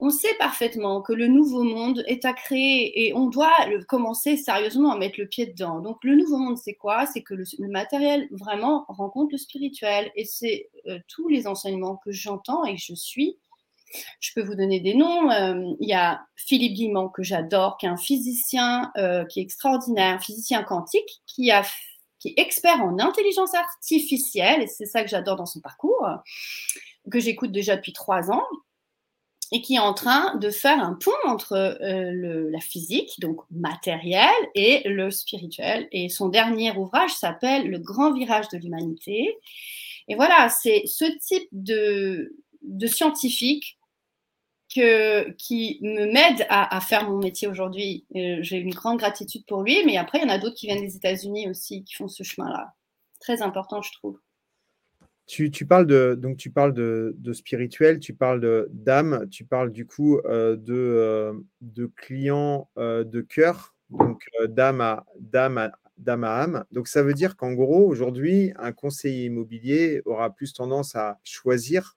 on 0.00 0.10
sait 0.10 0.34
parfaitement 0.38 1.02
que 1.02 1.12
le 1.12 1.28
nouveau 1.28 1.62
monde 1.62 2.02
est 2.06 2.24
à 2.24 2.32
créer 2.32 3.06
et 3.06 3.14
on 3.14 3.26
doit 3.26 3.54
commencer 3.86 4.36
sérieusement 4.36 4.92
à 4.92 4.98
mettre 4.98 5.20
le 5.20 5.26
pied 5.26 5.46
dedans. 5.46 5.80
Donc 5.80 5.98
le 6.02 6.16
nouveau 6.16 6.36
monde, 6.36 6.58
c'est 6.58 6.74
quoi? 6.74 7.06
C'est 7.06 7.22
que 7.22 7.34
le, 7.34 7.44
matériel 7.68 8.28
vraiment 8.32 8.84
rencontre 8.88 9.32
le 9.32 9.38
spirituel 9.38 10.10
et 10.16 10.24
c'est 10.24 10.68
euh, 10.88 10.98
tous 11.08 11.28
les 11.28 11.46
enseignements 11.46 11.96
que 12.04 12.10
j'entends 12.10 12.64
et 12.64 12.74
que 12.74 12.80
je 12.80 12.94
suis. 12.94 13.38
Je 14.18 14.32
peux 14.34 14.42
vous 14.42 14.56
donner 14.56 14.80
des 14.80 14.94
noms. 14.94 15.30
Euh, 15.30 15.62
il 15.78 15.88
y 15.88 15.94
a 15.94 16.26
Philippe 16.34 16.74
Guimont 16.74 17.08
que 17.08 17.22
j'adore, 17.22 17.76
qui 17.76 17.86
est 17.86 17.88
un 17.88 17.96
physicien 17.96 18.90
euh, 18.96 19.24
qui 19.26 19.38
est 19.38 19.44
extraordinaire, 19.44 20.20
physicien 20.20 20.64
quantique, 20.64 21.22
qui 21.26 21.50
qui 22.18 22.28
est 22.30 22.40
expert 22.40 22.80
en 22.80 22.98
intelligence 22.98 23.54
artificielle, 23.54 24.62
et 24.62 24.66
c'est 24.66 24.86
ça 24.86 25.02
que 25.02 25.10
j'adore 25.10 25.36
dans 25.36 25.46
son 25.46 25.60
parcours, 25.60 26.08
que 27.10 27.20
j'écoute 27.20 27.52
déjà 27.52 27.76
depuis 27.76 27.92
trois 27.92 28.30
ans, 28.30 28.42
et 29.52 29.62
qui 29.62 29.74
est 29.74 29.80
en 29.80 29.94
train 29.94 30.36
de 30.36 30.50
faire 30.50 30.82
un 30.82 30.94
pont 30.94 31.12
entre 31.26 31.78
le, 31.80 32.50
la 32.50 32.60
physique, 32.60 33.20
donc 33.20 33.40
matériel, 33.50 34.30
et 34.54 34.82
le 34.88 35.10
spirituel. 35.10 35.88
Et 35.92 36.08
son 36.08 36.28
dernier 36.28 36.72
ouvrage 36.76 37.12
s'appelle 37.12 37.70
Le 37.70 37.78
grand 37.78 38.12
virage 38.12 38.48
de 38.48 38.58
l'humanité. 38.58 39.38
Et 40.08 40.14
voilà, 40.14 40.48
c'est 40.48 40.82
ce 40.86 41.04
type 41.04 41.48
de, 41.52 42.32
scientifique 42.86 43.78
que, 44.74 45.30
qui 45.32 45.78
me 45.82 46.06
m'aide 46.12 46.46
à, 46.48 46.80
faire 46.80 47.08
mon 47.08 47.18
métier 47.18 47.48
aujourd'hui. 47.48 48.06
J'ai 48.14 48.58
une 48.58 48.74
grande 48.74 48.98
gratitude 48.98 49.44
pour 49.46 49.62
lui, 49.62 49.84
mais 49.84 49.96
après, 49.96 50.18
il 50.18 50.22
y 50.22 50.24
en 50.24 50.34
a 50.34 50.38
d'autres 50.38 50.56
qui 50.56 50.66
viennent 50.66 50.84
des 50.84 50.96
États-Unis 50.96 51.48
aussi, 51.48 51.84
qui 51.84 51.94
font 51.94 52.08
ce 52.08 52.22
chemin-là. 52.22 52.74
Très 53.20 53.40
important, 53.42 53.80
je 53.82 53.92
trouve. 53.92 54.18
Tu, 55.26 55.50
parles 55.66 55.86
de 55.86 56.14
donc 56.14 56.36
tu 56.36 56.50
parles 56.50 56.74
de, 56.74 57.32
spirituel, 57.32 57.98
tu 57.98 58.12
parles 58.14 58.68
d'âme, 58.70 59.26
tu 59.30 59.44
parles 59.44 59.72
du 59.72 59.86
coup 59.86 60.18
euh, 60.26 60.56
de, 60.56 60.74
euh, 60.74 61.32
de 61.62 61.86
clients 61.86 62.68
euh, 62.76 63.04
de 63.04 63.22
cœur, 63.22 63.74
donc 63.88 64.22
d'âme 64.48 64.82
à 64.82 65.06
d'âme 65.18 65.58
à 65.58 65.72
d'âme 65.96 66.24
à 66.24 66.42
âme. 66.42 66.64
Donc 66.72 66.88
ça 66.88 67.02
veut 67.02 67.14
dire 67.14 67.36
qu'en 67.36 67.52
gros 67.52 67.86
aujourd'hui 67.86 68.52
un 68.58 68.72
conseiller 68.72 69.26
immobilier 69.26 70.02
aura 70.04 70.34
plus 70.34 70.52
tendance 70.52 70.94
à 70.94 71.18
choisir 71.24 71.96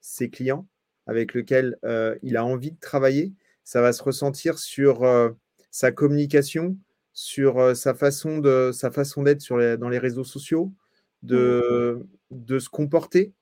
ses 0.00 0.30
clients 0.30 0.66
avec 1.08 1.34
lesquels 1.34 1.76
euh, 1.84 2.16
il 2.22 2.36
a 2.36 2.44
envie 2.44 2.70
de 2.70 2.78
travailler. 2.78 3.32
Ça 3.64 3.80
va 3.80 3.92
se 3.92 4.02
ressentir 4.02 4.58
sur 4.58 5.02
euh, 5.02 5.30
sa 5.70 5.90
communication, 5.90 6.76
sur 7.12 7.58
euh, 7.58 7.74
sa 7.74 7.94
façon 7.94 8.38
d'être 8.38 9.76
dans 9.76 9.88
les 9.88 9.98
réseaux 9.98 10.24
sociaux, 10.24 10.72
de, 11.22 12.06
de 12.30 12.58
se 12.58 12.68
comporter. 12.68 13.32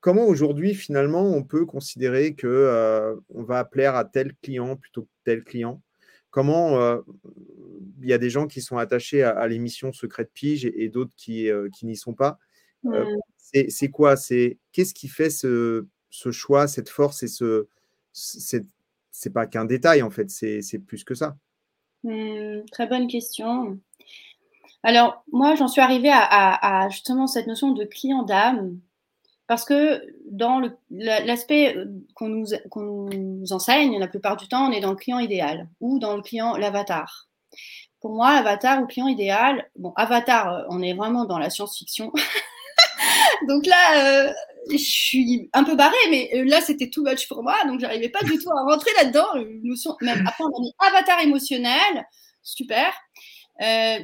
Comment 0.00 0.26
aujourd'hui 0.26 0.74
finalement 0.74 1.24
on 1.34 1.42
peut 1.42 1.66
considérer 1.66 2.34
que 2.34 3.16
on 3.30 3.42
va 3.42 3.64
plaire 3.64 3.96
à 3.96 4.04
tel 4.04 4.34
client 4.42 4.76
plutôt 4.76 5.02
que 5.02 5.08
tel 5.24 5.42
client? 5.42 5.82
Comment 6.30 7.02
il 8.00 8.08
y 8.08 8.12
a 8.12 8.18
des 8.18 8.30
gens 8.30 8.46
qui 8.46 8.60
sont 8.60 8.78
attachés 8.78 9.24
à, 9.24 9.46
l'émission 9.48 9.92
Secret 9.92 10.24
de 10.24 10.30
Pige 10.32 10.64
et, 10.66 10.88
d'autres 10.88 11.10
qui, 11.16 11.48
qui 11.74 11.86
n'y 11.86 11.96
sont 11.96 12.14
pas. 12.14 12.38
c'est 13.36 13.90
quoi? 13.90 14.16
C'est 14.16 14.58
qu'est-ce 14.72 14.94
qui 14.94 15.08
fait 15.08 15.30
ce, 15.30 15.86
ce 16.10 16.30
choix, 16.30 16.68
cette 16.68 16.88
force 16.88 17.22
et 17.22 17.28
ce. 17.28 17.66
C'est 18.12 19.32
pas 19.32 19.46
qu'un 19.46 19.64
détail 19.64 20.02
en 20.02 20.10
fait, 20.10 20.30
c'est 20.30 20.78
plus 20.86 21.04
que 21.04 21.14
ça. 21.14 21.36
Mmh, 22.04 22.66
très 22.70 22.86
bonne 22.86 23.08
question. 23.08 23.78
Alors, 24.82 25.24
moi, 25.32 25.54
j'en 25.56 25.68
suis 25.68 25.80
arrivée 25.80 26.12
à, 26.12 26.88
justement 26.90 27.26
cette 27.26 27.46
notion 27.46 27.72
de 27.72 27.84
client 27.84 28.22
d'âme, 28.22 28.78
parce 29.46 29.64
que 29.64 30.02
dans 30.30 30.60
l'aspect 30.90 31.74
euh, 31.76 31.86
qu'on 32.14 32.28
nous, 32.28 33.52
enseigne, 33.52 33.98
la 33.98 34.06
plupart 34.06 34.36
du 34.36 34.46
temps, 34.46 34.68
on 34.68 34.72
est 34.72 34.80
dans 34.80 34.90
le 34.90 34.96
client 34.96 35.18
idéal 35.18 35.68
ou 35.80 35.98
dans 35.98 36.16
le 36.16 36.22
client, 36.22 36.56
l'avatar. 36.56 37.28
Pour 38.00 38.12
moi, 38.12 38.28
avatar 38.28 38.82
ou 38.82 38.86
client 38.86 39.08
idéal, 39.08 39.68
bon, 39.76 39.92
avatar, 39.96 40.52
euh, 40.52 40.64
on 40.68 40.82
est 40.82 40.92
vraiment 40.92 41.24
dans 41.24 41.38
la 41.38 41.50
science-fiction. 41.50 42.12
Donc 43.48 43.66
là, 43.66 44.26
euh, 44.28 44.32
je 44.70 44.76
suis 44.76 45.48
un 45.54 45.64
peu 45.64 45.74
barrée, 45.74 45.96
mais 46.10 46.30
là, 46.44 46.60
c'était 46.60 46.90
too 46.90 47.02
much 47.02 47.26
pour 47.26 47.42
moi, 47.42 47.56
donc 47.66 47.80
j'arrivais 47.80 48.08
pas 48.10 48.22
du 48.22 48.36
tout 48.38 48.50
à 48.50 48.70
rentrer 48.70 48.90
là-dedans. 49.00 49.26
Notion, 49.62 49.96
même 50.02 50.26
après, 50.26 50.44
on 50.44 50.86
avatar 50.86 51.20
émotionnel, 51.20 52.06
super. 52.42 52.92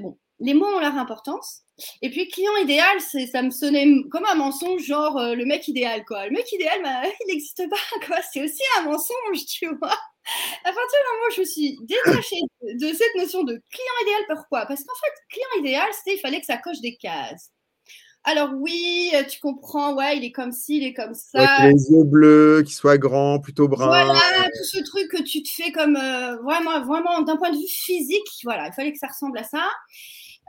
Bon, 0.01 0.17
les 0.45 0.55
mots 0.55 0.67
ont 0.67 0.81
leur 0.81 0.97
importance. 0.97 1.63
Et 2.03 2.11
puis, 2.11 2.29
client 2.29 2.57
idéal, 2.63 3.01
ça 3.01 3.43
me 3.43 3.51
sonnait 3.51 3.87
comme 4.11 4.25
un 4.27 4.37
mensonge, 4.37 4.83
genre 4.83 5.19
euh, 5.19 5.35
le 5.35 5.45
mec 5.45 5.67
idéal, 5.67 6.05
quoi. 6.05 6.27
Le 6.27 6.33
mec 6.33 6.51
idéal, 6.53 6.81
bah, 6.83 7.03
il 7.27 7.33
n'existe 7.33 7.63
pas, 7.69 8.07
quoi. 8.07 8.19
C'est 8.33 8.43
aussi 8.43 8.63
un 8.79 8.83
mensonge, 8.83 9.47
tu 9.49 9.67
vois. 9.67 9.99
À 10.65 10.73
partir 10.73 10.99
du 11.01 11.13
moment 11.13 11.27
où 11.29 11.35
je 11.35 11.41
me 11.41 11.47
suis 11.47 11.79
détachée 11.83 12.41
de, 12.63 12.89
de 12.89 12.95
cette 12.95 13.15
notion 13.17 13.43
de 13.43 13.53
client 13.53 13.95
idéal, 14.03 14.23
pourquoi? 14.29 14.67
Parce 14.67 14.83
qu'en 14.85 14.95
fait, 14.95 15.13
client 15.31 15.61
idéal, 15.61 15.89
c'était 15.93 16.17
il 16.17 16.21
fallait 16.21 16.41
que 16.41 16.47
ça 16.47 16.57
coche 16.57 16.81
des 16.81 16.97
cases. 16.97 17.51
Alors 18.27 18.51
oui, 18.55 19.11
euh, 19.15 19.23
tu 19.25 19.39
comprends, 19.39 19.95
ouais, 19.95 20.17
il 20.17 20.25
est 20.25 20.33
comme 20.33 20.51
ci, 20.51 20.79
il 20.79 20.85
est 20.85 20.95
comme 20.95 21.13
ça. 21.13 21.67
les 21.67 21.91
yeux 21.91 22.05
bleus, 22.05 22.63
qu'il 22.65 22.75
soit 22.75 22.97
grand, 22.97 23.39
plutôt 23.39 23.69
brun. 23.69 23.87
Voilà, 23.87 24.49
tout 24.57 24.65
ce 24.65 24.83
truc 24.83 25.09
que 25.11 25.23
tu 25.23 25.43
te 25.43 25.51
fais 25.51 25.73
comme 25.73 25.97
euh, 25.97 26.37
vraiment, 26.37 26.83
vraiment 26.87 27.21
d'un 27.21 27.37
point 27.37 27.51
de 27.51 27.59
vue 27.59 27.69
physique, 27.69 28.27
voilà, 28.45 28.69
il 28.69 28.73
fallait 28.73 28.93
que 28.93 28.99
ça 28.99 29.09
ressemble 29.09 29.37
à 29.37 29.45
ça. 29.45 29.69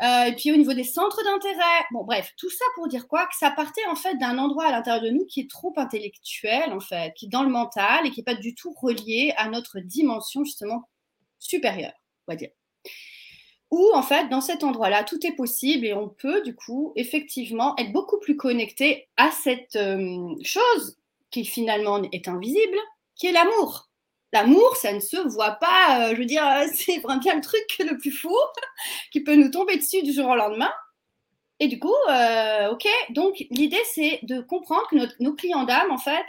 Euh, 0.02 0.26
et 0.26 0.36
puis 0.36 0.52
au 0.52 0.58
niveau 0.58 0.74
des 0.74 0.84
centres 0.84 1.24
d'intérêt, 1.24 1.86
bon 1.91 2.04
bref, 2.04 2.34
tout 2.38 2.50
ça 2.50 2.66
pour 2.76 2.88
dire 2.88 3.08
quoi? 3.08 3.26
Que 3.28 3.38
ça 3.38 3.52
partait 3.52 3.86
en 3.88 3.96
fait 3.96 4.16
d'un 4.18 4.38
endroit 4.38 4.66
à 4.66 4.72
l'intérieur 4.72 5.02
de 5.02 5.10
nous 5.10 5.26
qui 5.26 5.41
est 5.41 5.50
trop 5.50 5.74
intellectuel 5.78 6.74
en 6.74 6.82
fait, 6.82 7.14
qui 7.16 7.28
est 7.28 7.30
dans 7.30 7.43
le 7.43 7.50
mental 7.50 8.06
et 8.06 8.12
qui 8.12 8.20
n'est 8.20 8.26
pas 8.26 8.36
du 8.36 8.56
tout 8.56 8.74
relié 8.74 9.34
à 9.38 9.48
notre 9.50 9.80
dimension 9.80 10.43
justement 10.43 10.89
supérieure, 11.39 11.93
on 12.28 12.34
va 12.34 12.36
dire 12.36 12.50
où 13.72 13.91
en 13.93 14.04
fait, 14.04 14.30
dans 14.30 14.41
cet 14.41 14.64
endroit-là, 14.64 15.04
tout 15.04 15.26
est 15.26 15.36
possible 15.36 15.86
et 15.86 15.93
on 15.93 16.10
peut 16.10 16.41
du 16.43 16.56
coup 16.56 16.93
effectivement 16.96 17.76
être 17.78 17.91
beaucoup 17.91 18.20
plus 18.20 18.38
connecté 18.38 19.10
à 19.18 19.32
cette 19.32 19.76
euh, 19.76 20.36
chose 20.43 20.98
qui 21.32 21.46
finalement 21.46 22.02
est 22.12 22.28
invisible, 22.28 22.78
qui 23.16 23.28
est 23.28 23.32
l'amour. 23.32 23.89
L'amour, 24.36 24.76
ça 24.76 24.92
ne 24.92 25.00
se 25.00 25.16
voit 25.30 25.54
pas, 25.54 26.10
euh, 26.10 26.10
je 26.14 26.20
veux 26.20 26.26
dire, 26.26 26.44
c'est 26.76 27.02
bien 27.22 27.36
le 27.36 27.42
truc 27.42 27.64
le 27.80 27.98
plus 27.98 28.12
fou 28.12 28.36
qui 29.14 29.22
peut 29.22 29.36
nous 29.36 29.50
tomber 29.50 29.78
dessus 29.78 30.04
du 30.04 30.12
jour 30.12 30.28
au 30.28 30.36
lendemain. 30.36 30.74
Et 31.62 31.70
du 31.70 31.80
coup, 31.80 31.96
euh, 32.10 32.70
ok, 32.72 32.86
donc 33.12 33.46
l'idée 33.50 33.82
c'est 33.94 34.20
de 34.24 34.42
comprendre 34.42 34.86
que 34.92 35.24
nos 35.24 35.34
clients 35.36 35.64
d'âme, 35.64 35.90
en 35.90 35.98
fait, 35.98 36.26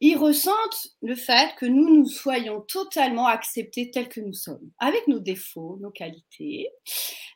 ils 0.00 0.16
ressentent 0.16 0.88
le 1.02 1.14
fait 1.14 1.54
que 1.56 1.66
nous 1.66 1.94
nous 1.94 2.06
soyons 2.06 2.62
totalement 2.62 3.26
acceptés 3.26 3.90
tels 3.90 4.08
que 4.08 4.20
nous 4.20 4.32
sommes, 4.32 4.70
avec 4.78 5.06
nos 5.08 5.18
défauts, 5.18 5.78
nos 5.80 5.90
qualités, 5.90 6.68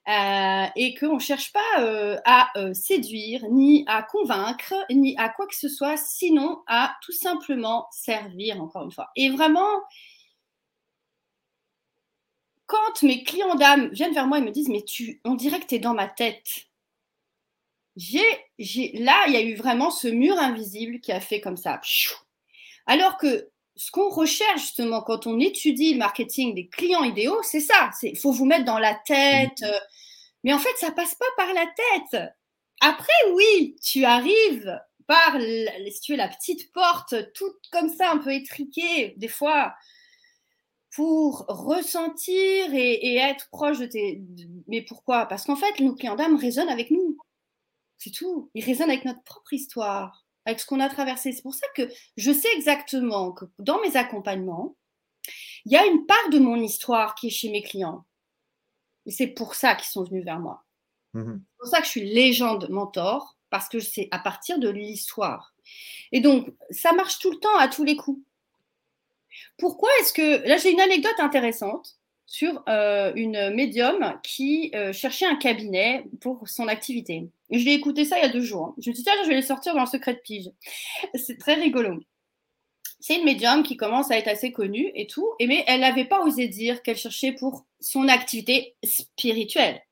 euh, 0.08 0.66
et 0.74 0.94
qu'on 0.94 1.16
ne 1.16 1.20
cherche 1.20 1.52
pas 1.52 1.80
euh, 1.80 2.18
à 2.24 2.50
euh, 2.56 2.72
séduire, 2.72 3.44
ni 3.50 3.84
à 3.86 4.02
convaincre, 4.02 4.74
ni 4.90 5.16
à 5.18 5.28
quoi 5.28 5.46
que 5.46 5.56
ce 5.56 5.68
soit, 5.68 5.96
sinon 5.98 6.62
à 6.66 6.96
tout 7.02 7.12
simplement 7.12 7.86
servir, 7.90 8.60
encore 8.62 8.84
une 8.84 8.92
fois. 8.92 9.10
Et 9.14 9.28
vraiment, 9.28 9.82
quand 12.66 13.02
mes 13.02 13.24
clients 13.24 13.56
d'âme 13.56 13.90
viennent 13.92 14.14
vers 14.14 14.26
moi 14.26 14.38
et 14.38 14.42
me 14.42 14.50
disent, 14.50 14.68
mais 14.68 14.82
tu, 14.82 15.20
on 15.24 15.34
dirait 15.34 15.60
que 15.60 15.66
tu 15.66 15.74
es 15.76 15.78
dans 15.78 15.94
ma 15.94 16.08
tête. 16.08 16.66
J'ai, 17.96 18.24
là, 18.94 19.24
il 19.28 19.34
y 19.34 19.36
a 19.36 19.42
eu 19.42 19.54
vraiment 19.54 19.90
ce 19.90 20.08
mur 20.08 20.36
invisible 20.38 21.00
qui 21.00 21.12
a 21.12 21.20
fait 21.20 21.40
comme 21.40 21.56
ça. 21.56 21.80
Alors 22.87 23.16
que 23.16 23.51
ce 23.76 23.91
qu'on 23.91 24.09
recherche 24.09 24.61
justement 24.61 25.03
quand 25.03 25.26
on 25.26 25.41
étudie 25.41 25.95
le 25.95 25.99
marketing 25.99 26.55
des 26.55 26.68
clients 26.68 27.05
idéaux, 27.05 27.43
c'est 27.43 27.61
ça. 27.61 27.91
Il 28.03 28.18
faut 28.18 28.32
vous 28.32 28.45
mettre 28.45 28.64
dans 28.64 28.78
la 28.78 28.95
tête. 28.95 29.62
Euh, 29.62 29.78
mais 30.45 30.53
en 30.53 30.59
fait, 30.59 30.76
ça 30.78 30.91
passe 30.93 31.14
pas 31.14 31.24
par 31.37 31.53
la 31.55 31.66
tête. 31.66 32.22
Après, 32.80 33.12
oui, 33.32 33.76
tu 33.82 34.05
arrives 34.05 34.78
par, 35.07 35.39
si 35.41 36.01
tu 36.01 36.12
veux, 36.12 36.18
la 36.18 36.28
petite 36.28 36.72
porte, 36.72 37.14
toute 37.32 37.57
comme 37.72 37.89
ça, 37.89 38.12
un 38.12 38.18
peu 38.18 38.32
étriquée, 38.32 39.14
des 39.16 39.28
fois, 39.28 39.74
pour 40.95 41.45
ressentir 41.49 42.74
et, 42.74 43.16
être 43.16 43.49
proche 43.51 43.78
de 43.78 43.87
tes. 43.87 44.22
Mais 44.68 44.82
pourquoi? 44.82 45.26
Parce 45.26 45.45
qu'en 45.45 45.57
fait, 45.57 45.80
nos 45.80 45.95
clients 45.95 46.14
d'âme 46.14 46.37
résonnent 46.37 46.68
avec 46.68 46.91
nous. 46.91 47.16
C'est 47.99 48.12
tout. 48.12 48.51
Ils 48.55 48.64
résonnent 48.64 48.91
avec 48.91 49.05
notre 49.05 49.22
propre 49.22 49.53
histoire 49.53 50.23
avec 50.47 50.61
ce 50.61 50.66
qu'on 50.66 50.80
a 50.80 50.88
traversé. 50.88 51.32
C'est 51.32 51.42
pour 51.42 51.55
ça 51.55 51.66
que 51.74 51.82
je 52.16 52.32
sais 52.32 52.53
exactement 52.55 53.32
que 53.32 53.47
dans 53.59 53.80
mes 53.80 53.97
accompagnements, 53.97 54.76
il 55.64 55.72
y 55.72 55.76
a 55.76 55.86
une 55.86 56.07
part 56.07 56.28
de 56.30 56.38
mon 56.38 56.57
histoire 56.57 57.14
qui 57.14 57.28
est 57.28 57.30
chez 57.30 57.51
mes 57.51 57.62
clients. 57.62 58.05
Et 59.07 59.11
c'est 59.11 59.26
pour 59.26 59.55
ça 59.55 59.74
qu'ils 59.74 59.88
sont 59.88 60.05
venus 60.05 60.24
vers 60.24 60.38
moi. 60.38 60.64
Mmh 61.14 61.34
c'est 61.36 61.59
pour 61.59 61.68
ça 61.68 61.78
que 61.78 61.86
je 61.86 61.90
suis 61.90 62.12
légende 62.12 62.68
mentor, 62.68 63.36
parce 63.49 63.68
que 63.68 63.80
c'est 63.80 64.09
à 64.11 64.18
partir 64.18 64.59
de 64.59 64.68
l'histoire. 64.68 65.55
Et 66.12 66.20
donc, 66.20 66.53
ça 66.70 66.92
marche 66.92 67.18
tout 67.18 67.30
le 67.30 67.38
temps, 67.38 67.57
à 67.57 67.68
tous 67.68 67.84
les 67.84 67.97
coups. 67.97 68.20
Pourquoi 69.57 69.88
est-ce 70.01 70.12
que... 70.12 70.47
Là, 70.47 70.59
j'ai 70.59 70.72
une 70.72 70.80
anecdote 70.80 71.18
intéressante 71.18 71.99
sur 72.26 72.62
euh, 72.68 73.12
une 73.14 73.51
médium 73.55 74.18
qui 74.22 74.70
euh, 74.74 74.92
cherchait 74.92 75.26
un 75.26 75.36
cabinet 75.36 76.05
pour 76.20 76.49
son 76.49 76.68
activité. 76.68 77.28
Et 77.51 77.59
je 77.59 77.64
l'ai 77.64 77.74
écouté 77.74 78.05
ça 78.05 78.18
il 78.18 78.22
y 78.22 78.24
a 78.24 78.30
deux 78.30 78.40
jours. 78.40 78.74
Je 78.78 78.90
me 78.90 78.95
suis 78.95 79.03
dit, 79.03 79.05
tiens, 79.05 79.22
je 79.22 79.28
vais 79.28 79.36
les 79.36 79.42
sortir 79.42 79.74
dans 79.74 79.82
le 79.82 79.86
secret 79.86 80.14
de 80.14 80.20
pige. 80.20 80.51
C'est 81.14 81.38
très 81.38 81.55
rigolo. 81.55 82.01
C'est 83.01 83.16
une 83.16 83.24
médium 83.24 83.62
qui 83.62 83.76
commence 83.76 84.11
à 84.11 84.16
être 84.16 84.28
assez 84.28 84.51
connue 84.51 84.90
et 84.95 85.07
tout, 85.07 85.28
mais 85.38 85.62
elle 85.66 85.80
n'avait 85.80 86.07
pas 86.07 86.22
osé 86.22 86.49
dire 86.49 86.82
qu'elle 86.82 86.97
cherchait 86.97 87.32
pour 87.32 87.66
son 87.78 88.09
activité 88.09 88.76
spirituelle. 88.82 89.82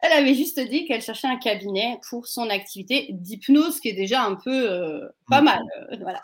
Elle 0.00 0.12
avait 0.12 0.34
juste 0.34 0.58
dit 0.60 0.84
qu'elle 0.84 1.02
cherchait 1.02 1.28
un 1.28 1.38
cabinet 1.38 1.98
pour 2.08 2.26
son 2.26 2.48
activité 2.50 3.08
d'hypnose, 3.10 3.80
qui 3.80 3.88
est 3.88 3.94
déjà 3.94 4.22
un 4.22 4.34
peu 4.34 4.70
euh, 4.70 5.08
pas 5.28 5.42
mal. 5.42 5.62
voilà. 6.00 6.22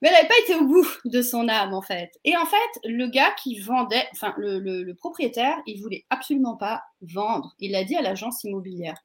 Mais 0.00 0.08
elle 0.08 0.14
n'avait 0.14 0.28
pas 0.28 0.38
été 0.44 0.54
au 0.54 0.66
bout 0.66 0.86
de 1.04 1.22
son 1.22 1.48
âme, 1.48 1.74
en 1.74 1.82
fait. 1.82 2.12
Et 2.24 2.36
en 2.36 2.46
fait, 2.46 2.80
le 2.84 3.08
gars 3.08 3.32
qui 3.32 3.58
vendait, 3.58 4.06
enfin, 4.12 4.34
le, 4.36 4.92
propriétaire, 4.92 5.58
il 5.66 5.80
voulait 5.82 6.04
absolument 6.10 6.56
pas 6.56 6.82
vendre. 7.00 7.54
Il 7.58 7.72
l'a 7.72 7.84
dit 7.84 7.96
à 7.96 8.02
l'agence 8.02 8.44
immobilière. 8.44 8.96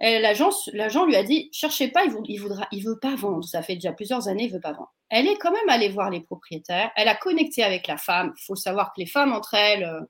L'agent 0.00 1.04
lui 1.04 1.16
a 1.16 1.22
dit 1.22 1.50
cherchez 1.52 1.88
pas, 1.88 2.04
il, 2.04 2.12
ne 2.12 2.40
voudra, 2.40 2.66
il 2.72 2.84
veut 2.84 2.98
pas 2.98 3.14
vendre. 3.16 3.44
Ça 3.44 3.62
fait 3.62 3.74
déjà 3.74 3.92
plusieurs 3.92 4.28
années, 4.28 4.44
il 4.44 4.52
veut 4.52 4.60
pas 4.60 4.72
vendre. 4.72 4.94
Elle 5.10 5.26
est 5.26 5.36
quand 5.36 5.52
même 5.52 5.68
allée 5.68 5.88
voir 5.88 6.10
les 6.10 6.20
propriétaires. 6.20 6.90
Elle 6.96 7.08
a 7.08 7.14
connecté 7.14 7.62
avec 7.62 7.86
la 7.86 7.98
femme. 7.98 8.32
Il 8.38 8.44
faut 8.44 8.56
savoir 8.56 8.92
que 8.94 9.00
les 9.00 9.06
femmes 9.06 9.32
entre 9.32 9.54
elles, 9.54 9.84
euh, 9.84 10.00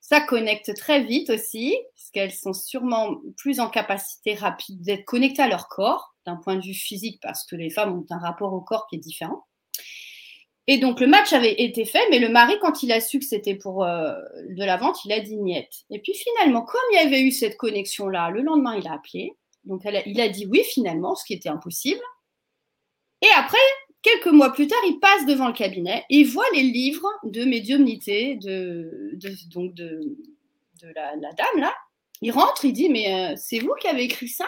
ça 0.00 0.20
connecte 0.20 0.74
très 0.74 1.04
vite 1.04 1.30
aussi, 1.30 1.76
parce 1.94 2.10
qu'elles 2.10 2.32
sont 2.32 2.52
sûrement 2.52 3.16
plus 3.36 3.60
en 3.60 3.70
capacité 3.70 4.34
rapide 4.34 4.82
d'être 4.82 5.04
connectées 5.04 5.42
à 5.42 5.48
leur 5.48 5.68
corps, 5.68 6.14
d'un 6.26 6.36
point 6.36 6.56
de 6.56 6.62
vue 6.62 6.74
physique, 6.74 7.20
parce 7.22 7.46
que 7.46 7.54
les 7.54 7.70
femmes 7.70 7.96
ont 7.96 8.06
un 8.10 8.18
rapport 8.18 8.52
au 8.52 8.60
corps 8.60 8.86
qui 8.88 8.96
est 8.96 8.98
différent. 8.98 9.46
Et 10.68 10.78
donc 10.78 11.00
le 11.00 11.08
match 11.08 11.32
avait 11.32 11.60
été 11.60 11.84
fait, 11.84 12.08
mais 12.10 12.20
le 12.20 12.28
mari, 12.28 12.54
quand 12.60 12.82
il 12.82 12.92
a 12.92 13.00
su 13.00 13.18
que 13.18 13.24
c'était 13.24 13.56
pour 13.56 13.84
euh, 13.84 14.14
de 14.48 14.64
la 14.64 14.76
vente, 14.76 15.04
il 15.04 15.12
a 15.12 15.18
dit 15.18 15.36
niette. 15.36 15.84
Et 15.90 15.98
puis 15.98 16.14
finalement, 16.14 16.62
comme 16.62 16.80
il 16.92 16.96
y 16.96 17.06
avait 17.06 17.22
eu 17.22 17.32
cette 17.32 17.56
connexion-là, 17.56 18.30
le 18.30 18.42
lendemain, 18.42 18.76
il 18.76 18.86
a 18.86 18.94
appelé. 18.94 19.32
Donc 19.64 19.82
il 20.06 20.20
a 20.20 20.28
dit 20.28 20.46
oui 20.46 20.62
finalement, 20.64 21.14
ce 21.16 21.24
qui 21.24 21.34
était 21.34 21.48
impossible. 21.48 22.00
Et 23.22 23.28
après, 23.36 23.58
quelques 24.02 24.32
mois 24.32 24.52
plus 24.52 24.68
tard, 24.68 24.78
il 24.86 24.98
passe 25.00 25.26
devant 25.26 25.48
le 25.48 25.52
cabinet 25.52 26.04
et 26.10 26.18
il 26.18 26.28
voit 26.28 26.48
les 26.54 26.62
livres 26.62 27.08
de 27.24 27.44
médiumnité 27.44 28.36
de, 28.36 29.16
la, 30.94 31.16
dame 31.16 31.60
là. 31.60 31.74
Il 32.20 32.30
rentre, 32.30 32.64
il 32.64 32.72
dit 32.72 32.88
mais 32.88 33.32
euh, 33.32 33.34
c'est 33.36 33.58
vous 33.58 33.74
qui 33.80 33.88
avez 33.88 34.04
écrit 34.04 34.28
ça? 34.28 34.46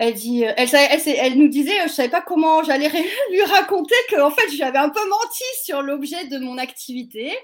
Elle 0.00 0.14
dit, 0.14 0.46
euh, 0.46 0.52
elle, 0.56 0.68
elle, 0.72 1.38
nous 1.38 1.48
disait, 1.48 1.88
je 1.88 1.92
savais 1.92 2.08
pas 2.08 2.22
comment 2.22 2.62
j'allais 2.62 2.88
lui 3.30 3.42
raconter 3.42 3.96
que 4.08 4.20
en 4.20 4.30
fait 4.30 4.48
j'avais 4.50 4.78
un 4.78 4.90
peu 4.90 5.06
menti 5.08 5.42
sur 5.64 5.82
l'objet 5.82 6.28
de 6.28 6.38
mon 6.38 6.56
activité. 6.56 7.36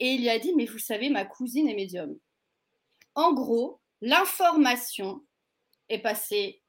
Et 0.00 0.14
il 0.14 0.22
lui 0.22 0.28
a 0.28 0.40
dit, 0.40 0.52
mais 0.56 0.66
vous 0.66 0.80
savez, 0.80 1.08
ma 1.08 1.24
cousine 1.24 1.68
est 1.68 1.74
médium. 1.74 2.18
En 3.14 3.32
gros, 3.32 3.80
l'information 4.00 5.24
est 5.88 6.00
passée 6.00 6.62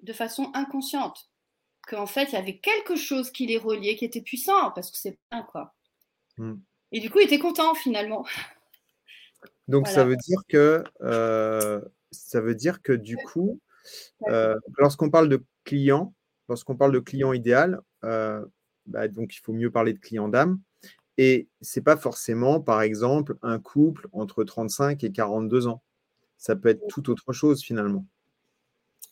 de 0.00 0.14
façon 0.14 0.50
inconsciente. 0.54 1.30
Qu'en 1.86 2.06
fait, 2.06 2.30
il 2.30 2.32
y 2.32 2.38
avait 2.38 2.56
quelque 2.58 2.96
chose 2.96 3.30
qui 3.30 3.46
les 3.46 3.58
reliait, 3.58 3.96
qui 3.96 4.06
était 4.06 4.22
puissant, 4.22 4.70
parce 4.70 4.90
que 4.90 4.96
c'est 4.96 5.18
pas 5.28 5.42
quoi. 5.42 5.74
Hmm. 6.38 6.56
Et 6.92 7.00
du 7.00 7.10
coup, 7.10 7.18
il 7.18 7.26
était 7.26 7.38
content 7.38 7.74
finalement. 7.74 8.24
Donc 9.68 9.88
ça 9.88 10.04
veut 10.04 10.16
dire 10.16 10.40
que 10.48 10.82
euh, 11.02 11.82
ça 12.10 12.40
veut 12.40 12.54
dire 12.54 12.80
que 12.80 12.92
du 12.92 13.16
coup, 13.16 13.60
euh, 14.28 14.56
lorsqu'on 14.78 15.10
parle 15.10 15.28
de 15.28 15.44
client, 15.64 16.14
lorsqu'on 16.48 16.76
parle 16.76 16.92
de 16.92 16.98
client 16.98 17.32
idéal, 17.32 17.80
euh, 18.04 18.44
bah, 18.86 19.08
donc 19.08 19.34
il 19.34 19.38
faut 19.38 19.52
mieux 19.52 19.70
parler 19.70 19.92
de 19.92 19.98
client 19.98 20.28
d'âme. 20.28 20.60
Et 21.18 21.48
c'est 21.60 21.82
pas 21.82 21.96
forcément, 21.96 22.60
par 22.60 22.82
exemple, 22.82 23.36
un 23.42 23.58
couple 23.58 24.08
entre 24.12 24.42
35 24.44 25.04
et 25.04 25.12
42 25.12 25.66
ans. 25.66 25.82
Ça 26.38 26.56
peut 26.56 26.70
être 26.70 26.86
tout 26.88 27.10
autre 27.10 27.32
chose 27.32 27.62
finalement. 27.62 28.06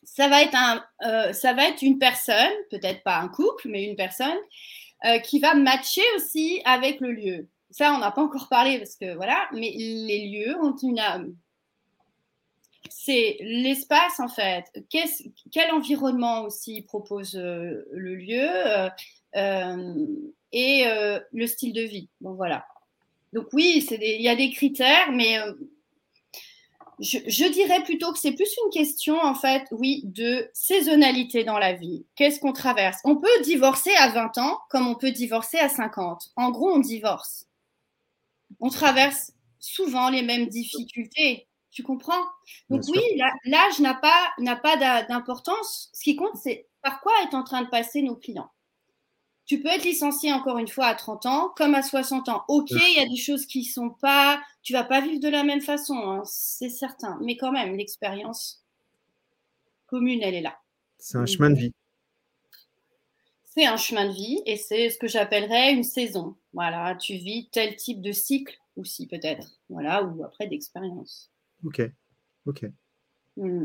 Ça 0.04 0.28
va 0.28 0.42
être, 0.42 0.54
un, 0.54 0.82
euh, 1.06 1.32
ça 1.32 1.52
va 1.52 1.68
être 1.68 1.82
une 1.82 1.98
personne, 1.98 2.52
peut-être 2.70 3.02
pas 3.02 3.18
un 3.18 3.28
couple, 3.28 3.68
mais 3.68 3.84
une 3.84 3.96
personne 3.96 4.38
qui 5.22 5.38
va 5.38 5.54
matcher 5.54 6.02
aussi 6.16 6.60
avec 6.64 7.00
le 7.00 7.12
lieu. 7.12 7.46
Ça, 7.70 7.92
on 7.94 7.98
n'a 7.98 8.10
pas 8.10 8.22
encore 8.22 8.48
parlé 8.48 8.78
parce 8.78 8.96
que 8.96 9.14
voilà, 9.14 9.48
mais 9.52 9.72
les 9.76 10.28
lieux 10.28 10.56
ont 10.60 10.76
une 10.76 10.98
âme 10.98 11.36
c'est 12.90 13.36
l'espace 13.40 14.20
en 14.20 14.28
fait. 14.28 14.64
quel 14.90 15.70
environnement 15.72 16.42
aussi 16.42 16.82
propose 16.82 17.36
euh, 17.36 17.86
le 17.92 18.14
lieu 18.14 18.48
euh, 18.48 18.88
euh, 19.36 20.06
et 20.52 20.84
le 21.32 21.46
style 21.46 21.72
de 21.72 21.82
vie? 21.82 22.08
Bon 22.20 22.34
voilà. 22.34 22.66
Donc 23.32 23.46
oui, 23.52 23.86
il 23.90 24.22
y 24.22 24.28
a 24.28 24.36
des 24.36 24.50
critères, 24.50 25.12
mais 25.12 25.36
je, 27.00 27.52
dirais 27.52 27.82
plutôt 27.82 28.12
que 28.12 28.18
c'est 28.18 28.32
plus 28.32 28.56
une 28.64 28.70
question 28.70 29.20
en 29.20 29.34
fait, 29.34 29.64
oui, 29.70 30.02
de 30.04 30.48
saisonnalité 30.54 31.44
dans 31.44 31.58
la 31.58 31.74
vie. 31.74 32.06
Qu'est-ce 32.16 32.40
qu'on 32.40 32.52
traverse? 32.52 32.98
On 33.04 33.16
peut 33.16 33.42
divorcer 33.44 33.94
à 33.98 34.08
20 34.08 34.38
ans 34.38 34.58
comme 34.70 34.86
on 34.86 34.94
peut 34.94 35.12
divorcer 35.12 35.58
à 35.58 35.68
50. 35.68 36.30
En 36.36 36.50
gros, 36.50 36.70
on 36.70 36.78
divorce. 36.78 37.46
On 38.60 38.70
traverse 38.70 39.32
souvent 39.60 40.08
les 40.08 40.22
mêmes 40.22 40.48
difficultés 40.48 41.46
tu 41.70 41.82
comprends? 41.82 42.24
Donc 42.70 42.82
oui, 42.88 43.02
l'âge 43.44 43.80
n'a 43.80 43.94
pas, 43.94 44.32
n'a 44.38 44.56
pas 44.56 44.76
d'importance. 45.04 45.90
Ce 45.92 46.02
qui 46.02 46.16
compte, 46.16 46.36
c'est 46.36 46.68
par 46.82 47.00
quoi 47.00 47.12
est 47.22 47.34
en 47.34 47.42
train 47.42 47.62
de 47.62 47.68
passer 47.68 48.02
nos 48.02 48.16
clients. 48.16 48.50
Tu 49.44 49.62
peux 49.62 49.68
être 49.68 49.84
licencié 49.84 50.32
encore 50.32 50.58
une 50.58 50.68
fois 50.68 50.86
à 50.86 50.94
30 50.94 51.26
ans 51.26 51.52
comme 51.56 51.74
à 51.74 51.82
60 51.82 52.28
ans. 52.28 52.44
Ok, 52.48 52.70
il 52.70 52.98
y 52.98 53.00
a 53.00 53.08
des 53.08 53.16
choses 53.16 53.46
qui 53.46 53.64
sont 53.64 53.90
pas, 53.90 54.42
tu 54.62 54.74
vas 54.74 54.84
pas 54.84 55.00
vivre 55.00 55.20
de 55.20 55.28
la 55.28 55.42
même 55.42 55.62
façon, 55.62 55.96
hein, 55.96 56.22
c'est 56.26 56.68
certain. 56.68 57.18
Mais 57.22 57.36
quand 57.36 57.50
même, 57.50 57.74
l'expérience 57.76 58.62
commune, 59.86 60.20
elle 60.22 60.34
est 60.34 60.42
là. 60.42 60.58
C'est 60.98 61.16
un 61.16 61.26
chemin 61.26 61.50
de 61.50 61.58
vie. 61.58 61.72
C'est 63.44 63.64
un 63.64 63.78
chemin 63.78 64.06
de 64.06 64.12
vie 64.12 64.42
et 64.44 64.56
c'est 64.56 64.90
ce 64.90 64.98
que 64.98 65.08
j'appellerais 65.08 65.72
une 65.72 65.82
saison. 65.82 66.36
Voilà, 66.52 66.94
tu 66.96 67.14
vis 67.14 67.48
tel 67.50 67.74
type 67.76 68.02
de 68.02 68.12
cycle 68.12 68.56
aussi 68.76 69.06
peut-être. 69.06 69.58
Voilà, 69.70 70.04
ou 70.04 70.22
après 70.24 70.46
d'expérience. 70.46 71.30
Ok, 71.64 71.82
ok. 72.46 72.66
Mm. 73.36 73.64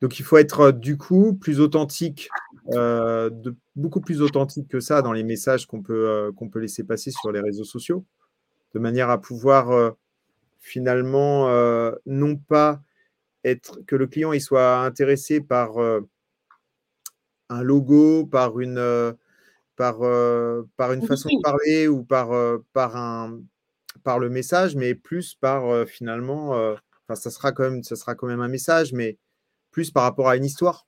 Donc 0.00 0.18
il 0.18 0.24
faut 0.24 0.36
être 0.36 0.60
euh, 0.60 0.72
du 0.72 0.96
coup 0.96 1.34
plus 1.34 1.60
authentique, 1.60 2.28
euh, 2.72 3.30
de, 3.30 3.54
beaucoup 3.76 4.00
plus 4.00 4.22
authentique 4.22 4.68
que 4.68 4.80
ça 4.80 5.02
dans 5.02 5.12
les 5.12 5.22
messages 5.22 5.66
qu'on 5.66 5.82
peut, 5.82 6.08
euh, 6.08 6.32
qu'on 6.32 6.48
peut 6.48 6.60
laisser 6.60 6.84
passer 6.84 7.10
sur 7.10 7.32
les 7.32 7.40
réseaux 7.40 7.64
sociaux, 7.64 8.04
de 8.74 8.78
manière 8.78 9.10
à 9.10 9.20
pouvoir 9.20 9.94
finalement 10.60 11.48
non 12.06 12.36
pas 12.36 12.80
être 13.44 13.80
que 13.86 13.96
le 13.96 14.06
client 14.06 14.32
il 14.32 14.40
soit 14.40 14.78
intéressé 14.78 15.40
par 15.40 15.72
un 17.50 17.62
logo, 17.62 18.24
par 18.24 18.60
une, 18.60 19.14
par, 19.76 19.98
par 20.76 20.92
une 20.92 21.06
façon 21.06 21.28
de 21.28 21.42
parler 21.42 21.88
ou 21.88 22.02
par, 22.02 22.30
par, 22.72 22.96
un, 22.96 23.40
par 24.04 24.18
le 24.18 24.30
message, 24.30 24.76
mais 24.76 24.94
plus 24.94 25.34
par 25.34 25.86
finalement 25.86 26.76
ça 27.14 27.30
sera 27.30 27.52
quand 27.52 27.64
même, 27.64 27.82
ça 27.82 27.96
sera 27.96 28.14
quand 28.14 28.26
même 28.26 28.40
un 28.40 28.48
message, 28.48 28.92
mais 28.92 29.18
plus 29.70 29.90
par 29.90 30.04
rapport 30.04 30.28
à 30.28 30.36
une 30.36 30.44
histoire. 30.44 30.86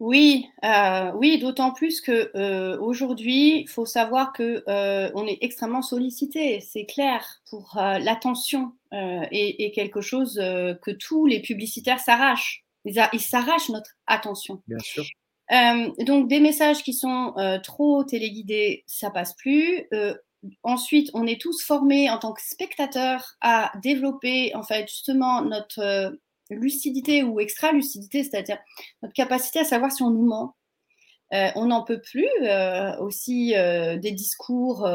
Oui, 0.00 0.46
euh, 0.64 1.10
oui, 1.16 1.38
d'autant 1.38 1.72
plus 1.72 2.00
que 2.00 2.30
euh, 2.36 2.78
aujourd'hui, 2.78 3.62
il 3.62 3.68
faut 3.68 3.86
savoir 3.86 4.32
que 4.32 4.62
euh, 4.68 5.10
on 5.14 5.26
est 5.26 5.38
extrêmement 5.40 5.82
sollicité, 5.82 6.60
c'est 6.60 6.86
clair, 6.86 7.26
pour 7.50 7.72
l'attention 7.74 8.72
et, 8.92 9.72
quelque 9.74 10.00
chose 10.00 10.34
que 10.36 10.90
tous 10.92 11.26
les 11.26 11.40
publicitaires 11.40 12.00
s'arrachent. 12.00 12.64
Ils, 12.84 13.20
s'arrachent 13.20 13.70
notre 13.70 13.90
attention. 14.06 14.62
Bien 14.68 14.78
sûr. 14.78 15.04
donc 16.06 16.28
des 16.28 16.40
messages 16.40 16.82
qui 16.84 16.94
sont 16.94 17.34
trop 17.64 18.04
téléguidés, 18.04 18.84
ça 18.86 19.10
passe 19.10 19.34
plus 19.34 19.88
ensuite, 20.62 21.10
on 21.14 21.26
est 21.26 21.40
tous 21.40 21.62
formés 21.62 22.10
en 22.10 22.18
tant 22.18 22.32
que 22.32 22.42
spectateurs 22.42 23.34
à 23.40 23.72
développer 23.82 24.54
en 24.54 24.62
fait 24.62 24.88
justement 24.88 25.42
notre 25.42 25.80
euh, 25.80 26.10
lucidité 26.50 27.22
ou 27.22 27.40
extra-lucidité, 27.40 28.24
c'est-à-dire 28.24 28.58
notre 29.02 29.14
capacité 29.14 29.60
à 29.60 29.64
savoir 29.64 29.92
si 29.92 30.02
on 30.02 30.10
nous 30.10 30.24
ment. 30.24 30.56
Euh, 31.34 31.50
on 31.56 31.66
n'en 31.66 31.84
peut 31.84 32.00
plus 32.00 32.28
euh, 32.42 32.96
aussi 33.00 33.52
des 33.52 34.12
discours 34.12 34.88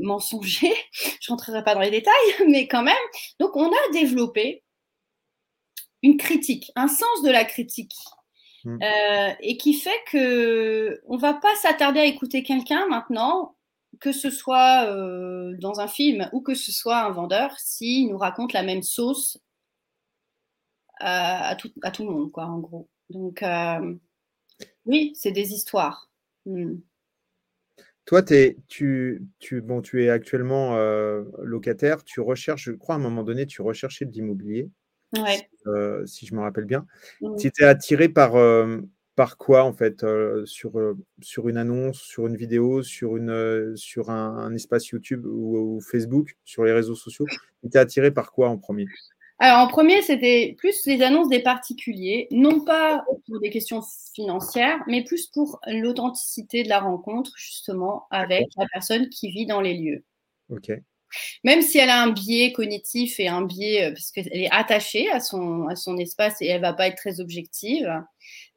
mensongers. 0.00 0.76
Je 1.20 1.28
rentrerai 1.28 1.64
pas 1.64 1.74
dans 1.74 1.80
les 1.80 1.90
détails, 1.90 2.14
mais 2.48 2.68
quand 2.68 2.84
même. 2.84 2.94
Donc, 3.40 3.56
on 3.56 3.68
a 3.68 3.92
développé 3.92 4.62
une 6.02 6.18
critique, 6.18 6.70
un 6.76 6.86
sens 6.86 7.22
de 7.24 7.30
la 7.30 7.44
critique, 7.44 7.96
mmh. 8.64 8.78
et 9.40 9.56
qui 9.56 9.74
fait 9.74 9.98
que 10.12 11.00
on 11.08 11.16
va 11.16 11.34
pas 11.34 11.54
s'attarder 11.56 11.98
à 11.98 12.04
écouter 12.04 12.44
quelqu'un 12.44 12.86
maintenant 12.86 13.55
que 14.00 14.12
ce 14.12 14.30
soit 14.30 14.86
euh, 14.90 15.56
dans 15.58 15.80
un 15.80 15.88
film 15.88 16.28
ou 16.32 16.40
que 16.40 16.54
ce 16.54 16.72
soit 16.72 16.98
un 17.04 17.10
vendeur, 17.10 17.58
s'il 17.58 18.08
nous 18.08 18.18
raconte 18.18 18.52
la 18.52 18.62
même 18.62 18.82
sauce 18.82 19.38
à, 20.98 21.54
tout, 21.56 21.70
à, 21.82 21.90
tout, 21.90 22.06
le 22.06 22.12
monde, 22.12 22.32
quoi, 22.32 22.44
en 22.46 22.58
gros. 22.58 22.88
Donc, 23.10 23.42
euh, 23.42 23.94
oui, 24.86 25.12
c'est 25.14 25.32
des 25.32 25.52
histoires. 25.52 26.10
Hmm. 26.46 26.76
Toi, 28.06 28.22
es, 28.30 28.56
tu, 28.68 29.26
tu, 29.38 29.60
bon, 29.60 29.82
tu 29.82 30.04
es 30.04 30.10
actuellement 30.10 30.76
euh, 30.76 31.24
locataire, 31.42 32.04
tu 32.04 32.20
recherches, 32.20 32.64
je 32.64 32.72
crois 32.72 32.94
à 32.94 32.98
un 32.98 33.00
moment 33.00 33.24
donné, 33.24 33.46
tu 33.46 33.62
recherchais 33.62 34.04
de 34.04 34.12
l'immobilier, 34.12 34.70
ouais. 35.18 35.50
si, 36.06 36.24
je 36.24 36.34
me 36.34 36.40
rappelle 36.40 36.66
bien. 36.66 36.86
Tu 37.38 37.48
étais 37.48 37.64
attiré 37.64 38.08
par, 38.08 38.36
par 39.16 39.38
quoi 39.38 39.64
en 39.64 39.72
fait 39.72 40.04
euh, 40.04 40.44
sur, 40.44 40.78
euh, 40.78 40.96
sur 41.22 41.48
une 41.48 41.56
annonce, 41.56 41.98
sur 41.98 42.26
une 42.26 42.36
vidéo, 42.36 42.82
sur, 42.82 43.16
une, 43.16 43.30
euh, 43.30 43.74
sur 43.74 44.10
un, 44.10 44.54
espace 44.54 44.88
YouTube 44.88 45.24
ou, 45.26 45.80
Facebook, 45.80 46.36
sur 46.44 46.64
les 46.64 46.72
réseaux 46.72 46.94
sociaux? 46.94 47.24
Tu 47.28 47.66
étais 47.66 47.78
attiré 47.78 48.10
par 48.12 48.30
quoi 48.30 48.50
en 48.50 48.58
premier? 48.58 48.86
Alors 49.38 49.66
en 49.66 49.68
premier, 49.68 50.02
c'était 50.02 50.54
plus 50.58 50.86
les 50.86 51.02
annonces 51.02 51.28
des 51.28 51.42
particuliers, 51.42 52.28
non 52.30 52.60
pas 52.60 53.04
pour 53.26 53.40
des 53.40 53.50
questions 53.50 53.82
financières, 54.14 54.78
mais 54.86 55.02
plus 55.02 55.26
pour 55.26 55.60
l'authenticité 55.66 56.62
de 56.62 56.68
la 56.68 56.80
rencontre 56.80 57.32
justement 57.36 58.06
avec 58.10 58.46
la 58.56 58.66
personne 58.72 59.08
qui 59.08 59.30
vit 59.30 59.46
dans 59.46 59.60
les 59.60 59.74
lieux. 59.74 60.04
Ok. 60.50 60.72
Même 61.44 61.62
si 61.62 61.78
elle 61.78 61.90
a 61.90 62.02
un 62.02 62.10
biais 62.10 62.52
cognitif 62.52 63.20
et 63.20 63.28
un 63.28 63.42
biais, 63.42 63.92
parce 63.92 64.10
qu'elle 64.10 64.28
est 64.32 64.50
attachée 64.50 65.10
à 65.10 65.20
son, 65.20 65.66
à 65.68 65.76
son 65.76 65.96
espace 65.98 66.40
et 66.40 66.46
elle 66.46 66.60
va 66.60 66.72
pas 66.72 66.88
être 66.88 66.96
très 66.96 67.20
objective. 67.20 67.90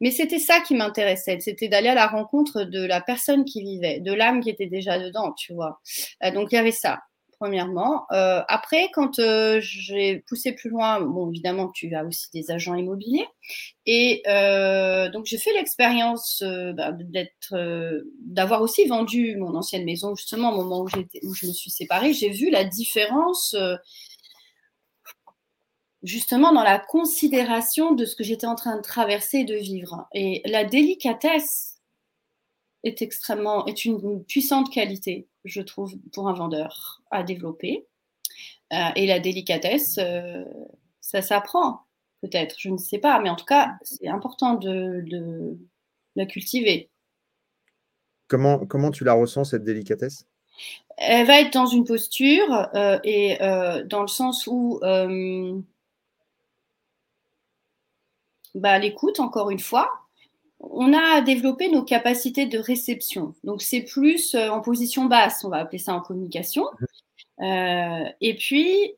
Mais 0.01 0.11
c'était 0.11 0.39
ça 0.39 0.59
qui 0.61 0.75
m'intéressait, 0.75 1.39
c'était 1.39 1.67
d'aller 1.67 1.89
à 1.89 1.95
la 1.95 2.07
rencontre 2.07 2.63
de 2.63 2.83
la 2.83 3.01
personne 3.01 3.45
qui 3.45 3.61
vivait, 3.61 3.99
de 3.99 4.13
l'âme 4.13 4.41
qui 4.41 4.49
était 4.49 4.67
déjà 4.67 4.97
dedans, 4.97 5.33
tu 5.33 5.53
vois. 5.53 5.79
donc 6.33 6.51
il 6.51 6.55
y 6.55 6.57
avait 6.57 6.71
ça 6.71 6.99
premièrement. 7.39 8.05
Euh, 8.11 8.41
après, 8.47 8.89
quand 8.93 9.17
euh, 9.19 9.59
j'ai 9.61 10.19
poussé 10.27 10.51
plus 10.51 10.69
loin, 10.69 10.99
bon, 10.99 11.29
évidemment, 11.29 11.69
tu 11.69 11.93
as 11.95 12.03
aussi 12.03 12.27
des 12.33 12.51
agents 12.51 12.75
immobiliers. 12.75 13.25
Et 13.85 14.21
euh, 14.27 15.09
donc, 15.09 15.25
j'ai 15.25 15.37
fait 15.37 15.53
l'expérience 15.53 16.43
bah, 16.43 16.91
d'avoir 18.19 18.61
aussi 18.61 18.85
vendu 18.85 19.37
mon 19.37 19.55
ancienne 19.55 19.85
maison, 19.85 20.15
justement, 20.15 20.51
au 20.51 20.57
moment 20.57 20.81
où, 20.81 20.87
où 21.23 21.33
je 21.33 21.47
me 21.47 21.53
suis 21.53 21.71
séparée. 21.71 22.13
J'ai 22.13 22.29
vu 22.29 22.49
la 22.49 22.65
différence, 22.65 23.55
justement, 26.03 26.51
dans 26.51 26.63
la 26.63 26.77
considération 26.77 27.93
de 27.93 28.05
ce 28.05 28.15
que 28.15 28.23
j'étais 28.23 28.47
en 28.47 28.55
train 28.55 28.75
de 28.75 28.81
traverser 28.81 29.39
et 29.39 29.45
de 29.45 29.55
vivre. 29.55 30.07
Et 30.13 30.41
la 30.45 30.65
délicatesse 30.65 31.77
est 32.83 33.01
extrêmement, 33.01 33.65
est 33.65 33.85
une 33.85 34.23
puissante 34.25 34.71
qualité 34.71 35.28
je 35.45 35.61
trouve, 35.61 35.93
pour 36.13 36.27
un 36.27 36.33
vendeur 36.33 37.01
à 37.11 37.23
développer. 37.23 37.87
Euh, 38.73 38.89
et 38.95 39.07
la 39.07 39.19
délicatesse, 39.19 39.97
euh, 39.97 40.43
ça 41.01 41.21
s'apprend, 41.21 41.81
peut-être, 42.21 42.55
je 42.59 42.69
ne 42.69 42.77
sais 42.77 42.99
pas, 42.99 43.19
mais 43.19 43.29
en 43.29 43.35
tout 43.35 43.45
cas, 43.45 43.73
c'est 43.81 44.07
important 44.07 44.55
de, 44.55 45.57
la 46.15 46.25
cultiver. 46.25 46.89
Comment, 48.27 48.65
comment 48.65 48.91
tu 48.91 49.03
la 49.03 49.13
ressens, 49.13 49.45
cette 49.45 49.63
délicatesse? 49.63 50.25
Elle 50.97 51.25
va 51.25 51.39
être 51.39 51.53
dans 51.53 51.65
une 51.65 51.85
posture 51.85 52.67
euh, 52.75 52.99
et 53.03 53.37
dans 53.85 54.01
le 54.01 54.07
sens 54.07 54.45
où 54.47 54.79
bah, 58.55 58.79
l'écoute, 58.79 59.19
encore 59.19 59.49
une 59.49 59.59
fois, 59.59 59.89
on 60.59 60.93
a 60.93 61.21
développé 61.21 61.69
nos 61.69 61.83
capacités 61.83 62.45
de 62.45 62.59
réception. 62.59 63.33
Donc, 63.43 63.61
c'est 63.61 63.81
plus 63.81 64.35
euh, 64.35 64.49
en 64.49 64.61
position 64.61 65.05
basse, 65.05 65.43
on 65.43 65.49
va 65.49 65.57
appeler 65.57 65.77
ça 65.77 65.93
en 65.93 66.01
communication. 66.01 66.65
Euh, 67.41 68.03
et 68.19 68.35
puis, 68.35 68.93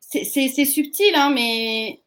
c'est 0.00 0.64
subtil, 0.64 1.14
hein, 1.14 1.30
mais 1.30 2.02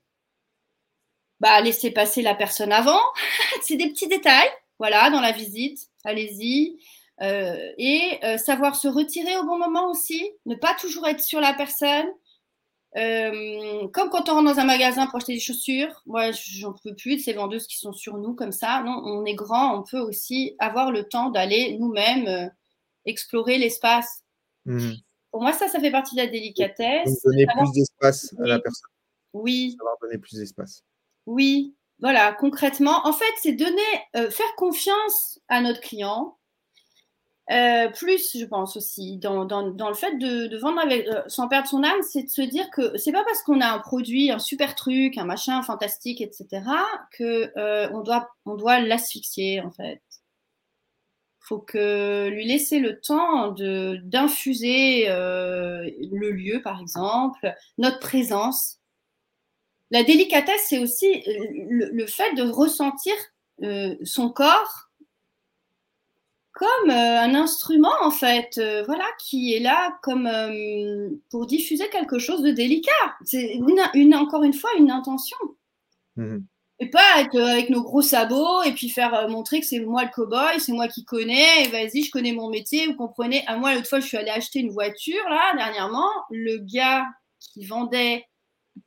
bah, 1.40 1.62
laisser 1.62 1.92
passer 1.92 2.24
la 2.24 2.34
personne 2.34 2.72
avant. 2.72 3.00
c'est 3.62 3.76
des 3.76 3.90
petits 3.90 4.08
détails, 4.08 4.50
voilà, 4.80 5.12
dans 5.12 5.22
la 5.22 5.32
visite. 5.32 5.88
Allez-y. 6.04 6.80
Euh, 7.22 7.72
et 7.78 8.20
savoir 8.40 8.76
se 8.76 8.88
retirer 8.88 9.38
au 9.38 9.44
bon 9.44 9.60
moment 9.60 9.92
aussi, 9.92 10.32
ne 10.48 10.56
pas 10.56 10.74
toujours 10.74 11.08
être 11.08 11.22
sur 11.22 11.40
la 11.40 11.54
personne, 11.54 12.08
euh, 12.98 13.88
comme 13.90 14.10
quand 14.10 14.28
on 14.28 14.36
rentre 14.36 14.54
dans 14.54 14.60
un 14.60 14.66
magasin 14.66 15.08
pour 15.08 15.18
acheter 15.18 15.34
des 15.34 15.40
chaussures, 15.40 16.02
moi 16.06 16.32
j'en 16.32 16.74
peux 16.74 16.94
plus 16.94 17.16
de 17.18 17.22
ces 17.22 17.34
vendeuses 17.34 17.68
qui 17.68 17.78
sont 17.78 17.94
sur 17.94 18.18
nous 18.18 18.34
comme 18.34 18.52
ça. 18.52 18.84
Non, 18.84 19.02
on 19.06 19.26
est 19.26 19.34
grand, 19.34 19.80
on 19.80 19.84
peut 19.84 20.00
aussi 20.00 20.56
avoir 20.60 20.92
le 20.92 21.04
temps 21.04 21.30
d'aller 21.30 21.78
nous-mêmes 21.80 22.28
euh, 22.28 22.48
explorer 23.06 23.58
l'espace. 23.58 24.24
Mmh. 24.66 24.92
Pour 25.32 25.42
moi, 25.42 25.54
ça, 25.54 25.70
ça 25.70 25.80
fait 25.80 25.92
partie 25.92 26.16
de 26.16 26.22
la 26.22 26.28
délicatesse. 26.28 27.24
donner 27.24 27.46
plus 27.46 27.72
d'espace 27.72 28.36
à 28.38 28.48
la 28.48 28.60
personne. 28.60 28.90
Oui. 29.34 29.76
Savoir 29.78 29.96
donner 30.02 30.18
plus 30.18 30.38
d'espace. 30.38 30.84
Oui, 31.26 31.74
voilà, 32.00 32.34
concrètement. 32.34 33.08
En 33.08 33.14
fait, 33.14 33.32
c'est 33.42 33.54
donner, 33.54 33.82
euh, 34.18 34.30
faire 34.30 34.54
confiance 34.58 35.40
à 35.48 35.62
notre 35.62 35.80
client, 35.80 36.38
euh, 37.50 37.90
plus, 37.90 38.38
je 38.38 38.46
pense 38.46 38.78
aussi, 38.78 39.18
dans, 39.18 39.46
dans, 39.46 39.90
le 39.90 39.96
fait 39.96 40.18
de, 40.18 40.58
vendre 40.58 40.80
avec, 40.80 41.08
euh, 41.08 41.22
sans 41.28 41.48
perdre 41.48 41.68
son 41.68 41.84
âme, 41.84 42.02
c'est 42.02 42.24
de 42.24 42.30
se 42.30 42.42
dire 42.42 42.70
que 42.70 42.98
c'est 42.98 43.12
pas 43.12 43.24
parce 43.26 43.42
qu'on 43.42 43.60
a 43.62 43.68
un 43.68 43.80
produit, 43.80 44.32
un 44.32 44.40
super 44.40 44.76
truc, 44.76 45.18
un 45.18 45.26
machin 45.26 45.62
fantastique, 45.64 46.22
etc., 46.22 46.62
que 47.12 47.52
euh, 47.58 47.90
on 47.94 48.02
doit, 48.02 48.30
on 48.46 48.56
doit 48.56 48.80
l'asphyxier 48.80 49.60
en 49.62 49.72
fait. 49.72 50.02
Faut 51.40 51.60
que 51.60 52.30
lui 52.30 52.46
laisser 52.46 52.80
le 52.80 53.02
temps 53.02 53.52
de 53.52 54.00
d'infuser 54.04 55.08
le 55.08 56.32
lieu, 56.32 56.62
par 56.62 56.80
exemple, 56.80 57.54
notre 57.78 58.00
présence. 58.00 58.78
La 59.90 60.04
délicatesse, 60.04 60.62
c'est 60.70 60.80
aussi 60.80 61.24
le, 61.26 61.90
le, 61.92 62.08
fait 62.08 62.34
de 62.36 62.44
ressentir 62.44 63.14
son 64.04 64.30
corps 64.30 64.91
comme 66.62 66.92
euh, 66.92 67.20
un 67.22 67.34
instrument 67.34 67.90
en 68.04 68.12
fait, 68.12 68.60
euh, 68.60 68.84
voilà, 68.86 69.06
qui 69.18 69.56
est 69.56 69.60
là 69.60 69.98
comme 70.04 70.28
euh, 70.28 71.10
pour 71.32 71.48
diffuser 71.48 71.90
quelque 71.90 72.20
chose 72.20 72.44
de 72.44 72.52
délicat. 72.52 72.92
C'est 73.26 73.56
une, 73.96 74.14
encore 74.14 74.44
une 74.44 74.54
fois 74.54 74.70
une 74.78 74.92
intention. 74.92 75.38
Mmh 76.16 76.40
et 76.84 76.90
pas 76.90 77.20
être 77.20 77.40
avec 77.40 77.70
nos 77.70 77.84
gros 77.84 78.02
sabots 78.02 78.64
et 78.64 78.72
puis 78.72 78.90
faire 78.90 79.30
montrer 79.30 79.60
que 79.60 79.68
c'est 79.68 79.82
moi 79.82 80.04
le 80.04 80.10
cow-boy, 80.10 80.60
c'est 80.60 80.72
moi 80.72 80.88
qui 80.88 81.06
connais, 81.06 81.64
et 81.64 81.68
vas-y, 81.68 82.02
je 82.02 82.10
connais 82.10 82.32
mon 82.32 82.50
métier, 82.50 82.88
vous 82.88 82.96
comprenez. 82.96 83.46
À 83.46 83.56
moi, 83.56 83.76
l'autre 83.76 83.88
fois, 83.88 84.00
je 84.00 84.08
suis 84.08 84.18
allée 84.18 84.32
acheter 84.32 84.62
une 84.62 84.72
voiture, 84.72 85.24
là, 85.30 85.56
dernièrement, 85.56 86.10
le 86.32 86.58
gars 86.58 87.06
qui 87.40 87.66
vendait 87.66 88.26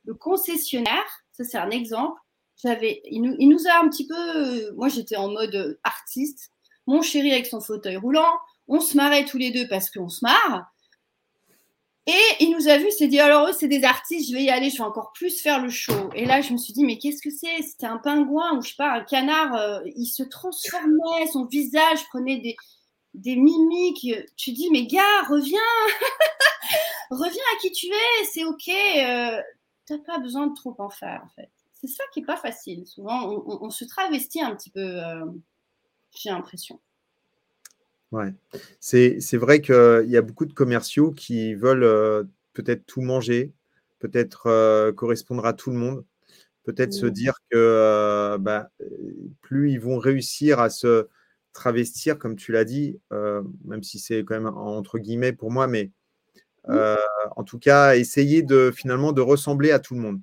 le 0.07 0.15
concessionnaire, 0.15 1.07
ça 1.31 1.45
c'est 1.45 1.57
un 1.57 1.71
exemple, 1.71 2.19
j'avais, 2.61 3.01
il 3.13 3.23
nous, 3.23 3.37
il 3.39 3.49
nous 3.49 3.65
a 3.69 3.81
un 3.81 3.89
petit 3.89 4.09
peu, 4.09 4.73
moi 4.75 4.89
j'étais 4.89 5.17
en 5.17 5.29
mode 5.29 5.79
artiste, 5.85 6.51
mon 6.87 7.03
chéri 7.03 7.33
avec 7.33 7.47
son 7.47 7.61
fauteuil 7.61 7.97
roulant. 7.97 8.33
On 8.69 8.81
se 8.81 8.97
marrait 8.97 9.25
tous 9.25 9.39
les 9.39 9.51
deux 9.51 9.69
parce 9.69 9.91
qu'on 9.91 10.09
se 10.09 10.25
marre. 10.25 10.71
Et 12.07 12.23
il 12.41 12.51
nous 12.51 12.69
a 12.69 12.77
vu, 12.77 12.91
s'est 12.91 13.09
dit 13.09 13.19
alors 13.19 13.49
eux 13.49 13.53
c'est 13.55 13.69
des 13.69 13.83
artistes, 13.83 14.29
je 14.29 14.35
vais 14.35 14.43
y 14.43 14.51
aller, 14.51 14.69
je 14.69 14.77
vais 14.77 14.85
encore 14.85 15.13
plus 15.13 15.41
faire 15.41 15.63
le 15.63 15.71
show. 15.71 16.11
Et 16.15 16.27
là 16.27 16.43
je 16.43 16.53
me 16.53 16.59
suis 16.59 16.75
dit 16.75 16.85
mais 16.85 16.99
qu'est-ce 16.99 17.23
que 17.23 17.31
c'est? 17.31 17.63
C'était 17.63 17.87
un 17.87 17.97
pingouin 17.97 18.59
ou 18.59 18.63
je 18.63 18.69
sais 18.69 18.75
pas 18.77 18.93
un 18.93 19.05
canard. 19.05 19.55
Euh, 19.55 19.81
il 19.97 20.07
se 20.07 20.23
transformait, 20.23 21.27
son 21.33 21.47
visage 21.47 22.07
prenait 22.09 22.41
des, 22.41 22.57
des 23.15 23.37
mimiques. 23.37 24.07
Tu 24.37 24.53
dis 24.53 24.69
mais 24.71 24.87
gars 24.87 25.23
reviens, 25.31 25.59
reviens 27.11 27.43
à 27.55 27.61
qui 27.63 27.73
tu 27.73 27.87
es, 27.87 28.25
c'est 28.31 28.45
ok. 28.45 28.69
Euh, 28.99 29.41
T'as 29.87 29.99
pas 29.99 30.19
besoin 30.19 30.47
de 30.47 30.55
trop 30.55 30.75
en 30.79 30.89
faire 30.91 31.23
en 31.25 31.29
fait. 31.29 31.51
C'est 31.73 31.89
ça 31.89 32.05
qui 32.13 32.21
est 32.21 32.25
pas 32.25 32.37
facile. 32.37 32.87
Souvent 32.87 33.45
on, 33.47 33.71
se 33.71 33.85
travestit 33.85 34.43
un 34.43 34.55
petit 34.55 34.71
peu. 34.71 34.81
Euh, 34.81 35.25
j'ai 36.15 36.31
l'impression. 36.31 36.81
Ouais, 38.13 38.33
c'est 38.79 39.37
vrai 39.37 39.61
qu'il 39.61 40.07
y 40.07 40.17
a 40.17 40.23
beaucoup 40.23 40.47
de 40.47 40.53
commerciaux 40.53 41.11
qui 41.11 41.55
veulent 41.55 41.83
euh, 41.83 42.23
peut-être 42.53 42.87
tout 42.87 43.01
manger, 43.01 43.53
peut-être 43.99 44.47
euh, 44.47 44.93
correspondre 44.93 45.45
à 45.47 45.53
tout 45.53 45.71
le 45.71 45.77
monde, 45.77 46.05
peut-être 46.63 46.93
se 46.93 47.07
dire 47.07 47.35
que 47.51 47.57
euh, 47.57 48.39
bah, 48.39 48.71
plus 49.41 49.73
ils 49.73 49.81
vont 49.81 49.99
réussir 49.99 50.61
à 50.61 50.71
se 50.71 51.09
travestir, 51.53 52.17
comme 52.19 52.37
tu 52.37 52.53
l'as 52.53 52.65
dit, 52.65 53.01
même 53.65 53.83
si 53.83 53.99
c'est 53.99 54.25
quand 54.25 54.35
même 54.35 54.47
entre 54.47 54.99
guillemets 54.99 55.33
pour 55.33 55.51
moi, 55.51 55.67
mais 55.67 55.91
en 56.67 57.45
tout 57.45 57.59
cas, 57.59 57.97
essayer 57.97 58.43
de 58.43 58.71
finalement 58.75 59.13
de 59.13 59.23
ressembler 59.23 59.73
à 59.73 59.81
tout 59.81 59.95
le 59.95 60.01
monde. 60.01 60.21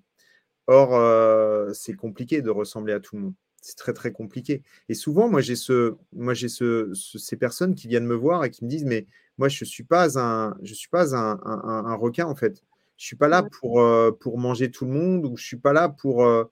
Or, 0.68 1.76
c'est 1.76 1.94
compliqué 1.94 2.42
de 2.42 2.50
ressembler 2.50 2.94
à 2.94 3.00
tout 3.02 3.18
le 3.18 3.22
monde 3.24 3.34
c'est 3.62 3.78
très 3.78 3.94
très 3.94 4.12
compliqué. 4.12 4.64
Et 4.90 4.96
souvent, 4.96 5.30
moi 5.30 5.42
j'ai 5.42 5.56
ce, 5.56 5.96
moi 6.14 6.34
j'ai 6.34 6.50
ce, 6.50 6.92
ces 6.94 7.38
personnes 7.38 7.76
qui 7.76 7.88
viennent 7.88 8.08
me 8.08 8.16
voir 8.16 8.44
et 8.44 8.50
qui 8.50 8.66
me 8.66 8.70
disent 8.70 8.86
mais 8.86 9.08
moi 9.38 9.48
je 9.48 9.64
suis 9.64 9.84
pas 9.84 10.20
un, 10.20 10.58
je 10.64 10.74
suis 10.74 10.90
pas 10.90 11.16
un, 11.16 11.40
un, 11.44 11.96
requin 11.96 12.26
en 12.26 12.36
fait. 12.36 12.64
Je 12.98 13.06
suis 13.06 13.16
pas 13.16 13.28
là 13.28 13.44
pour 13.44 13.82
euh, 13.82 14.12
pour 14.12 14.38
manger 14.38 14.70
tout 14.72 14.86
le 14.86 14.92
monde 14.92 15.26
ou 15.26 15.38
je 15.38 15.46
suis 15.46 15.58
pas 15.58 15.74
là 15.74 15.90
pour 15.90 16.26
euh, 16.26 16.46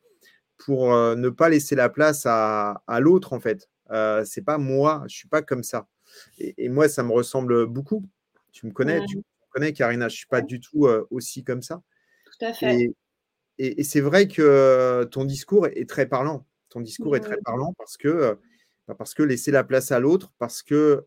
pour 0.58 0.94
euh, 0.94 1.16
ne 1.16 1.30
pas 1.30 1.50
laisser 1.50 1.76
la 1.76 1.90
place 1.90 2.26
à, 2.26 2.84
à 2.88 3.00
l'autre 3.00 3.34
en 3.34 3.40
fait. 3.40 3.70
c'est 4.26 4.44
pas 4.44 4.58
moi, 4.58 5.04
je 5.08 5.16
suis 5.16 5.28
pas 5.28 5.42
comme 5.42 5.64
ça. 5.64 5.88
Et, 6.40 6.70
moi 6.70 6.88
ça 6.90 7.04
me 7.04 7.12
ressemble 7.12 7.66
beaucoup. 7.66 8.06
Tu 8.52 8.68
me 8.68 8.72
connais, 8.72 9.04
tu 9.06 9.18
me 9.18 9.24
connais 9.52 9.74
Karina, 9.74 10.10
je 10.10 10.16
suis 10.16 10.28
pas 10.28 10.42
du 10.42 10.60
tout 10.60 10.88
aussi 11.10 11.44
comme 11.44 11.64
ça. 11.64 11.82
Tout 12.26 12.46
à 12.46 12.54
fait. 12.54 12.80
Et, 12.82 12.96
et, 13.58 13.82
et 13.82 13.84
c'est 13.84 14.02
vrai 14.02 14.28
que 14.28 15.04
ton 15.12 15.26
discours 15.26 15.68
est 15.68 15.90
très 15.90 16.08
parlant 16.08 16.46
ton 16.70 16.82
discours 16.82 17.16
est 17.16 17.22
très 17.22 17.38
parlant 17.38 17.74
parce 17.78 17.98
que, 17.98 18.38
bah, 18.88 18.96
parce 18.96 19.14
que 19.14 19.24
laisser 19.24 19.52
la 19.52 19.64
place 19.64 19.92
à 19.92 20.00
l'autre, 20.00 20.32
parce 20.38 20.64
que 20.64 21.04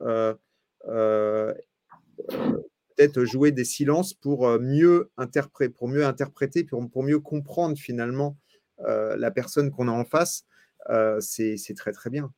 peut-être 2.96 3.24
jouer 3.24 3.52
des 3.52 3.64
silences 3.64 4.14
pour 4.14 4.58
mieux 4.60 5.10
interpréter, 5.16 5.72
pour 5.72 5.88
mieux 5.88 6.04
interpréter, 6.04 6.64
pour, 6.64 6.88
pour 6.90 7.02
mieux 7.02 7.20
comprendre 7.20 7.76
finalement 7.78 8.36
la 8.78 9.30
personne 9.30 9.70
qu'on 9.70 9.88
a 9.88 9.92
en 9.92 10.04
face, 10.04 10.44
c'est 11.20 11.74
très 11.76 11.92
très 11.92 12.10
bien. 12.10 12.32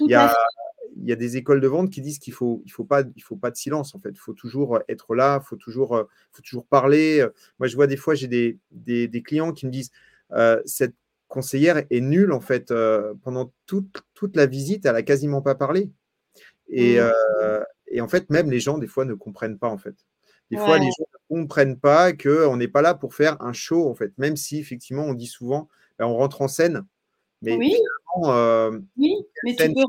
il 0.00 0.10
y, 0.10 0.14
a, 0.14 0.34
il 0.96 1.08
y, 1.08 1.12
a, 1.12 1.16
des 1.16 1.36
écoles 1.36 1.60
de 1.60 1.68
vente 1.68 1.90
qui 1.90 2.00
disent 2.00 2.18
qu'il 2.18 2.32
faut, 2.32 2.62
il 2.64 2.70
faut 2.70 2.84
pas, 2.84 3.02
il 3.14 3.22
faut 3.22 3.36
pas 3.36 3.50
de 3.50 3.56
silence 3.56 3.94
en 3.94 3.98
fait. 3.98 4.10
Il 4.10 4.18
faut 4.18 4.34
toujours 4.34 4.80
être 4.88 5.14
là, 5.14 5.40
il 5.42 5.46
faut 5.46 5.56
toujours, 5.56 6.06
faut 6.32 6.42
toujours 6.42 6.66
parler. 6.66 7.26
Moi, 7.58 7.68
je 7.68 7.76
vois 7.76 7.86
des 7.86 7.96
fois, 7.96 8.14
j'ai 8.14 8.28
des, 8.28 8.58
des, 8.70 9.08
des, 9.08 9.22
clients 9.22 9.52
qui 9.52 9.66
me 9.66 9.70
disent 9.70 9.90
cette 10.64 10.94
conseillère 11.36 11.84
est 11.90 12.00
nulle 12.00 12.32
en 12.32 12.40
fait. 12.40 12.70
Euh, 12.70 13.12
pendant 13.22 13.52
toute, 13.66 14.02
toute, 14.14 14.36
la 14.36 14.46
visite, 14.46 14.86
elle 14.86 14.96
a 14.96 15.02
quasiment 15.02 15.42
pas 15.42 15.54
parlé. 15.54 15.90
Et, 16.68 16.96
mmh. 16.96 17.10
euh, 17.42 17.64
et 17.88 18.00
en 18.00 18.08
fait, 18.08 18.30
même 18.30 18.50
les 18.50 18.58
gens, 18.58 18.78
des 18.78 18.86
fois, 18.86 19.04
ne 19.04 19.12
comprennent 19.12 19.58
pas, 19.58 19.68
en 19.68 19.76
fait. 19.76 19.94
Des 20.50 20.56
fois, 20.56 20.78
les 20.78 20.86
gens 20.86 21.04
ne 21.30 21.36
comprennent 21.36 21.78
pas 21.78 22.12
qu'on 22.12 22.56
n'est 22.56 22.68
pas 22.68 22.80
là 22.80 22.94
pour 22.94 23.14
faire 23.14 23.36
un 23.42 23.52
show, 23.52 23.88
en 23.88 23.94
fait. 23.94 24.16
Même 24.16 24.36
si, 24.36 24.58
effectivement, 24.58 25.04
on 25.04 25.12
dit 25.12 25.26
souvent, 25.26 25.68
ben, 25.98 26.06
on 26.06 26.16
rentre 26.16 26.40
en 26.40 26.48
scène. 26.48 26.86
Mais 27.42 27.56
oui, 27.56 27.76
euh, 28.24 28.80
oui 28.96 29.14
mais 29.44 29.54
tu 29.56 29.74
peux, 29.74 29.84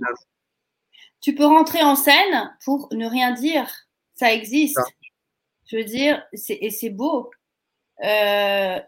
tu 1.21 1.35
peux, 1.35 1.45
rentrer 1.45 1.81
en 1.81 1.95
scène 1.95 2.53
pour 2.65 2.89
ne 2.91 3.07
rien 3.07 3.31
dire. 3.31 3.69
Ça 4.15 4.33
existe. 4.33 4.79
Je 5.67 5.77
veux 5.77 5.85
dire, 5.85 6.21
et 6.33 6.71
c'est 6.71 6.89
beau. 6.89 7.31
Euh, 8.03 8.79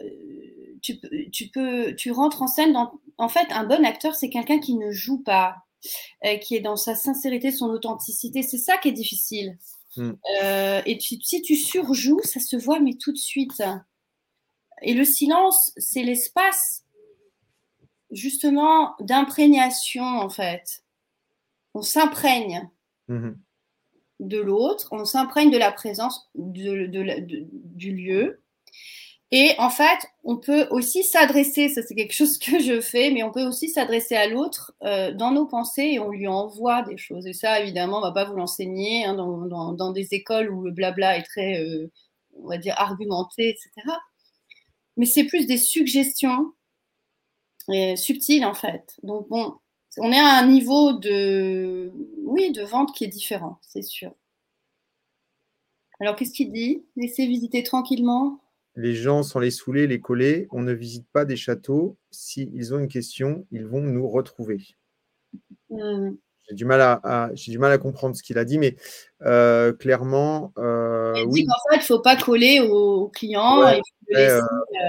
tu, 0.82 1.00
tu, 1.32 1.48
peux, 1.50 1.96
tu 1.96 2.12
rentres 2.12 2.42
en 2.42 2.48
scène. 2.48 2.74
Dans, 2.74 2.92
en 3.18 3.30
fait, 3.30 3.48
un 3.52 3.66
bon 3.66 3.86
acteur, 3.86 4.16
c'est 4.16 4.30
quelqu'un 4.30 4.60
qui 4.60 4.76
ne 4.76 4.92
joue 4.92 5.22
pas, 5.22 5.58
euh, 6.26 6.38
qui 6.38 6.56
est 6.56 6.62
dans 6.62 6.76
sa 6.76 6.96
sincérité, 6.96 7.52
son 7.52 7.68
authenticité. 7.68 8.42
C'est 8.44 8.58
ça 8.58 8.78
qui 8.78 8.90
est 8.90 8.94
difficile. 8.94 9.58
Hmm. 9.98 10.12
Euh, 10.44 10.82
et 10.86 11.00
si 11.00 11.42
tu 11.42 11.56
surjoues, 11.56 12.22
ça 12.24 12.40
se 12.40 12.56
voit, 12.56 12.80
mais 12.80 12.94
tout 12.94 13.12
de 13.12 13.18
suite. 13.18 13.64
Et 14.82 14.94
le 14.94 15.04
silence, 15.04 15.74
c'est 15.78 16.04
l'espace, 16.04 16.86
justement, 18.12 18.96
d'imprégnation, 19.00 20.04
en 20.04 20.30
fait. 20.30 20.84
On 21.74 21.82
s'imprègne 21.82 22.70
hmm. 23.08 23.32
de 24.20 24.38
l'autre, 24.38 24.88
on 24.92 25.06
s'imprègne 25.06 25.52
de 25.52 25.58
la 25.58 25.72
présence 25.72 26.30
de, 26.36 26.88
du 27.52 27.94
lieu. 27.94 28.42
Et 29.32 29.54
en 29.60 29.70
fait, 29.70 30.08
on 30.24 30.38
peut 30.38 30.68
aussi 30.72 31.04
s'adresser, 31.04 31.70
ça 31.70 31.84
c'est 31.84 31.94
quelque 31.94 32.16
chose 32.16 32.40
que 32.40 32.60
je 32.60 32.82
fais, 32.82 33.12
mais 33.12 33.22
on 33.22 33.32
peut 33.32 33.46
aussi 33.46 33.70
s'adresser 33.70 34.16
à 34.16 34.28
l'autre 34.28 34.74
euh, 34.84 35.14
dans 35.14 35.32
nos 35.32 35.46
pensées 35.46 35.92
et 35.94 36.00
on 36.00 36.10
lui 36.10 36.28
envoie 36.28 36.82
des 36.82 36.98
choses. 36.98 37.28
Et 37.28 37.34
ça, 37.34 37.60
évidemment, 37.60 38.00
on 38.00 38.02
va 38.02 38.12
pas 38.12 38.26
vous 38.26 38.36
l'enseigner 38.36 39.06
hein, 39.06 39.14
dans, 39.14 39.92
des 39.92 40.08
écoles 40.16 40.50
où 40.52 40.64
le 40.64 40.72
blabla 40.72 41.18
est 41.18 41.24
très, 41.24 41.62
euh, 41.62 41.92
on 42.42 42.48
va 42.48 42.58
dire, 42.58 42.74
argumenté, 42.78 43.50
etc. 43.50 43.72
Mais 44.98 45.06
c'est 45.06 45.26
plus 45.26 45.46
des 45.46 45.58
suggestions 45.58 46.54
et 47.72 47.96
subtiles 47.96 48.46
en 48.46 48.56
fait. 48.56 48.98
Donc 49.04 49.30
bon, 49.30 49.56
on 49.98 50.12
est 50.12 50.20
à 50.20 50.40
un 50.40 50.48
niveau 50.48 50.94
de, 50.94 51.92
oui, 52.24 52.52
de 52.52 52.64
vente 52.64 52.96
qui 52.96 53.04
est 53.04 53.08
différent, 53.08 53.60
c'est 53.62 53.84
sûr. 53.84 54.12
Alors 56.00 56.16
qu'est-ce 56.16 56.34
qu'il 56.34 56.52
dit? 56.52 56.86
Laissez 56.96 57.28
visiter 57.28 57.62
tranquillement 57.64 58.40
les 58.80 58.96
gens, 58.96 59.24
sans 59.24 59.40
les 59.40 59.52
saouler, 59.52 59.88
les 59.88 60.00
coller, 60.00 60.48
on 60.52 60.62
ne 60.62 60.72
visite 60.72 61.06
pas 61.12 61.26
des 61.26 61.36
châteaux. 61.36 61.98
S'ils 62.12 62.74
ont 62.74 62.80
une 62.80 62.88
question, 62.88 63.46
ils 63.52 63.66
vont 63.66 63.82
nous 63.82 64.08
retrouver. 64.08 64.62
Hmm. 65.70 66.12
J'ai 66.48 66.56
du, 66.56 66.66
mal 66.66 66.82
à, 66.82 67.30
j'ai 67.34 67.52
du 67.52 67.60
mal 67.60 67.74
à 67.74 67.78
comprendre 67.78 68.16
ce 68.16 68.24
qu'il 68.24 68.38
a 68.38 68.46
dit, 68.46 68.58
mais 68.58 68.78
euh, 69.24 69.74
clairement, 69.74 70.54
euh, 70.58 71.14
il 71.18 71.26
oui. 71.28 71.46
fait, 71.70 71.76
il 71.76 71.80
ne 71.80 71.84
faut 71.84 72.00
pas 72.00 72.16
coller 72.16 72.62
aux 72.62 73.10
clients. 73.10 73.62
Euh, 74.16 74.42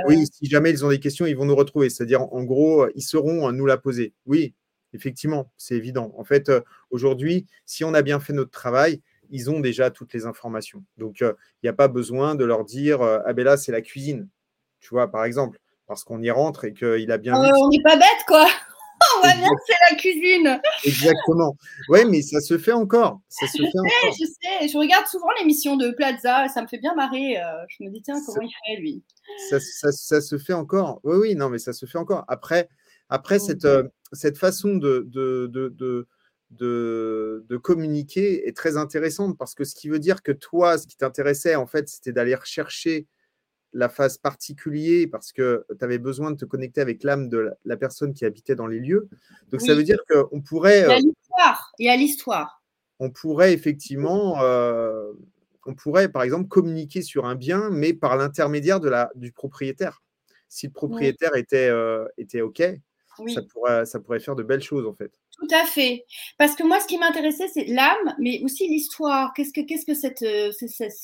oui, 0.07 0.24
si 0.32 0.47
jamais 0.47 0.70
ils 0.70 0.84
ont 0.84 0.88
des 0.88 1.01
questions, 1.01 1.26
ils 1.26 1.36
vont 1.36 1.45
nous 1.45 1.57
retrouver. 1.57 1.91
C'est-à-dire, 1.91 2.22
en 2.22 2.45
gros, 2.45 2.86
ils 2.95 3.03
seront 3.03 3.49
à 3.49 3.53
nous 3.53 3.66
la 3.66 3.76
poser. 3.76 4.14
Oui, 4.24 4.55
effectivement, 4.95 5.53
c'est 5.57 5.74
évident. 5.74 6.14
En 6.16 6.24
fait, 6.24 6.51
aujourd'hui, 6.91 7.47
si 7.66 7.82
on 7.82 7.93
a 7.93 8.03
bien 8.03 8.20
fait 8.20 8.32
notre 8.32 8.53
travail, 8.53 9.03
ils 9.30 9.50
ont 9.50 9.60
déjà 9.60 9.90
toutes 9.90 10.12
les 10.12 10.26
informations. 10.26 10.84
Donc, 10.96 11.22
euh, 11.22 11.32
il 11.62 11.66
n'y 11.66 11.70
a 11.70 11.74
pas 11.74 11.88
besoin 11.88 12.34
de 12.34 12.44
leur 12.44 12.64
dire 12.64 13.02
euh, 13.02 13.20
Ah 13.26 13.32
ben 13.32 13.44
là, 13.44 13.56
c'est 13.56 13.72
la 13.72 13.80
cuisine. 13.80 14.28
Tu 14.80 14.90
vois, 14.90 15.10
par 15.10 15.24
exemple, 15.24 15.58
parce 15.86 16.04
qu'on 16.04 16.22
y 16.22 16.30
rentre 16.30 16.64
et 16.64 16.74
qu'il 16.74 17.10
a 17.10 17.18
bien. 17.18 17.34
Euh, 17.34 17.50
on 17.54 17.68
n'est 17.68 17.82
pas 17.82 17.96
bête, 17.96 18.24
quoi. 18.26 18.46
on 19.18 19.22
va 19.22 19.32
que 19.32 19.62
c'est 19.66 19.90
la 19.90 19.96
cuisine. 19.96 20.60
Exactement. 20.84 21.56
Oui, 21.88 22.00
mais 22.08 22.22
ça 22.22 22.40
se 22.40 22.58
fait 22.58 22.72
encore. 22.72 23.20
Ça 23.28 23.46
se 23.46 23.58
je 23.58 23.62
fait 23.62 23.70
sais, 23.70 23.78
encore. 23.78 24.16
je 24.18 24.24
sais. 24.26 24.68
Je 24.68 24.78
regarde 24.78 25.06
souvent 25.06 25.28
l'émission 25.38 25.76
de 25.76 25.90
Plaza. 25.90 26.48
Ça 26.48 26.62
me 26.62 26.66
fait 26.66 26.78
bien 26.78 26.94
marrer. 26.94 27.36
je 27.68 27.84
me 27.84 27.90
dis, 27.90 28.02
tiens, 28.02 28.16
comment 28.26 28.42
il 28.42 28.52
fait, 28.66 28.80
lui 28.80 29.02
ça, 29.48 30.20
se 30.20 30.38
fait 30.38 30.52
encore. 30.52 31.00
Oui, 31.04 31.16
oui, 31.16 31.34
non, 31.34 31.48
mais 31.48 31.58
ça 31.58 31.72
se 31.72 31.86
fait 31.86 31.98
encore. 31.98 32.24
Après, 32.28 32.68
après 33.08 33.36
mmh. 33.36 33.40
cette, 33.40 33.68
cette 34.12 34.38
façon 34.38 34.76
de, 34.76 35.06
de, 35.08 35.48
de 35.50 35.68
de, 35.68 36.06
communiquer 37.62 38.48
est 38.48 38.57
très 38.57 38.76
intéressante 38.76 39.38
parce 39.38 39.55
que 39.55 39.64
ce 39.64 39.74
qui 39.74 39.88
veut 39.88 39.98
dire 39.98 40.22
que 40.22 40.32
toi, 40.32 40.78
ce 40.78 40.86
qui 40.86 40.96
t'intéressait, 40.96 41.55
en 41.55 41.66
fait, 41.66 41.88
c'était 41.88 42.12
d'aller 42.12 42.34
rechercher 42.34 43.07
la 43.72 43.88
phase 43.88 44.18
particulière 44.18 45.07
parce 45.11 45.32
que 45.32 45.64
tu 45.78 45.84
avais 45.84 45.98
besoin 45.98 46.30
de 46.32 46.36
te 46.36 46.44
connecter 46.44 46.80
avec 46.80 47.05
l'âme 47.05 47.28
de 47.28 47.53
la, 47.64 47.76
personne 47.76 48.14
qui 48.14 48.24
habitait 48.24 48.55
dans 48.55 48.66
les 48.66 48.80
lieux. 48.80 49.09
Donc, 49.51 49.61
ça 49.61 49.74
veut 49.74 49.82
dire 49.82 50.03
qu'on 50.09 50.40
pourrait. 50.40 50.80
Il 50.80 50.88
y 50.88 50.92
a 50.92 50.96
euh, 50.96 50.98
l'histoire. 50.98 51.72
Il 51.78 51.86
y 51.86 51.88
a 51.88 51.96
l'histoire. 51.96 52.62
On 52.98 53.11
pourrait 53.11 53.53
effectivement. 53.53 54.42
Euh, 54.42 55.12
on 55.66 55.74
pourrait, 55.74 56.09
par 56.09 56.22
exemple, 56.22 56.48
communiquer 56.48 57.03
sur 57.03 57.26
un 57.26 57.34
bien, 57.34 57.70
mais 57.70 57.92
par 57.92 58.16
l'intermédiaire 58.16 58.80
de 58.80 58.88
la, 58.88 59.11
du 59.14 59.30
propriétaire. 59.30 60.03
Si 60.48 60.66
le 60.66 60.72
propriétaire 60.72 61.36
était, 61.36 61.68
euh, 61.68 62.07
était 62.16 62.40
OK, 62.40 62.62
ça, 63.28 63.42
pourrait, 63.42 63.86
ça 63.86 64.01
pourrait 64.01 64.20
faire 64.20 64.34
de 64.34 64.42
belles 64.42 64.62
choses, 64.62 64.86
en 64.86 64.94
fait. 64.94 65.12
Tout 65.41 65.55
à 65.55 65.64
fait. 65.64 66.05
Parce 66.38 66.55
que 66.55 66.62
moi, 66.62 66.80
ce 66.80 66.86
qui 66.86 66.99
m'intéressait, 66.99 67.49
c'est 67.49 67.64
l'âme, 67.64 68.14
mais 68.18 68.43
aussi 68.45 68.68
l'histoire. 68.68 69.32
Qu'est-ce 69.34 69.53
que, 69.53 69.62
qu'est-ce 69.62 69.86
que, 69.86 69.95
cette, 69.95 70.22
euh, 70.22 70.53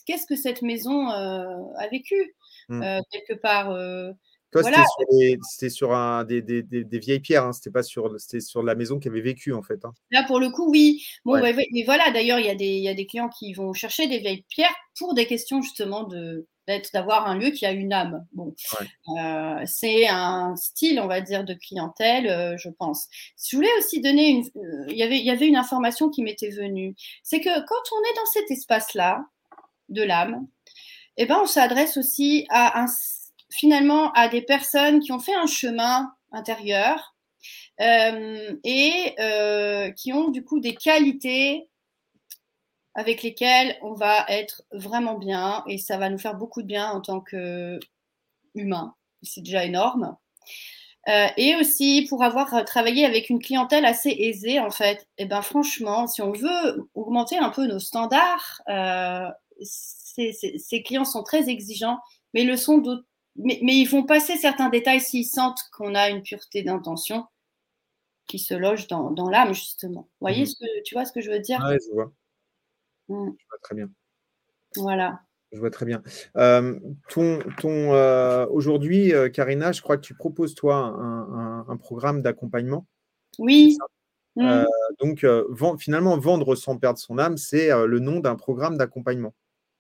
qu'est-ce 0.05 0.27
que 0.27 0.37
cette 0.37 0.61
maison 0.61 1.11
euh, 1.11 1.47
a 1.79 1.89
vécu, 1.91 2.35
mmh. 2.69 2.83
euh, 2.83 3.01
quelque 3.11 3.41
part 3.41 3.69
Toi, 4.53 4.63
c'était, 5.41 5.71
sur, 5.71 5.95
un, 5.95 6.25
des, 6.25 6.43
des, 6.43 6.63
des, 6.63 6.99
vieilles 6.99 7.21
pierres, 7.21 7.45
hein. 7.45 7.53
c'était 7.53 7.71
pas 7.71 7.83
sur, 7.83 8.21
c'était 8.21 8.41
sur 8.41 8.63
la 8.63 8.75
maison 8.75 8.99
qui 8.99 9.09
avait 9.09 9.23
vécu, 9.23 9.55
en 9.55 9.63
fait. 9.63 9.83
Hein. 9.87 9.93
Là, 10.11 10.25
pour 10.27 10.39
le 10.39 10.51
coup, 10.51 10.71
oui. 10.71 11.03
Bon, 11.25 11.41
mais 11.41 11.85
voilà, 11.85 12.11
d'ailleurs, 12.11 12.39
il 12.39 12.47
y 12.47 12.89
a 12.89 12.95
des 12.95 13.07
clients 13.07 13.31
qui 13.31 13.55
vont 13.55 13.73
chercher 13.73 14.07
des 14.07 14.19
vieilles 14.19 14.45
pierres 14.51 14.77
pour 14.99 15.15
des 15.15 15.27
questions, 15.27 15.63
justement, 15.63 16.05
de, 16.05 16.47
d'avoir 16.93 17.27
un 17.27 17.39
lieu 17.39 17.51
qui 17.51 17.67
a 17.67 17.73
une 17.73 17.93
âme. 17.93 18.27
Bon, 18.33 18.55
euh, 19.19 19.63
c'est 19.67 20.07
un 20.09 20.57
style, 20.57 21.01
on 21.01 21.07
va 21.07 21.21
dire, 21.21 21.45
de 21.45 21.55
clientèle, 21.55 22.29
euh, 22.29 22.57
je 22.59 22.69
pense. 22.69 23.09
Je 23.43 23.57
voulais 23.57 23.73
aussi 23.79 24.01
donner 24.01 24.29
une, 24.29 24.45
euh, 24.57 24.87
il 24.89 24.97
y 24.97 25.03
avait, 25.03 25.19
il 25.19 25.25
y 25.25 25.31
avait 25.31 25.47
une 25.47 25.57
information 25.57 26.11
qui 26.11 26.23
m'était 26.23 26.51
venue, 26.51 26.95
c'est 27.23 27.41
que 27.41 27.67
quand 27.67 27.93
on 27.93 28.01
est 28.11 28.17
dans 28.17 28.27
cet 28.33 28.51
espace-là 28.51 29.25
de 29.89 30.03
l'âme, 30.03 30.47
eh 31.17 31.27
ben, 31.27 31.39
on 31.43 31.47
s'adresse 31.47 31.97
aussi 31.97 32.47
à 32.51 32.83
un, 32.83 32.87
finalement 33.51 34.13
à 34.13 34.29
des 34.29 34.43
personnes 34.43 35.01
qui 35.01 35.13
ont 35.13 35.21
fait 35.21 35.35
un 35.35 35.47
chemin 35.47 36.13
intérieur 36.33 37.15
et 37.79 39.15
qui 39.97 40.13
ont 40.13 40.29
du 40.31 40.43
coup 40.45 40.61
des 40.61 40.75
qualités 40.75 41.69
avec 42.97 43.23
lesquels 43.23 43.77
on 43.83 43.93
va 43.93 44.25
être 44.29 44.63
vraiment 44.73 45.19
bien 45.19 45.63
et 45.69 45.77
ça 45.77 45.99
va 45.99 46.09
nous 46.09 46.19
faire 46.19 46.35
beaucoup 46.35 46.63
de 46.63 46.67
bien 46.67 46.91
en 46.91 47.03
tant 47.03 47.21
qu'humain. 47.21 48.95
C'est 49.23 49.43
déjà 49.43 49.65
énorme. 49.65 50.17
Euh, 51.09 51.27
et 51.37 51.55
aussi 51.57 52.07
pour 52.09 52.25
avoir 52.25 52.65
travaillé 52.65 53.05
avec 53.05 53.29
une 53.29 53.39
clientèle 53.39 53.85
assez 53.85 54.11
aisée, 54.11 54.59
en 54.59 54.71
fait, 54.71 55.03
et 55.19 55.23
eh 55.23 55.27
ben 55.27 55.43
franchement, 55.43 56.09
si 56.09 56.21
on 56.23 56.33
veut 56.33 56.89
augmenter 56.95 57.39
un 57.39 57.51
peu 57.51 57.67
nos 57.67 57.79
standards, 57.79 58.63
euh, 58.69 59.29
ces, 59.61 60.83
clients 60.85 61.05
sont 61.05 61.23
très 61.23 61.49
exigeants, 61.49 61.99
mais 62.35 62.45
le 62.45 62.57
sont 62.57 62.83
mais, 63.37 63.61
mais, 63.63 63.77
ils 63.77 63.85
vont 63.85 64.05
passer 64.05 64.37
certains 64.37 64.71
détails 64.71 65.01
s'ils 65.01 65.27
sentent 65.27 65.61
qu'on 65.77 65.95
a 65.95 66.09
une 66.09 66.23
pureté 66.23 66.63
d'intention 66.63 67.27
qui 68.27 68.39
se 68.39 68.55
loge 68.55 68.87
dans, 68.89 69.11
dans 69.11 69.29
l'âme, 69.29 69.53
justement. 69.53 70.01
Vous 70.01 70.23
voyez 70.23 70.45
mmh 70.45 70.47
ce 70.47 70.57
que 70.57 70.83
tu 70.83 70.95
vois 70.95 71.05
ce 71.05 71.13
que 71.13 71.21
je 71.21 71.31
veux 71.31 71.41
dire? 71.41 71.61
Je 71.61 71.95
vois. 71.95 72.11
Mmh. 73.09 73.31
Je 73.39 73.45
vois 73.49 73.59
très 73.63 73.75
bien. 73.75 73.91
Voilà. 74.77 75.21
Je 75.53 75.59
vois 75.59 75.71
très 75.71 75.87
bien. 75.87 76.03
Euh, 76.37 76.79
ton, 77.09 77.39
ton, 77.59 77.95
euh, 77.95 78.47
Aujourd'hui, 78.51 79.15
euh, 79.15 79.29
Karina, 79.29 79.73
je 79.73 79.81
crois 79.81 79.97
que 79.97 80.03
tu 80.03 80.15
proposes, 80.15 80.55
toi, 80.55 80.77
un, 80.77 81.77
programme 81.77 82.23
d'accompagnement. 82.23 82.87
Oui. 83.39 83.77
Mmh. 84.37 84.65
donc, 85.01 85.27
finalement, 85.79 86.19
vendre 86.19 86.55
sans 86.57 86.77
perdre 86.77 86.99
son 86.99 87.19
âme, 87.19 87.37
c'est 87.37 87.71
le 87.87 87.99
nom 88.01 88.21
d'un 88.21 88.35
programme 88.35 88.77
d'accompagnement. 88.77 89.35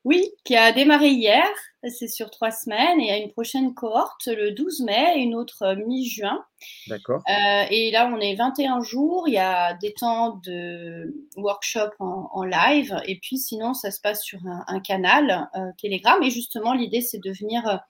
Oui, 0.06 0.30
qui 0.44 0.54
a 0.54 0.70
démarré 0.70 1.08
hier. 1.08 1.42
C'est 1.82 2.06
sur 2.06 2.30
trois 2.30 2.52
semaines 2.52 3.00
et 3.00 3.06
il 3.06 3.08
y 3.08 3.10
a 3.10 3.16
une 3.16 3.32
prochaine 3.32 3.74
cohorte 3.74 4.28
le 4.28 4.52
12 4.52 4.82
mai 4.82 5.14
et 5.16 5.18
une 5.18 5.34
autre 5.34 5.62
euh, 5.62 5.74
mi-juin. 5.74 6.44
D'accord. 6.86 7.24
Euh, 7.28 7.64
et 7.70 7.90
là, 7.90 8.08
on 8.14 8.20
est 8.20 8.36
21 8.36 8.82
jours. 8.82 9.26
Il 9.26 9.34
y 9.34 9.38
a 9.38 9.74
des 9.74 9.92
temps 9.94 10.40
de 10.44 11.12
workshop 11.36 11.90
en, 11.98 12.44
live. 12.44 12.96
Et 13.06 13.18
puis, 13.18 13.36
sinon, 13.36 13.74
ça 13.74 13.90
se 13.90 14.00
passe 14.00 14.22
sur 14.22 14.38
un, 14.46 14.78
canal 14.78 15.50
euh, 15.56 15.72
Telegram. 15.76 16.22
Et 16.22 16.30
justement, 16.30 16.72
l'idée, 16.72 17.00
c'est 17.00 17.18
de 17.18 17.32
venir 17.32 17.80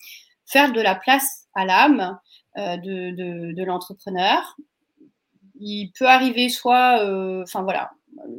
faire 0.46 0.72
de 0.72 0.80
la 0.80 0.94
place 0.94 1.44
à 1.54 1.66
l'âme 1.66 2.18
de, 2.56 3.52
de 3.52 3.62
l'entrepreneur. 3.62 4.56
Il 5.60 5.90
peut 5.98 6.08
arriver 6.08 6.48
soit, 6.48 7.04
enfin 7.42 7.62
voilà, 7.62 7.90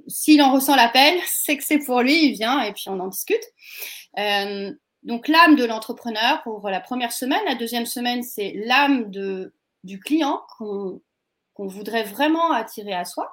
s'il 0.08 0.42
en 0.42 0.54
ressent 0.54 0.76
l'appel, 0.76 1.20
c'est 1.28 1.58
que 1.58 1.64
c'est 1.64 1.80
pour 1.80 2.02
lui, 2.02 2.30
il 2.30 2.34
vient 2.34 2.62
et 2.62 2.74
puis 2.74 2.86
on 2.88 3.00
en 3.00 3.08
discute. 3.08 3.44
Euh, 4.18 4.72
donc 5.04 5.28
l'âme 5.28 5.56
de 5.56 5.64
l'entrepreneur 5.64 6.42
pour 6.44 6.70
la 6.70 6.80
première 6.80 7.12
semaine. 7.12 7.42
La 7.46 7.56
deuxième 7.56 7.86
semaine, 7.86 8.24
c'est 8.24 8.54
l'âme 8.66 9.10
du 9.84 10.00
client 10.00 10.42
qu'on 10.58 11.02
voudrait 11.58 12.04
vraiment 12.04 12.52
attirer 12.52 12.94
à 12.94 13.06
soi. 13.06 13.32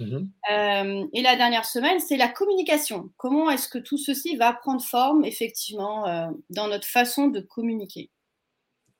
Mhm. 0.00 0.30
Euh, 0.50 1.06
et 1.12 1.22
la 1.22 1.36
dernière 1.36 1.64
semaine, 1.64 2.00
c'est 2.00 2.16
la 2.16 2.28
communication. 2.28 3.10
Comment 3.16 3.50
est-ce 3.50 3.68
que 3.68 3.78
tout 3.78 3.98
ceci 3.98 4.36
va 4.36 4.52
prendre 4.52 4.82
forme 4.82 5.24
effectivement 5.24 6.06
euh, 6.06 6.28
dans 6.50 6.68
notre 6.68 6.86
façon 6.86 7.28
de 7.28 7.40
communiquer? 7.40 8.10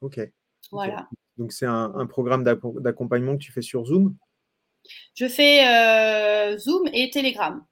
Ok. 0.00 0.20
Voilà. 0.70 1.08
Donc 1.36 1.52
c'est 1.52 1.66
un, 1.66 2.06
programme 2.06 2.44
d'accompagnement 2.44 3.32
que 3.32 3.42
tu 3.42 3.52
fais 3.52 3.62
sur 3.62 3.84
Zoom? 3.84 4.16
Je 5.14 5.28
fais 5.28 5.66
euh, 5.66 6.58
Zoom 6.58 6.88
et 6.92 7.10
Telegram. 7.10 7.64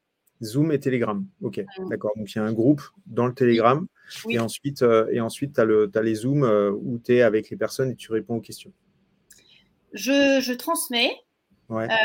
Zoom 0.43 0.73
et 0.73 0.81
Telegram. 0.81 1.27
Ok, 1.43 1.63
d'accord. 1.89 2.13
Donc 2.17 2.33
il 2.35 2.39
y 2.39 2.41
a 2.41 2.45
un 2.45 2.53
groupe 2.53 2.83
dans 3.07 3.27
le 3.27 3.35
Telegram. 3.35 3.87
Et 4.29 4.39
ensuite, 4.39 4.85
et 5.13 5.21
ensuite 5.21 5.55
tu 5.55 5.61
as, 5.61 6.03
les 6.03 6.15
Zooms 6.15 6.45
où 6.83 6.99
tu 6.99 7.17
es 7.17 7.23
avec 7.23 7.51
les 7.51 7.57
personnes 7.57 7.91
et 7.91 7.97
tu 7.97 8.11
réponds 8.11 8.37
aux 8.37 8.41
questions. 8.41 8.73
Je, 9.93 10.53
transmets 10.55 11.15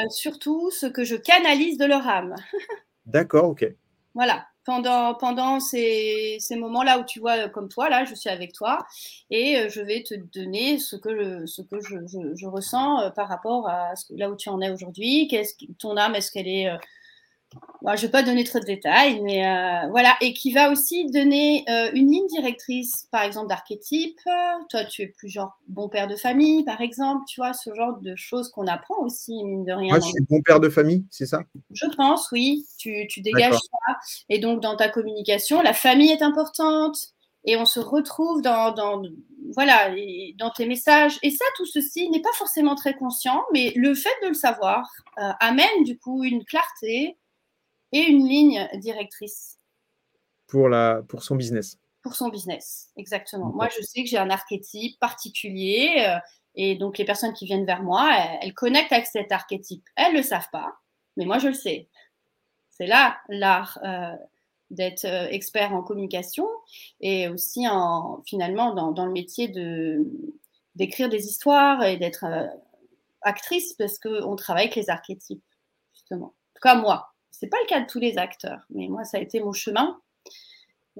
surtout 0.10 0.70
ce 0.72 0.86
que 0.86 1.04
je 1.04 1.16
canalise 1.16 1.78
de 1.78 1.86
leur 1.86 2.08
âme. 2.08 2.36
d'accord, 3.06 3.50
ok. 3.50 3.66
Voilà 4.14 4.46
pendant, 4.66 5.14
pendant 5.14 5.60
ces, 5.60 6.38
ces 6.40 6.56
moments-là 6.56 7.00
où 7.00 7.06
tu 7.06 7.20
vois, 7.20 7.48
comme 7.50 7.70
toi, 7.70 7.90
là, 7.90 8.04
je 8.06 8.16
suis 8.16 8.30
avec 8.30 8.52
toi 8.54 8.86
et 9.30 9.58
euh, 9.58 9.70
je 9.70 9.82
vais 9.82 10.04
te 10.04 10.16
donner 10.16 10.80
ce 10.80 10.96
que, 10.96 11.16
je, 11.16 11.46
ce 11.46 11.62
que 11.62 11.80
je, 11.80 11.96
je, 12.36 12.48
ressens 12.48 13.02
euh, 13.02 13.10
par 13.12 13.30
rapport 13.30 13.70
à 13.70 13.96
ce, 13.96 14.14
là 14.16 14.30
où 14.30 14.36
tu 14.36 14.50
en 14.50 14.60
es 14.62 14.72
aujourd'hui. 14.72 15.28
Qu'est-ce, 15.30 15.54
ton 15.78 15.96
âme, 15.98 16.16
est-ce 16.16 16.32
qu'elle 16.32 16.48
est, 16.48 16.70
je 17.84 17.92
ne 17.92 17.98
vais 17.98 18.10
pas 18.10 18.24
donner 18.24 18.44
trop 18.44 18.60
de 18.60 18.66
détails, 18.66 19.22
mais 19.22 19.46
euh, 19.46 19.88
voilà, 19.90 20.16
et 20.22 20.34
qui 20.34 20.52
va 20.52 20.72
aussi 20.72 21.06
donner 21.12 21.64
euh, 21.70 21.90
une 21.94 22.10
ligne 22.10 22.28
directrice, 22.28 23.08
par 23.12 23.24
exemple, 23.24 23.48
d'archétype. 23.48 24.20
Toi, 24.70 24.86
tu 24.86 25.04
es 25.04 25.08
plus 25.08 25.30
genre 25.30 25.58
bon 25.68 25.90
père 25.90 26.08
de 26.08 26.16
famille, 26.16 26.64
par 26.64 26.82
exemple, 26.82 27.24
tu 27.28 27.40
vois, 27.40 27.54
ce 27.54 27.74
genre 27.74 27.98
de 28.00 28.16
choses 28.16 28.50
qu'on 28.50 28.68
apprend 28.68 28.98
aussi, 29.00 29.44
mine 29.44 29.66
de 29.66 29.74
rien. 29.74 29.90
Moi, 29.90 30.00
je 30.00 30.08
suis 30.08 30.26
bon 30.30 30.42
père 30.42 30.60
de 30.60 30.70
famille, 30.70 31.06
c'est 31.12 31.26
ça? 31.26 31.42
Je 31.72 31.86
pense, 31.96 32.32
oui, 32.32 32.66
tu, 32.78 33.06
tu 33.08 33.22
dégages 33.22 33.54
ça. 33.54 33.96
Et 34.30 34.40
donc, 34.40 34.62
dans 34.62 34.76
ta 34.76 34.90
communication, 34.90 35.62
la 35.62 35.74
famille 35.74 36.12
est 36.12 36.24
importante, 36.24 36.98
et 37.46 37.58
on 37.58 37.66
se 37.66 37.80
retrouve 37.80 38.42
dans, 38.42 38.72
dans 38.72 39.04
voilà, 39.54 39.92
dans 40.38 40.50
tes 40.50 40.66
messages. 40.66 41.20
Et 41.22 41.30
ça, 41.30 41.46
tout 41.56 41.66
ceci 41.66 42.10
n'est 42.10 42.22
pas 42.22 42.34
forcément 42.34 42.76
très 42.76 42.96
conscient, 42.96 43.44
mais 43.54 43.72
le 43.76 43.94
fait 43.94 44.10
de 44.24 44.30
le 44.30 44.34
savoir 44.34 44.90
euh, 45.20 45.30
amène 45.40 45.84
du 45.84 45.98
coup 45.98 46.24
une 46.24 46.44
clarté, 46.44 47.18
et 47.96 48.02
une 48.02 48.28
ligne 48.28 48.68
directrice. 48.76 49.58
Pour, 50.48 50.70
la, 50.70 51.02
pour 51.08 51.24
son 51.24 51.36
business. 51.36 51.80
Pour 52.04 52.14
son 52.14 52.30
business, 52.30 52.92
exactement. 52.98 53.52
Moi, 53.52 53.70
je 53.76 53.82
sais 53.82 54.04
que 54.04 54.10
j'ai 54.10 54.18
un 54.18 54.30
archétype 54.30 55.00
particulier 55.00 56.06
euh, 56.08 56.20
et 56.54 56.76
donc 56.76 56.98
les 56.98 57.06
personnes 57.06 57.34
qui 57.34 57.46
viennent 57.46 57.66
vers 57.66 57.82
moi, 57.82 58.12
elles, 58.42 58.54
connectent 58.54 58.92
avec 58.92 59.08
cet 59.08 59.32
archétype. 59.32 59.84
Elles 59.96 60.12
ne 60.12 60.18
le 60.18 60.24
savent 60.24 60.50
pas, 60.52 60.76
mais 61.18 61.26
moi, 61.26 61.40
je 61.40 61.48
le 61.48 61.54
sais. 61.54 61.90
C'est 62.70 62.86
là 62.86 63.18
l'art 63.30 63.80
euh, 63.84 64.14
d'être 64.70 65.06
euh, 65.06 65.28
expert 65.30 65.74
en 65.74 65.82
communication 65.82 66.48
et 67.00 67.30
aussi 67.30 67.68
en, 67.68 68.22
finalement 68.28 68.76
dans, 68.76 68.92
dans 68.92 69.06
le 69.06 69.14
métier 69.14 69.48
de, 69.48 70.06
d'écrire 70.76 71.10
des 71.10 71.26
histoires 71.26 71.82
et 71.84 71.98
d'être 71.98 72.26
actrice 73.22 73.74
parce 73.74 73.98
qu'on 74.00 74.36
travaille 74.36 74.66
avec 74.66 74.76
les 74.76 74.90
archétypes, 74.90 75.44
justement. 75.94 76.28
En 76.28 76.54
tout 76.54 76.62
cas, 76.62 76.76
moi, 76.76 77.15
pas 77.48 77.58
le 77.64 77.68
cas 77.68 77.82
de 77.82 77.88
tous 77.88 78.00
les 78.00 78.18
acteurs, 78.18 78.66
mais 78.70 78.88
moi, 78.88 79.04
ça 79.04 79.18
a 79.18 79.22
été 79.22 79.40
mon 79.40 79.54
chemin. 79.54 80.00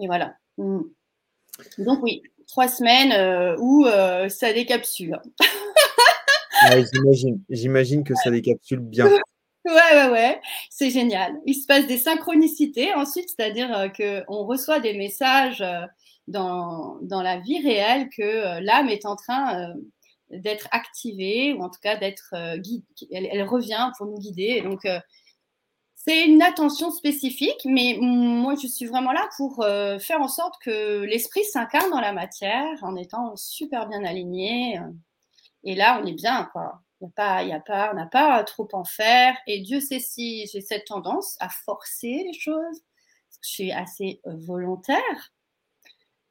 Et 0.02 0.08
voilà. 0.08 0.36
Mm. 0.58 0.82
Donc 1.80 2.04
oui, 2.04 2.22
trois 2.48 2.68
semaines 2.68 3.12
euh, 3.12 3.56
où 3.60 3.86
euh, 3.86 4.30
ça 4.30 4.54
décapsule. 4.54 5.20
j'imagine, 6.94 7.42
j'imagine 7.50 8.04
que 8.04 8.14
ça 8.16 8.32
décapsule 8.32 8.80
bien. 8.80 9.10
Ouais, 9.68 9.74
ouais, 9.96 10.12
ouais, 10.12 10.42
c'est 10.70 10.92
génial. 10.92 11.34
Il 11.48 11.56
se 11.56 11.66
passe 11.66 11.88
des 11.88 11.98
synchronicités 11.98 12.94
ensuite, 12.94 13.30
c'est-à-dire 13.30 13.76
euh, 13.76 13.88
qu'on 13.88 14.46
reçoit 14.46 14.80
des 14.80 14.94
messages 14.94 15.64
dans, 16.28 17.00
dans, 17.02 17.24
la 17.24 17.40
vie 17.40 17.68
réelle 17.68 18.10
que 18.16 18.60
l'âme 18.62 18.90
est 18.90 19.08
en 19.08 19.16
train 19.16 19.74
d'être 20.30 20.68
activée, 20.70 21.54
ou 21.54 21.64
en 21.64 21.72
tout 21.72 21.80
cas 21.82 21.96
d'être 21.96 22.36
guidée. 22.58 22.86
Elle, 23.12 23.28
elle, 23.32 23.42
revient 23.42 23.90
pour 23.98 24.06
nous 24.06 24.20
guider. 24.20 24.54
Et 24.58 24.62
donc, 24.62 24.86
c'est 26.08 26.26
une 26.26 26.44
attention 26.44 26.92
spécifique, 26.92 27.62
mais 27.66 27.98
moi, 28.00 28.54
je 28.62 28.68
suis 28.68 28.86
vraiment 28.86 29.12
là 29.12 29.28
pour 29.38 29.64
euh, 29.64 29.98
faire 29.98 30.22
en 30.22 30.28
sorte 30.28 30.56
que 30.62 31.02
l'esprit 31.02 31.44
s'incarne 31.44 31.90
dans 31.90 32.00
la 32.00 32.14
matière 32.14 32.84
en 32.84 32.96
étant 32.96 33.36
super 33.36 33.88
bien 33.88 34.04
aligné. 34.06 34.80
Et 35.64 35.74
là, 35.74 36.00
on 36.02 36.06
est 36.06 36.14
bien, 36.14 36.48
quoi. 36.52 36.82
Il 37.02 37.06
y 37.06 37.08
a 37.08 37.12
pas, 37.12 37.44
y 37.44 37.52
a 37.54 37.60
pas, 37.60 37.90
on 37.92 37.96
n'a 37.96 38.06
pas 38.06 38.44
trop 38.44 38.68
en 38.74 38.84
faire. 38.84 39.36
Et 39.48 39.62
Dieu 39.62 39.80
sait 39.80 40.00
si 40.00 40.46
j'ai 40.52 40.62
cette 40.62 40.86
tendance 40.86 41.38
à 41.40 41.50
forcer 41.50 42.24
les 42.26 42.40
choses. 42.40 42.84
je 43.42 43.50
suis 43.50 43.72
assez 43.72 44.22
volontaire. 44.26 45.34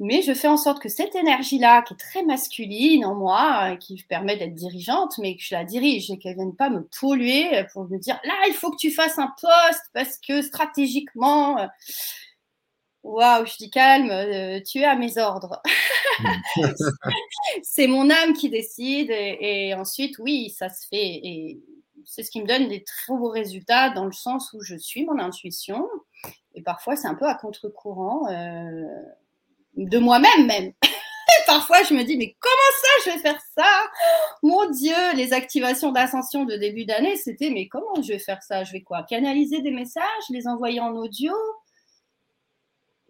Mais 0.00 0.22
je 0.22 0.34
fais 0.34 0.48
en 0.48 0.56
sorte 0.56 0.82
que 0.82 0.88
cette 0.88 1.14
énergie-là, 1.14 1.82
qui 1.82 1.94
est 1.94 1.96
très 1.96 2.24
masculine 2.24 3.04
en 3.04 3.14
moi, 3.14 3.72
euh, 3.72 3.76
qui 3.76 4.02
permet 4.08 4.36
d'être 4.36 4.54
dirigeante, 4.54 5.18
mais 5.18 5.36
que 5.36 5.42
je 5.42 5.54
la 5.54 5.64
dirige 5.64 6.10
et 6.10 6.18
qu'elle 6.18 6.32
ne 6.32 6.42
vienne 6.42 6.56
pas 6.56 6.68
me 6.68 6.88
polluer 7.00 7.58
euh, 7.58 7.64
pour 7.72 7.88
me 7.88 7.98
dire 7.98 8.18
là, 8.24 8.34
il 8.48 8.54
faut 8.54 8.72
que 8.72 8.76
tu 8.76 8.90
fasses 8.90 9.18
un 9.18 9.32
poste 9.40 9.84
parce 9.92 10.18
que 10.18 10.42
stratégiquement, 10.42 11.58
euh, 11.60 11.66
waouh, 13.04 13.46
je 13.46 13.56
dis 13.56 13.70
calme, 13.70 14.62
tu 14.64 14.80
es 14.80 14.84
à 14.84 14.96
mes 14.96 15.16
ordres. 15.18 15.62
c'est 17.62 17.86
mon 17.86 18.10
âme 18.10 18.32
qui 18.32 18.50
décide 18.50 19.10
et, 19.10 19.74
ensuite, 19.74 20.18
oui, 20.18 20.50
ça 20.50 20.70
se 20.70 20.88
fait. 20.88 21.20
Et 21.22 21.60
c'est 22.04 22.24
ce 22.24 22.32
qui 22.32 22.42
me 22.42 22.48
donne 22.48 22.66
des 22.66 22.82
très 22.82 23.14
beaux 23.14 23.30
résultats 23.30 23.90
dans 23.90 24.06
le 24.06 24.12
sens 24.12 24.52
où 24.54 24.60
je 24.60 24.74
suis 24.74 25.04
mon 25.04 25.20
intuition. 25.20 25.88
Et 26.54 26.62
parfois, 26.62 26.96
c'est 26.96 27.08
un 27.08 27.14
peu 27.14 27.26
à 27.26 27.34
contre-courant 27.34 28.26
de 29.76 29.98
moi-même 29.98 30.46
même. 30.46 30.72
parfois, 31.46 31.82
je 31.82 31.94
me 31.94 32.02
dis, 32.04 32.16
mais 32.16 32.36
comment 32.40 32.54
ça, 32.80 32.88
je 33.04 33.10
vais 33.10 33.22
faire 33.22 33.40
ça? 33.56 33.70
Mon 34.42 34.70
Dieu, 34.70 34.94
les 35.14 35.32
activations 35.32 35.92
d'ascension 35.92 36.44
de 36.44 36.56
début 36.56 36.84
d'année, 36.84 37.16
c'était, 37.16 37.50
mais 37.50 37.68
comment 37.68 38.02
je 38.02 38.12
vais 38.12 38.18
faire 38.18 38.42
ça? 38.42 38.64
Je 38.64 38.72
vais 38.72 38.82
quoi? 38.82 39.02
Canaliser 39.02 39.60
des 39.60 39.70
messages, 39.70 40.04
les 40.30 40.46
envoyer 40.46 40.80
en 40.80 40.94
audio? 40.96 41.32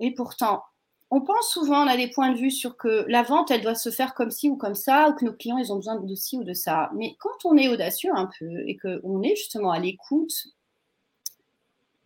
Et 0.01 0.13
pourtant, 0.13 0.63
on 1.11 1.21
pense 1.21 1.53
souvent, 1.53 1.85
on 1.85 1.89
a 1.89 1.97
des 1.97 2.11
points 2.11 2.33
de 2.33 2.39
vue 2.39 2.51
sur 2.51 2.77
que 2.77 3.05
la 3.09 3.23
vente, 3.23 3.51
elle 3.51 3.63
doit 3.63 3.75
se 3.75 3.91
faire 3.91 4.15
comme 4.15 4.31
ci 4.31 4.49
ou 4.49 4.57
comme 4.57 4.75
ça, 4.75 5.09
ou 5.09 5.15
que 5.15 5.25
nos 5.25 5.33
clients, 5.33 5.59
ils 5.59 5.73
ont 5.73 5.77
besoin 5.77 6.01
de 6.01 6.15
ci 6.15 6.37
ou 6.37 6.45
de 6.45 6.55
ça. 6.55 6.91
Mais 6.95 7.15
quand 7.21 7.45
on 7.45 7.57
est 7.57 7.69
audacieux 7.69 8.11
un 8.15 8.29
peu 8.39 8.67
et 8.67 8.77
qu'on 8.77 9.23
est 9.23 9.37
justement 9.37 9.71
à 9.71 9.79
l'écoute 9.79 10.33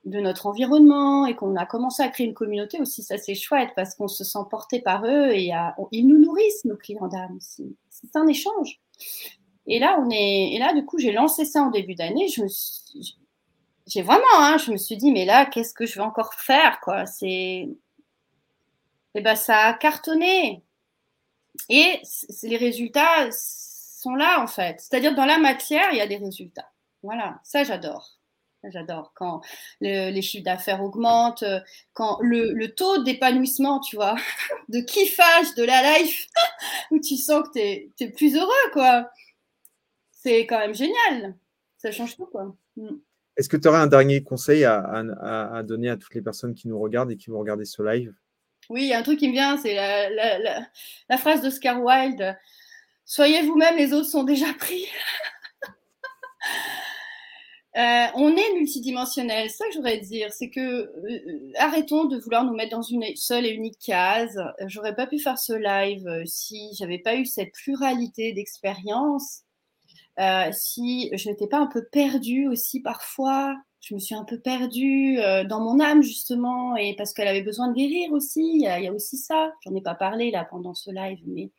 de 0.08 0.20
notre 0.20 0.46
environnement 0.46 1.26
et 1.26 1.34
qu'on 1.36 1.56
a 1.56 1.66
commencé 1.66 2.02
à 2.02 2.08
créer 2.08 2.26
une 2.26 2.34
communauté 2.34 2.80
aussi, 2.80 3.02
ça 3.02 3.18
c'est 3.18 3.34
chouette 3.34 3.70
parce 3.76 3.94
qu'on 3.94 4.08
se 4.08 4.24
sent 4.24 4.38
porté 4.50 4.80
par 4.80 5.04
eux 5.04 5.30
et 5.32 5.52
ils 5.92 6.06
nous 6.06 6.18
nourrissent, 6.18 6.64
nos 6.64 6.76
clients 6.76 7.08
d'âme. 7.08 7.38
C'est 7.40 8.16
un 8.16 8.26
échange. 8.26 8.80
Et 9.66 9.78
là, 9.78 10.00
on 10.00 10.10
est, 10.10 10.54
et 10.54 10.58
là, 10.58 10.72
du 10.72 10.84
coup, 10.84 10.98
j'ai 10.98 11.12
lancé 11.12 11.44
ça 11.44 11.62
en 11.62 11.70
début 11.70 11.94
d'année. 11.94 12.28
Je 12.28 12.42
me 12.42 12.48
j'ai 13.88 14.02
vraiment, 14.02 14.24
hein, 14.38 14.58
je 14.58 14.70
me 14.70 14.76
suis 14.76 14.96
dit, 14.96 15.10
mais 15.12 15.24
là, 15.24 15.46
qu'est-ce 15.46 15.72
que 15.72 15.86
je 15.86 15.94
vais 15.94 16.02
encore 16.02 16.34
faire, 16.34 16.80
quoi? 16.80 17.06
C'est, 17.06 17.68
eh 19.14 19.20
ben, 19.20 19.34
ça 19.34 19.56
a 19.58 19.74
cartonné. 19.74 20.62
Et 21.70 22.00
les 22.42 22.56
résultats 22.56 23.30
sont 23.32 24.14
là, 24.14 24.42
en 24.42 24.46
fait. 24.46 24.80
C'est-à-dire, 24.80 25.14
dans 25.14 25.24
la 25.24 25.38
matière, 25.38 25.88
il 25.92 25.98
y 25.98 26.02
a 26.02 26.06
des 26.06 26.18
résultats. 26.18 26.70
Voilà, 27.02 27.40
ça, 27.44 27.64
j'adore. 27.64 28.17
J'adore 28.64 29.12
quand 29.14 29.40
les 29.80 30.22
chiffres 30.22 30.44
d'affaires 30.44 30.82
augmentent, 30.82 31.44
euh, 31.44 31.60
quand 31.92 32.18
le, 32.20 32.66
taux 32.66 33.02
d'épanouissement, 33.02 33.78
tu 33.80 33.96
vois, 33.96 34.16
de 34.68 34.80
kiffage 34.80 35.54
de 35.54 35.62
la 35.62 35.98
life, 35.98 36.26
où 36.90 36.98
tu 36.98 37.16
sens 37.16 37.44
que 37.48 37.52
tu 37.52 38.04
es, 38.04 38.08
plus 38.10 38.36
heureux, 38.36 38.70
quoi. 38.72 39.10
C'est 40.10 40.46
quand 40.46 40.58
même 40.58 40.74
génial. 40.74 41.36
Ça 41.76 41.92
change 41.92 42.16
tout, 42.16 42.26
quoi. 42.26 42.56
Mm. 42.76 42.96
Est-ce 43.36 43.48
que 43.48 43.56
tu 43.56 43.68
aurais 43.68 43.78
un 43.78 43.86
dernier 43.86 44.24
conseil 44.24 44.64
à, 44.64 45.62
donner 45.64 45.90
à 45.90 45.96
toutes 45.96 46.14
les 46.16 46.22
personnes 46.22 46.54
qui 46.54 46.66
nous 46.66 46.80
regardent 46.80 47.12
et 47.12 47.16
qui 47.16 47.30
vont 47.30 47.38
regarder 47.38 47.64
ce 47.64 47.80
live? 47.82 48.12
Oui, 48.68 48.82
il 48.82 48.88
y 48.88 48.92
a 48.92 48.98
un 48.98 49.02
truc 49.04 49.20
qui 49.20 49.28
me 49.28 49.32
vient, 49.32 49.56
c'est 49.56 49.74
la, 49.74 50.66
la 51.08 51.16
phrase 51.16 51.40
d'Oscar 51.40 51.80
Wilde 51.80 52.36
Soyez 53.10 53.40
vous-même, 53.40 53.78
les 53.78 53.94
autres 53.94 54.10
sont 54.10 54.22
déjà 54.22 54.52
pris. 54.52 54.84
Euh, 57.78 58.06
on 58.16 58.36
est 58.36 58.54
multidimensionnel, 58.54 59.50
ça 59.50 59.64
que 59.66 59.74
j'aurais 59.74 59.98
dire, 59.98 60.32
c'est 60.32 60.50
que 60.50 60.60
euh, 60.60 61.52
arrêtons 61.58 62.06
de 62.06 62.18
vouloir 62.18 62.44
nous 62.44 62.54
mettre 62.54 62.72
dans 62.76 62.82
une 62.82 63.04
seule 63.14 63.46
et 63.46 63.50
unique 63.50 63.78
case. 63.78 64.36
J'aurais 64.66 64.96
pas 64.96 65.06
pu 65.06 65.20
faire 65.20 65.38
ce 65.38 65.52
live 65.52 66.04
euh, 66.08 66.24
si 66.26 66.70
j'avais 66.76 66.98
pas 66.98 67.14
eu 67.14 67.24
cette 67.24 67.52
pluralité 67.52 68.32
d'expériences, 68.32 69.44
si 70.50 71.10
je 71.16 71.28
n'étais 71.28 71.46
pas 71.46 71.58
un 71.58 71.68
peu 71.68 71.84
perdue 71.92 72.48
aussi 72.48 72.80
parfois. 72.80 73.54
Je 73.80 73.94
me 73.94 74.00
suis 74.00 74.16
un 74.16 74.24
peu 74.24 74.40
perdue 74.40 75.18
dans 75.48 75.60
mon 75.60 75.78
âme 75.78 76.02
justement, 76.02 76.74
et 76.74 76.96
parce 76.96 77.12
qu'elle 77.12 77.28
avait 77.28 77.42
besoin 77.42 77.68
de 77.68 77.74
guérir 77.74 78.10
aussi. 78.12 78.40
Il 78.40 78.62
y 78.62 78.66
a, 78.66 78.80
il 78.80 78.84
y 78.86 78.88
a 78.88 78.92
aussi 78.92 79.16
ça. 79.16 79.52
J'en 79.64 79.74
ai 79.76 79.80
pas 79.80 79.94
parlé 79.94 80.32
là 80.32 80.44
pendant 80.50 80.74
ce 80.74 80.90
live, 80.90 81.20
mais 81.28 81.52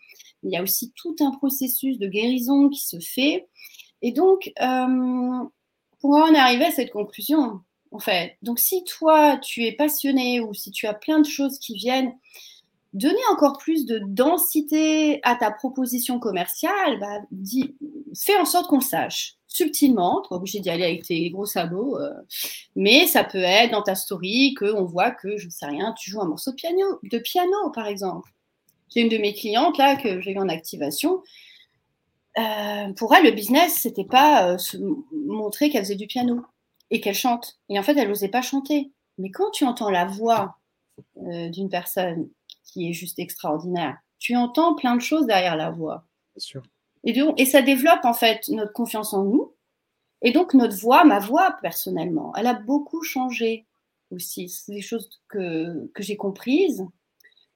il 0.44 0.52
y 0.52 0.58
a 0.58 0.62
aussi 0.62 0.92
tout 0.98 1.16
un 1.22 1.32
processus 1.32 1.98
de 1.98 2.08
guérison 2.08 2.68
qui 2.68 2.86
se 2.86 3.00
fait. 3.00 3.48
Et 4.02 4.12
donc, 4.12 4.52
pour 6.00 6.12
en 6.12 6.34
arriver 6.34 6.66
à 6.66 6.72
cette 6.72 6.92
conclusion, 6.92 7.62
en 7.92 8.00
fait. 8.00 8.38
Donc, 8.42 8.60
si 8.60 8.84
toi, 8.84 9.38
tu 9.38 9.64
es 9.66 9.72
passionné 9.72 10.40
ou 10.40 10.54
si 10.54 10.72
tu 10.72 10.88
as 10.88 10.94
plein 10.94 11.20
de 11.20 11.28
choses 11.28 11.60
qui 11.60 11.76
viennent 11.76 12.14
donner 12.94 13.22
encore 13.32 13.58
plus 13.58 13.86
de 13.86 14.02
densité 14.08 15.20
à 15.24 15.36
ta 15.36 15.52
proposition 15.52 16.20
commerciale, 16.20 17.00
bah, 17.00 17.22
fais 18.18 18.38
en 18.38 18.46
sorte 18.46 18.68
qu'on 18.68 18.82
sache 18.82 19.36
subtilement, 19.50 20.22
tu 20.28 20.34
obligé 20.34 20.60
d'y 20.60 20.70
aller 20.70 20.84
avec 20.84 21.04
tes 21.04 21.30
gros 21.32 21.46
sabots, 21.46 21.98
euh, 21.98 22.14
mais 22.76 23.08
ça 23.08 23.24
peut 23.24 23.42
être 23.42 23.72
dans 23.72 23.82
ta 23.82 23.96
story 23.96 24.54
qu'on 24.54 24.86
voit 24.86 25.12
que, 25.12 25.38
je 25.38 25.48
ne 25.48 25.52
sais 25.52 25.66
rien, 25.66 25.94
tu 26.00 26.12
joues 26.12 26.22
un 26.22 26.28
morceau 26.28 26.52
de 26.52 26.56
piano, 26.56 27.00
de 27.04 27.18
piano 27.18 27.72
par 27.74 27.88
exemple. 27.88 28.32
J'ai 28.94 29.02
une 29.02 29.10
de 29.10 29.18
mes 29.18 29.34
clientes 29.34 29.78
là 29.78 29.96
que 29.96 30.22
j'ai 30.22 30.32
eu 30.32 30.40
en 30.40 30.50
activation. 30.50 31.22
Euh, 32.40 32.94
pour 32.94 33.14
elle, 33.14 33.26
le 33.26 33.32
business, 33.32 33.80
c'était 33.82 34.06
pas 34.06 34.48
euh, 34.48 34.58
se 34.58 34.78
montrer 35.12 35.70
qu'elle 35.70 35.84
faisait 35.84 35.96
du 35.96 36.08
piano 36.08 36.44
et 36.90 37.02
qu'elle 37.02 37.16
chante. 37.16 37.60
Et 37.70 37.78
en 37.78 37.84
fait, 37.84 37.98
elle 37.98 38.08
n'osait 38.08 38.30
pas 38.30 38.42
chanter. 38.42 38.92
Mais 39.18 39.30
quand 39.30 39.52
tu 39.52 39.66
entends 39.66 39.90
la 39.92 40.06
voix 40.06 40.56
d'une 41.16 41.70
personne 41.70 42.30
qui 42.72 42.90
est 42.90 42.94
juste 42.94 43.20
extraordinaire. 43.20 43.98
Tu 44.20 44.36
entends 44.36 44.76
plein 44.76 44.96
de 44.96 45.02
choses 45.02 45.26
derrière 45.26 45.56
la 45.56 45.72
voix. 45.72 46.06
Bien 46.36 46.42
sûr. 46.42 46.64
Et, 47.04 47.18
et 47.38 47.46
ça 47.46 47.62
développe 47.62 48.04
en 48.04 48.14
fait 48.14 48.48
notre 48.50 48.74
confiance 48.74 49.14
en 49.14 49.24
nous. 49.24 49.54
Et 50.22 50.32
donc 50.32 50.54
notre 50.54 50.78
voix, 50.78 51.06
ma 51.06 51.20
voix 51.20 51.58
personnellement, 51.62 52.34
elle 52.36 52.48
a 52.48 52.54
beaucoup 52.54 53.04
changé 53.04 53.66
aussi. 54.12 54.50
C'est 54.50 54.74
des 54.74 54.82
choses 54.82 55.10
que, 55.30 55.88
que 55.94 56.04
j'ai 56.04 56.18
comprises. 56.18 56.86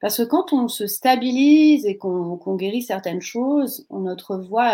Parce 0.03 0.17
que 0.17 0.23
quand 0.23 0.51
on 0.51 0.67
se 0.67 0.85
stabilise 0.85 1.85
et 1.85 1.95
qu'on 1.95 2.55
guérit 2.57 2.81
certaines 2.81 3.21
choses, 3.21 3.87
notre 3.89 4.35
voix 4.35 4.73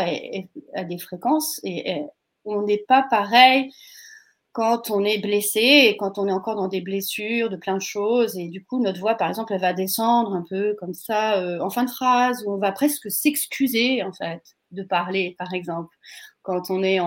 a 0.74 0.84
des 0.84 0.98
fréquences 0.98 1.60
et 1.64 2.02
on 2.46 2.64
n'est 2.64 2.84
pas 2.88 3.06
pareil 3.12 3.72
quand 4.54 4.90
on 4.90 5.06
est 5.06 5.20
blessé 5.20 5.60
et 5.60 5.98
quand 5.98 6.18
on 6.18 6.28
est 6.28 6.32
encore 6.32 6.56
dans 6.56 6.68
des 6.68 6.82
blessures 6.82 7.52
de 7.52 7.58
plein 7.58 7.76
de 7.76 7.82
choses. 7.82 8.40
Et 8.40 8.48
du 8.48 8.66
coup, 8.66 8.82
notre 8.82 9.00
voix, 9.00 9.14
par 9.14 9.30
exemple, 9.30 9.54
elle 9.54 9.62
va 9.62 9.74
descendre 9.74 10.34
un 10.34 10.44
peu 10.50 10.76
comme 10.80 10.96
ça 10.96 11.40
euh, 11.40 11.60
en 11.60 11.70
fin 11.70 11.84
de 11.84 11.92
phrase, 11.92 12.44
où 12.48 12.54
on 12.54 12.58
va 12.58 12.72
presque 12.72 13.12
s'excuser, 13.12 14.02
en 14.02 14.12
fait, 14.12 14.42
de 14.72 14.82
parler, 14.82 15.36
par 15.38 15.54
exemple, 15.54 15.96
quand 16.42 16.72
on 16.72 16.82
est 16.82 16.98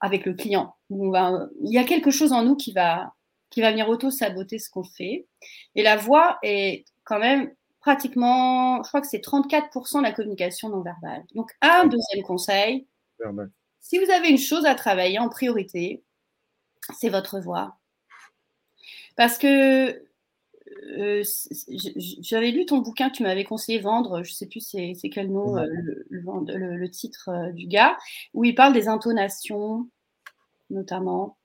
avec 0.00 0.26
le 0.26 0.34
client. 0.34 0.74
Il 0.90 1.46
y 1.62 1.78
a 1.78 1.84
quelque 1.84 2.10
chose 2.10 2.32
en 2.32 2.42
nous 2.42 2.56
qui 2.56 2.72
va 2.72 3.12
venir 3.56 3.88
auto-saboter 3.88 4.58
ce 4.58 4.68
qu'on 4.68 4.82
fait. 4.82 5.28
Et 5.76 5.84
la 5.84 5.96
voix 5.96 6.38
est 6.42 6.84
quand 7.06 7.18
même 7.18 7.50
pratiquement, 7.80 8.82
je 8.82 8.88
crois 8.88 9.00
que 9.00 9.06
c'est 9.06 9.24
34% 9.24 9.98
de 9.98 10.02
la 10.02 10.12
communication 10.12 10.68
non 10.68 10.82
verbale. 10.82 11.24
Donc, 11.34 11.52
un 11.62 11.86
deuxième 11.86 12.24
conseil. 12.24 12.86
Si 13.80 13.98
vous 13.98 14.10
avez 14.10 14.28
une 14.28 14.38
chose 14.38 14.66
à 14.66 14.74
travailler 14.74 15.18
en 15.18 15.28
priorité, 15.28 16.02
c'est 16.98 17.08
votre 17.08 17.40
voix. 17.40 17.78
Parce 19.16 19.38
que 19.38 20.04
euh, 20.98 21.22
j'avais 22.20 22.50
lu 22.50 22.66
ton 22.66 22.78
bouquin 22.78 23.08
que 23.08 23.16
tu 23.16 23.22
m'avais 23.22 23.44
conseillé 23.44 23.78
vendre, 23.78 24.22
je 24.24 24.30
ne 24.30 24.34
sais 24.34 24.46
plus 24.46 24.60
c'est 24.60 25.08
quel 25.10 25.30
nom, 25.30 25.56
euh, 25.56 25.66
le, 26.10 26.90
titre 26.90 27.28
euh, 27.28 27.52
du 27.52 27.66
gars, 27.66 27.96
où 28.34 28.44
il 28.44 28.54
parle 28.54 28.72
des 28.72 28.88
intonations, 28.88 29.88
notamment. 30.70 31.38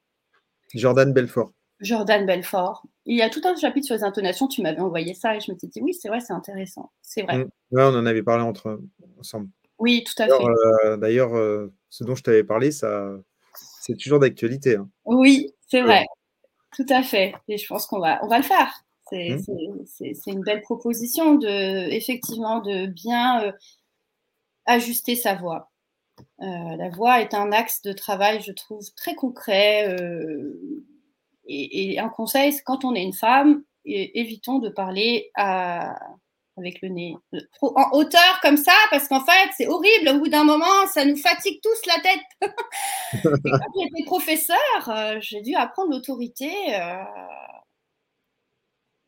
Jordan 0.74 1.14
Belfort. 1.14 1.54
Jordan 1.82 2.26
Belfort. 2.26 2.86
Il 3.06 3.18
y 3.18 3.22
a 3.22 3.30
tout 3.30 3.42
un 3.44 3.56
chapitre 3.56 3.88
sur 3.88 3.96
les 3.96 4.04
intonations, 4.04 4.48
tu 4.48 4.62
m'avais 4.62 4.80
envoyé 4.80 5.14
ça 5.14 5.36
et 5.36 5.40
je 5.40 5.52
me 5.52 5.58
suis 5.58 5.68
dit, 5.68 5.82
oui, 5.82 5.94
c'est 5.94 6.08
vrai, 6.08 6.20
c'est 6.20 6.34
intéressant. 6.34 6.92
C'est 7.02 7.24
vrai. 7.24 7.40
Mm. 7.40 7.50
on 7.74 7.96
en 7.96 8.06
avait 8.06 8.24
parlé 8.24 8.44
entre, 8.44 8.80
ensemble. 9.20 9.50
Oui, 9.80 10.04
tout 10.04 10.22
à 10.22 10.28
fait. 10.28 10.98
D'ailleurs, 10.98 11.32
ce 11.90 12.04
dont 12.04 12.16
je 12.16 12.24
t'avais 12.24 12.44
parlé, 12.44 12.72
ça, 12.72 13.12
c'est 13.82 13.98
toujours 13.98 14.20
d'actualité. 14.20 14.76
Hein. 14.76 14.88
Oui, 15.06 15.52
c'est 15.68 15.82
vrai. 15.82 16.06
Tout 16.76 16.86
à 16.90 17.04
fait. 17.04 17.34
Et 17.48 17.58
je 17.58 17.68
pense 17.68 17.88
qu'on 17.88 18.00
va, 18.00 18.24
on 18.24 18.28
va 18.28 18.38
le 18.38 18.44
faire. 18.44 18.84
C'est 19.10 19.36
mmh. 19.36 20.14
une 20.28 20.42
belle 20.42 20.62
proposition 20.62 21.36
de, 21.36 21.92
effectivement, 21.92 22.62
de 22.62 22.86
bien 22.86 23.44
euh, 23.44 23.52
ajuster 24.66 25.16
sa 25.16 25.36
voix. 25.36 25.70
Euh, 26.42 26.76
la 26.78 26.90
voix 26.90 27.20
est 27.20 27.34
un 27.34 27.52
axe 27.52 27.82
de 27.82 27.92
travail, 27.92 28.42
je 28.42 28.54
trouve, 28.54 28.84
très 28.96 29.16
concret. 29.16 29.90
Euh, 29.90 30.86
et, 31.48 32.00
un 32.00 32.10
conseil, 32.10 32.56
quand 32.66 32.86
on 32.86 32.96
est 32.96 33.04
une 33.04 33.14
femme, 33.14 33.64
évitons 33.86 34.60
de 34.60 34.70
parler 34.70 35.32
avec 36.58 36.82
le 36.82 36.90
nez 36.90 37.16
en 37.62 37.90
hauteur 37.94 38.40
comme 38.42 38.58
ça, 38.58 38.74
parce 38.90 39.08
qu'en 39.08 39.24
fait, 39.24 39.50
c'est 39.58 39.68
horrible. 39.68 40.10
Au 40.10 40.20
bout 40.20 40.28
d'un 40.28 40.44
moment, 40.44 40.88
ça 40.94 41.06
nous 41.06 41.18
fatigue 41.18 41.60
tous 41.62 41.86
la 41.88 42.00
tête. 42.02 42.42
quand 43.24 43.80
j'étais 43.80 44.06
professeur, 44.06 44.90
euh, 44.90 45.18
j'ai 45.22 45.42
dû 45.42 45.56
apprendre 45.56 45.92
l'autorité. 45.92 46.52
Euh, 46.76 47.04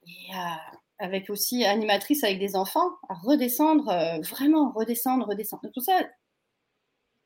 et 0.05 0.35
euh, 0.35 0.55
avec 0.99 1.29
aussi 1.29 1.65
animatrice 1.65 2.23
avec 2.23 2.39
des 2.39 2.55
enfants, 2.55 2.91
à 3.09 3.13
redescendre, 3.13 3.85
vraiment 4.29 4.71
redescendre, 4.71 5.27
redescendre. 5.27 5.63
Tout 5.73 5.81
ça, 5.81 5.99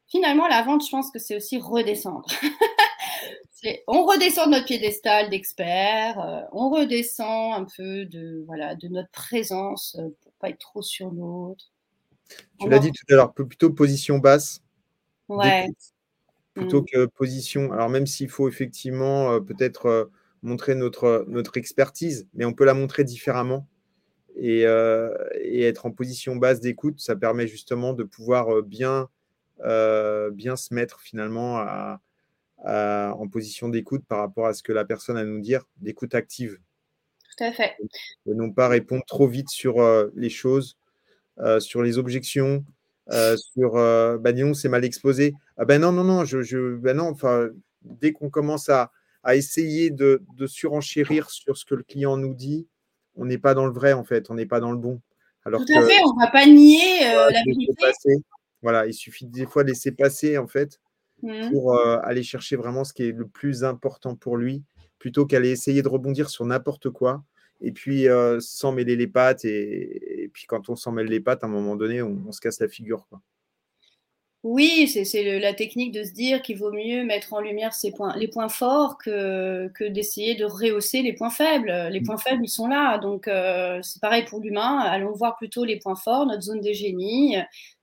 finalement, 0.07 0.47
la 0.47 0.63
vente, 0.63 0.83
je 0.83 0.89
pense 0.89 1.11
que 1.11 1.19
c'est 1.19 1.35
aussi 1.35 1.57
redescendre. 1.57 2.27
on 3.87 4.05
redescend 4.05 4.47
de 4.47 4.51
notre 4.51 4.65
piédestal 4.65 5.29
d'expert, 5.29 6.19
euh, 6.19 6.41
on 6.51 6.69
redescend 6.69 7.53
un 7.53 7.65
peu 7.65 8.05
de, 8.05 8.43
voilà, 8.45 8.75
de 8.75 8.87
notre 8.87 9.09
présence 9.09 9.95
euh, 9.99 10.09
pour 10.21 10.33
pas 10.33 10.49
être 10.49 10.59
trop 10.59 10.81
sur 10.81 11.09
l'autre. 11.11 11.71
Tu 12.59 12.69
l'as 12.69 12.79
dit 12.79 12.91
tout 12.91 13.13
à 13.13 13.15
l'heure, 13.15 13.33
plutôt 13.33 13.71
position 13.71 14.19
basse. 14.19 14.61
Ouais. 15.29 15.67
Plutôt 16.53 16.81
mm. 16.81 16.85
que 16.85 17.05
position. 17.05 17.71
Alors, 17.71 17.89
même 17.89 18.05
s'il 18.05 18.29
faut 18.29 18.47
effectivement 18.47 19.31
euh, 19.31 19.39
peut-être 19.39 20.11
montrer 20.43 20.75
notre, 20.75 21.25
notre 21.27 21.57
expertise, 21.57 22.27
mais 22.33 22.45
on 22.45 22.53
peut 22.53 22.65
la 22.65 22.73
montrer 22.73 23.03
différemment. 23.03 23.67
Et, 24.39 24.65
et 25.41 25.63
être 25.63 25.87
en 25.87 25.91
position 25.91 26.35
basse 26.35 26.59
d'écoute, 26.59 26.99
ça 26.99 27.15
permet 27.15 27.47
justement 27.47 27.93
de 27.93 28.03
pouvoir 28.03 28.61
bien, 28.61 29.09
bien 29.57 30.55
se 30.55 30.75
mettre 30.75 31.01
finalement 31.01 31.57
à, 31.57 32.01
en 32.67 33.27
position 33.27 33.69
d'écoute 33.69 34.03
par 34.07 34.19
rapport 34.19 34.47
à 34.47 34.53
ce 34.53 34.61
que 34.63 34.73
la 34.73 34.85
personne 34.85 35.17
a 35.17 35.21
à 35.21 35.25
nous 35.25 35.39
dire, 35.39 35.63
d'écoute 35.77 36.15
active. 36.15 36.59
Tout 37.37 37.43
à 37.43 37.51
fait. 37.51 37.75
Et 38.25 38.33
non 38.33 38.51
pas 38.51 38.67
répondre 38.67 39.03
trop 39.05 39.27
vite 39.27 39.49
sur 39.49 39.79
euh, 39.79 40.11
les 40.15 40.29
choses, 40.29 40.77
euh, 41.39 41.59
sur 41.59 41.83
les 41.83 41.97
objections, 41.97 42.65
euh, 43.11 43.37
sur 43.37 43.73
bah 43.73 44.33
non, 44.33 44.53
c'est 44.53 44.69
mal 44.69 44.83
exposé. 44.83 45.33
Ah 45.57 45.65
ben 45.65 45.81
non, 45.81 45.91
non, 45.91 46.03
non, 46.03 46.25
je, 46.25 46.41
je 46.41 46.75
ben 46.75 46.97
non, 46.97 47.09
enfin, 47.09 47.49
dès 47.83 48.11
qu'on 48.11 48.29
commence 48.29 48.69
à, 48.69 48.91
à 49.23 49.35
essayer 49.35 49.91
de, 49.91 50.23
de, 50.35 50.47
surenchérir 50.47 51.29
sur 51.29 51.57
ce 51.57 51.65
que 51.65 51.75
le 51.75 51.83
client 51.83 52.17
nous 52.17 52.33
dit, 52.33 52.67
on 53.15 53.25
n'est 53.25 53.37
pas 53.37 53.53
dans 53.53 53.65
le 53.65 53.73
vrai 53.73 53.93
en 53.93 54.03
fait, 54.03 54.29
on 54.29 54.33
n'est 54.33 54.45
pas 54.45 54.59
dans 54.59 54.71
le 54.71 54.77
bon. 54.77 54.99
Alors 55.45 55.63
Tout 55.63 55.73
à 55.77 55.85
fait, 55.85 56.01
on 56.03 56.13
ne 56.15 56.19
va 56.19 56.31
pas 56.31 56.45
nier 56.45 57.01
la 57.01 57.43
vérité. 57.45 58.23
Voilà, 58.63 58.87
il 58.87 58.93
suffit 58.93 59.27
des 59.27 59.45
fois 59.45 59.63
de 59.63 59.69
laisser 59.69 59.91
passer 59.91 60.37
en 60.37 60.47
fait 60.47 60.79
Mmh. 61.23 61.49
pour 61.51 61.75
aller 61.79 62.21
chercher 62.21 62.57
vraiment 62.57 62.83
ce 62.83 62.93
qui 62.93 63.03
est 63.03 63.11
le 63.11 63.27
plus 63.27 63.63
important 63.63 64.15
pour 64.15 64.37
lui, 64.37 64.63
plutôt 64.99 65.25
qu'aller 65.25 65.49
essayer 65.49 65.81
de 65.81 65.87
rebondir 65.87 66.29
sur 66.29 66.45
n'importe 66.45 66.91
quoi. 66.91 67.23
Et 67.59 67.71
puis, 67.71 68.05
sans 68.39 68.71
mêler 68.71 68.95
les 68.95 69.07
pattes. 69.07 69.43
Et, 69.43 70.29
puis, 70.31 70.45
quand 70.47 70.69
on 70.69 70.75
s'en 70.75 70.91
mêle 70.91 71.07
les 71.07 71.19
pattes, 71.19 71.43
à 71.43 71.47
un 71.47 71.49
moment 71.49 71.75
donné, 71.75 72.03
on, 72.03 72.31
se 72.31 72.39
casse 72.39 72.59
la 72.59 72.67
figure. 72.67 73.07
Oui, 74.43 74.87
c'est 74.87 75.39
la 75.39 75.53
technique 75.53 75.91
de 75.91 76.03
se 76.03 76.11
dire 76.11 76.41
qu'il 76.43 76.57
vaut 76.57 76.71
mieux 76.71 77.03
mettre 77.03 77.33
en 77.33 77.41
lumière 77.41 77.73
points, 77.95 78.15
les 78.15 78.27
points 78.27 78.49
forts 78.49 78.97
que, 78.97 79.67
que 79.73 79.83
d'essayer 79.83 80.35
de 80.35 80.45
rehausser 80.45 81.01
les 81.01 81.13
points 81.13 81.31
faibles. 81.31 81.89
Les 81.91 82.01
points 82.01 82.17
faibles, 82.17 82.45
ils 82.45 82.49
sont 82.49 82.67
là. 82.67 82.99
Donc, 82.99 83.27
euh, 83.27 83.79
c'est 83.81 83.99
pareil 83.99 84.25
pour 84.25 84.39
l'humain. 84.39 84.77
Allons 84.79 85.11
voir 85.11 85.35
plutôt 85.37 85.65
les 85.65 85.79
points 85.79 85.95
forts, 85.95 86.27
notre 86.27 86.43
zone 86.43 86.61
de 86.61 86.71
génie, 86.71 87.35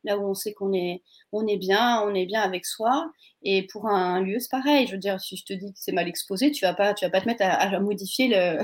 là 0.05 0.17
où 0.17 0.23
on 0.23 0.35
sait 0.35 0.55
qu'on 0.55 0.73
est, 0.73 1.03
on 1.33 1.47
est 1.47 1.57
bien, 1.57 2.01
on 2.03 2.15
est 2.15 2.27
bien 2.27 2.41
avec 2.41 2.67
soi. 2.67 3.11
Et 3.43 3.67
pour 3.67 3.89
un 3.89 4.21
lieu, 4.21 4.39
c'est 4.39 4.51
pareil. 4.51 4.87
Je 4.87 4.93
veux 4.93 4.99
dire, 4.99 5.21
si 5.21 5.37
je 5.37 5.45
te 5.45 5.53
dis 5.53 5.73
que 5.73 5.79
c'est 5.79 5.93
mal 5.93 6.09
exposé, 6.09 6.53
tu 6.53 6.65
vas 6.65 6.75
pas, 6.75 6.95
tu 6.95 7.05
vas 7.05 7.11
pas 7.11 7.21
te 7.21 7.27
mettre 7.27 7.45
à, 7.45 7.81
modifier 7.81 8.29
le, 8.29 8.63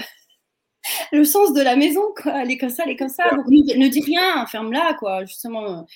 le 1.13 1.25
sens 1.25 1.53
de 1.55 1.61
la 1.61 1.77
maison, 1.77 2.03
quoi. 2.23 2.43
Elle 2.43 2.53
est 2.53 2.59
comme 2.59 2.71
ça, 2.71 2.85
elle 2.87 2.93
est 2.93 2.97
comme 2.97 3.09
ça. 3.09 3.25
ne, 3.49 3.89
dis 3.89 4.03
rien, 4.03 4.47
ferme-la, 4.47 4.95
quoi. 4.95 5.25
Justement, 5.25 5.87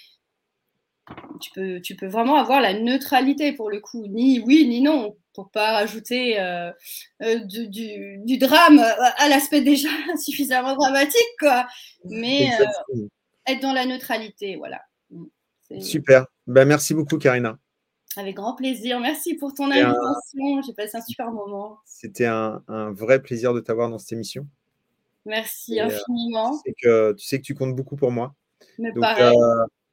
tu 1.41 1.51
peux, 1.53 1.81
tu 1.81 1.97
peux 1.97 2.07
vraiment 2.07 2.37
avoir 2.37 2.61
la 2.61 2.79
neutralité 2.79 3.53
pour 3.53 3.71
le 3.71 3.81
coup, 3.81 4.07
ni 4.07 4.41
oui 4.41 4.67
ni 4.67 4.81
non, 4.81 5.17
pour 5.35 5.51
pas 5.51 5.73
rajouter 5.73 6.41
euh, 6.41 6.71
euh, 7.23 7.41
du, 7.45 8.39
drame 8.39 8.79
à 8.79 9.29
l'aspect 9.29 9.61
déjà 9.61 9.89
suffisamment 10.23 10.75
dramatique, 10.77 11.21
quoi. 11.39 11.67
Mais 12.05 12.49
euh, 12.61 13.07
être 13.47 13.61
dans 13.61 13.73
la 13.73 13.85
neutralité, 13.85 14.57
voilà. 14.57 14.81
Super. 15.81 16.27
Ben, 16.47 16.67
merci 16.67 16.95
beaucoup, 16.95 17.19
Karina. 17.19 17.59
Avec 18.17 18.37
grand 18.37 18.55
plaisir. 18.55 19.01
Merci 19.01 19.35
pour 19.35 19.55
ton 19.55 19.71
invitation. 19.71 20.63
J'ai 20.65 20.73
passé 20.73 20.97
un 20.97 21.03
super 21.03 21.33
moment. 21.33 21.79
C'était 21.85 22.27
un, 22.27 22.63
vrai 22.93 23.21
plaisir 23.21 23.53
de 23.53 23.61
t'avoir 23.61 23.91
dans 23.91 23.99
cette 23.99 24.13
émission. 24.13 24.47
Merci 25.27 25.81
infiniment. 25.81 26.61
que, 26.81 27.13
tu 27.15 27.27
sais 27.27 27.39
que 27.39 27.45
tu 27.45 27.55
comptes 27.55 27.75
beaucoup 27.75 27.97
pour 27.97 28.13
moi. 28.13 28.35
Mais 28.79 28.93
pareil 28.93 29.35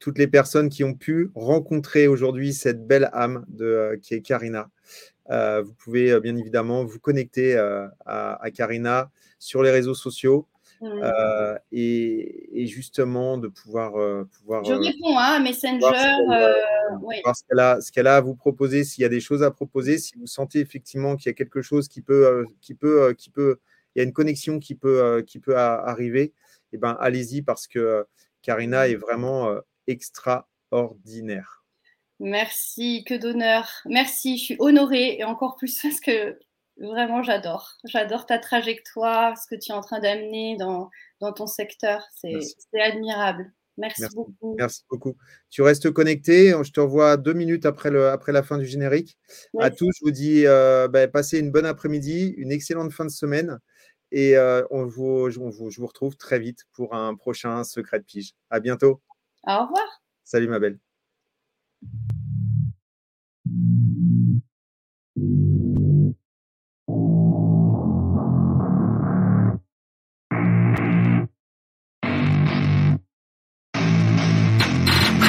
toutes 0.02 0.18
les 0.18 0.28
personnes 0.28 0.68
qui 0.68 0.84
ont 0.84 0.95
pu 0.95 1.30
rencontrer 1.36 2.08
aujourd'hui 2.08 2.54
cette 2.54 2.86
belle 2.86 3.10
âme 3.14 3.45
de, 3.47 3.66
euh, 3.66 3.97
qui 4.02 4.16
est 4.16 4.22
Karina. 4.22 4.70
vous 5.30 5.74
pouvez 5.76 6.20
bien 6.20 6.36
évidemment 6.36 6.84
vous 6.84 6.99
connecter 6.99 7.56
à, 8.06 8.49
Karina 8.54 9.12
sur 9.39 9.64
les 9.64 9.72
réseaux 9.72 9.93
sociaux. 9.93 10.47
Et, 11.72 12.66
justement 12.66 13.38
de 13.38 13.47
pouvoir. 13.47 13.93
pouvoir 14.39 14.64
Je 14.66 14.74
réponds 14.74 15.18
hein, 15.18 15.36
à 15.38 15.39
Messenger. 15.39 15.80
Voir 17.24 17.36
ce 17.36 17.91
qu'elle 17.91 18.08
a, 18.08 18.16
à 18.18 18.22
vous 18.22 18.36
proposer, 18.36 18.84
s'il 18.84 19.04
y 19.04 19.06
a 19.06 19.10
des 19.10 19.22
choses 19.22 19.43
à 19.43 19.52
proposer, 19.52 19.99
si 19.99 20.18
vous 20.18 20.28
sentez 20.28 20.60
effectivement 20.60 21.16
qu'il 21.16 21.30
y 21.30 21.30
a 21.30 21.34
quelque 21.34 21.62
chose 21.62 21.88
qui 21.88 22.02
peut, 22.02 22.45
qui 22.60 22.74
peut, 22.74 23.14
qui 23.14 23.30
peut, 23.30 23.60
il 23.95 23.99
y 23.99 24.02
a 24.02 24.04
une 24.04 24.14
connexion 24.14 24.60
qui 24.60 24.74
peut, 24.74 25.24
qui 25.28 25.39
peut 25.39 25.56
arriver, 25.56 26.34
eh 26.74 26.78
ben, 26.78 26.97
allez-y 26.99 27.43
parce 27.43 27.68
que 27.68 28.06
Karina 28.41 28.88
est 28.88 28.95
vraiment 28.95 29.62
extraordinaire. 29.92 31.64
Merci, 32.20 33.04
que 33.04 33.16
d'honneur. 33.16 33.68
Merci, 33.86 34.38
je 34.38 34.44
suis 34.44 34.56
honorée 34.60 35.18
et 35.18 35.24
encore 35.24 35.56
plus 35.56 35.80
parce 35.82 36.00
que 36.00 36.38
vraiment 36.78 37.24
j'adore. 37.24 37.78
J'adore 37.86 38.26
ta 38.26 38.39
trajectoire, 38.39 39.38
ce 39.38 39.48
que 39.48 39.60
tu 39.60 39.72
es 39.72 39.76
en 39.76 39.82
train 39.82 40.00
d'amener 40.00 40.56
dans, 40.58 40.89
dans 41.20 41.34
ton 41.34 41.48
secteur. 41.48 42.04
C'est 42.16 42.39
admirable. 42.80 43.52
Merci, 43.78 44.04
beaucoup. 44.14 44.56
Merci 44.58 44.84
beaucoup. 44.89 45.16
Tu 45.50 45.62
restes 45.62 45.89
connecté. 45.92 46.54
Je 46.64 46.72
te 46.72 46.80
revois 46.80 47.18
deux 47.18 47.34
minutes 47.34 47.66
après, 47.66 47.89
le, 47.89 48.10
après 48.10 48.32
la 48.32 48.44
fin 48.44 48.58
du 48.58 48.66
générique. 48.66 49.18
À 49.60 49.72
tous, 49.72 49.89
je 50.00 50.06
vous 50.06 50.12
dis 50.12 50.46
euh, 50.46 50.88
bah, 50.88 51.08
passez 51.08 51.39
une 51.39 51.52
bonne 51.52 51.66
après-midi, 51.66 52.36
une 52.38 52.52
excellente 52.52 52.92
fin 52.92 53.06
de 53.06 53.12
semaine. 53.12 53.60
Et 54.12 54.38
euh, 54.38 54.64
on 54.70 54.86
vous, 54.86 55.30
je 55.32 55.39
vous 55.39 55.88
retrouve 55.88 56.18
très 56.18 56.38
vite 56.38 56.66
pour 56.74 56.94
un 56.94 57.16
prochain 57.16 57.64
Secret 57.64 58.00
de 58.00 58.04
Pige. 58.04 58.34
À 58.50 58.60
bientôt. 58.60 59.02
Au 59.48 59.62
revoir. 59.64 60.02
Salut 60.24 60.48
ma 60.48 60.60
belle. 60.60 60.80